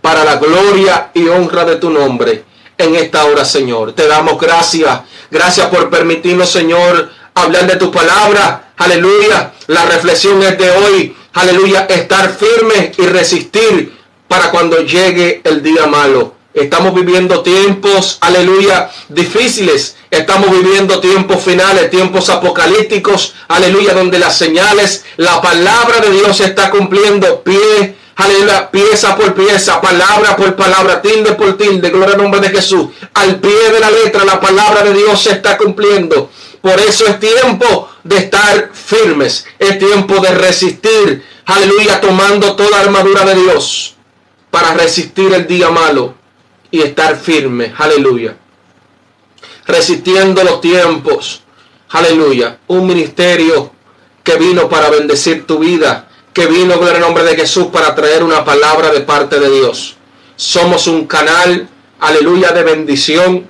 [0.00, 2.44] Para la gloria y honra de tu nombre
[2.76, 3.92] en esta hora, Señor.
[3.92, 5.00] Te damos gracias.
[5.30, 8.72] Gracias por permitirnos, Señor, hablar de tu palabra.
[8.76, 9.52] Aleluya.
[9.68, 11.16] La reflexión es de hoy.
[11.34, 11.86] Aleluya.
[11.88, 14.01] Estar firme y resistir
[14.32, 16.36] para cuando llegue el día malo.
[16.54, 19.96] Estamos viviendo tiempos, aleluya, difíciles.
[20.10, 26.44] Estamos viviendo tiempos finales, tiempos apocalípticos, aleluya, donde las señales, la palabra de Dios se
[26.44, 32.22] está cumpliendo pie, aleluya, pieza por pieza, palabra por palabra, tilde por tilde, gloria al
[32.22, 32.86] nombre de Jesús.
[33.12, 36.30] Al pie de la letra, la palabra de Dios se está cumpliendo.
[36.62, 43.26] Por eso es tiempo de estar firmes, es tiempo de resistir, aleluya, tomando toda armadura
[43.26, 43.92] de Dios
[44.52, 46.14] para resistir el día malo
[46.70, 47.72] y estar firme.
[47.78, 48.36] Aleluya.
[49.66, 51.42] Resistiendo los tiempos.
[51.88, 52.58] Aleluya.
[52.66, 53.72] Un ministerio
[54.22, 56.10] que vino para bendecir tu vida.
[56.34, 59.96] Que vino con el nombre de Jesús para traer una palabra de parte de Dios.
[60.36, 61.66] Somos un canal,
[61.98, 63.46] aleluya, de bendición.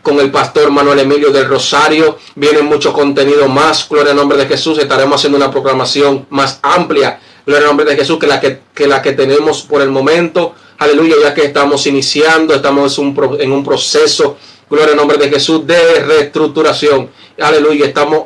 [0.00, 2.16] con el pastor Manuel Emilio del Rosario.
[2.36, 4.78] Viene mucho contenido más, gloria al nombre de Jesús.
[4.78, 7.20] Estaremos haciendo una proclamación más amplia,
[7.50, 10.54] gloria al nombre de Jesús, que la que, que, la que tenemos por el momento.
[10.78, 14.36] Aleluya, ya que estamos iniciando, estamos un, en un proceso,
[14.68, 17.10] gloria al nombre de Jesús, de reestructuración.
[17.40, 18.24] Aleluya, estamos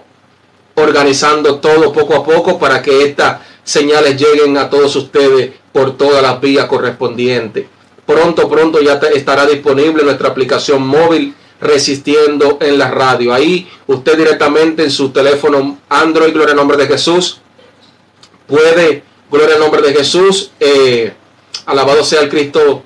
[0.75, 6.23] organizando todo poco a poco para que estas señales lleguen a todos ustedes por todas
[6.23, 7.67] las vías correspondientes.
[8.05, 13.33] Pronto, pronto ya estará disponible nuestra aplicación móvil resistiendo en la radio.
[13.33, 17.41] Ahí usted directamente en su teléfono Android, gloria al nombre de Jesús,
[18.47, 19.03] puede,
[19.35, 21.13] gloria al nombre de Jesús, eh,
[21.67, 22.83] alabado sea el Cristo,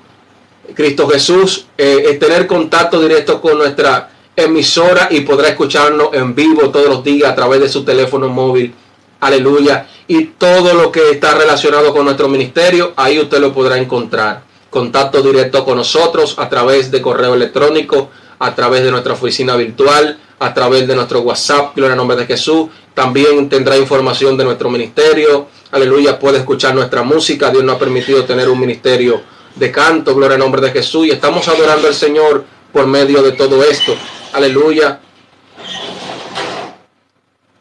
[0.73, 6.87] Cristo Jesús, eh, tener contacto directo con nuestra emisora y podrá escucharnos en vivo todos
[6.87, 8.73] los días a través de su teléfono móvil.
[9.19, 9.87] Aleluya.
[10.07, 14.43] Y todo lo que está relacionado con nuestro ministerio, ahí usted lo podrá encontrar.
[14.69, 18.09] Contacto directo con nosotros a través de correo electrónico,
[18.39, 22.25] a través de nuestra oficina virtual, a través de nuestro WhatsApp, gloria al nombre de
[22.25, 22.69] Jesús.
[22.93, 25.47] También tendrá información de nuestro ministerio.
[25.71, 27.51] Aleluya, puede escuchar nuestra música.
[27.51, 29.21] Dios nos ha permitido tener un ministerio
[29.55, 31.05] de canto, gloria al nombre de Jesús.
[31.05, 32.43] Y estamos adorando al Señor
[32.73, 33.93] por medio de todo esto.
[34.33, 34.99] Aleluya.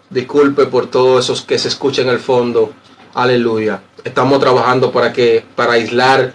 [0.09, 2.73] Disculpe por todos esos que se escuchan en el fondo.
[3.13, 3.83] Aleluya.
[4.03, 6.33] Estamos trabajando para que para aislar,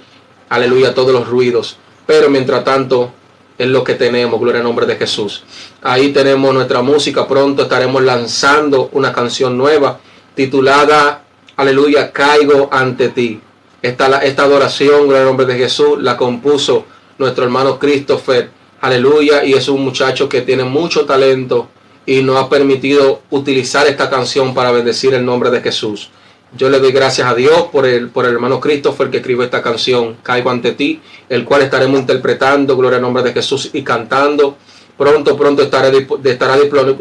[0.49, 1.77] aleluya, todos los ruidos.
[2.05, 3.11] Pero mientras tanto
[3.57, 5.43] es lo que tenemos, gloria al nombre de Jesús.
[5.81, 7.27] Ahí tenemos nuestra música.
[7.27, 9.99] Pronto estaremos lanzando una canción nueva
[10.35, 11.22] titulada
[11.55, 13.39] Aleluya, caigo ante ti.
[13.81, 16.85] Esta, adoración, gloria al nombre de Jesús, la compuso
[17.17, 18.49] nuestro hermano Christopher
[18.81, 19.45] Aleluya.
[19.45, 21.69] Y es un muchacho que tiene mucho talento
[22.05, 26.09] y nos ha permitido utilizar esta canción para bendecir el nombre de Jesús.
[26.55, 29.61] Yo le doy gracias a Dios por el, por el hermano Christopher que escribió esta
[29.61, 34.57] canción, Caigo ante ti, el cual estaremos interpretando, gloria al nombre de Jesús, y cantando.
[34.97, 35.89] Pronto, pronto estará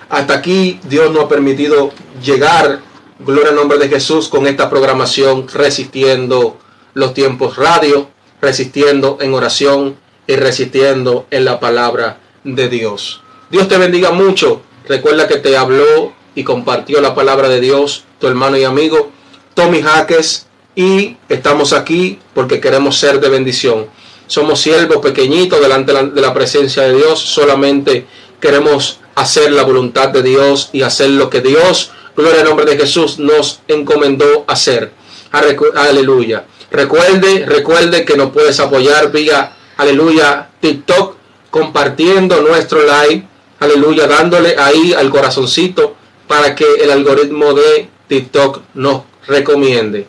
[0.10, 1.92] Hasta aquí Dios nos ha permitido
[2.24, 2.80] llegar,
[3.20, 6.58] gloria al nombre de Jesús, con esta programación, resistiendo
[6.94, 8.10] los tiempos radio,
[8.42, 13.22] resistiendo en oración y resistiendo en la palabra de Dios.
[13.50, 14.62] Dios te bendiga mucho.
[14.88, 19.12] Recuerda que te habló y compartió la palabra de Dios tu hermano y amigo
[19.54, 23.88] Tommy Jaques y estamos aquí porque queremos ser de bendición.
[24.28, 28.06] Somos siervos pequeñitos delante de la presencia de Dios, solamente
[28.42, 32.78] queremos hacer la voluntad de Dios y hacer lo que Dios, gloria al nombre de
[32.78, 34.92] Jesús, nos encomendó hacer.
[35.32, 36.46] Aleluya.
[36.72, 41.16] Recuerde, recuerde que nos puedes apoyar vía, aleluya, TikTok,
[41.50, 43.28] compartiendo nuestro live,
[43.60, 45.96] aleluya, dándole ahí al corazoncito
[46.28, 50.08] para que el algoritmo de TikTok nos recomiende.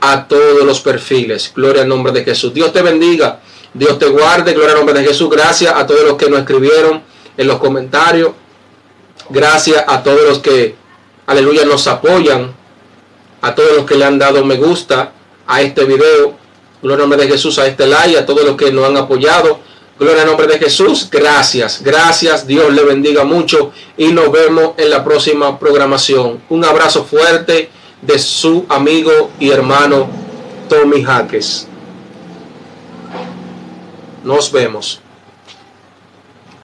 [0.00, 1.52] a todos los perfiles.
[1.54, 2.52] Gloria al nombre de Jesús.
[2.52, 3.40] Dios te bendiga.
[3.72, 4.52] Dios te guarde.
[4.52, 5.28] Gloria al nombre de Jesús.
[5.30, 7.02] Gracias a todos los que nos escribieron
[7.36, 8.30] en los comentarios.
[9.30, 10.76] Gracias a todos los que,
[11.26, 12.54] aleluya, nos apoyan.
[13.40, 15.12] A todos los que le han dado me gusta
[15.46, 16.36] a este video.
[16.82, 19.60] Gloria al nombre de Jesús, a este like, a todos los que nos han apoyado.
[19.98, 21.08] Gloria al nombre de Jesús.
[21.10, 22.46] Gracias, gracias.
[22.46, 26.42] Dios le bendiga mucho y nos vemos en la próxima programación.
[26.50, 27.70] Un abrazo fuerte
[28.02, 30.08] de su amigo y hermano
[30.68, 31.66] Tommy Jaques.
[34.22, 35.00] Nos vemos.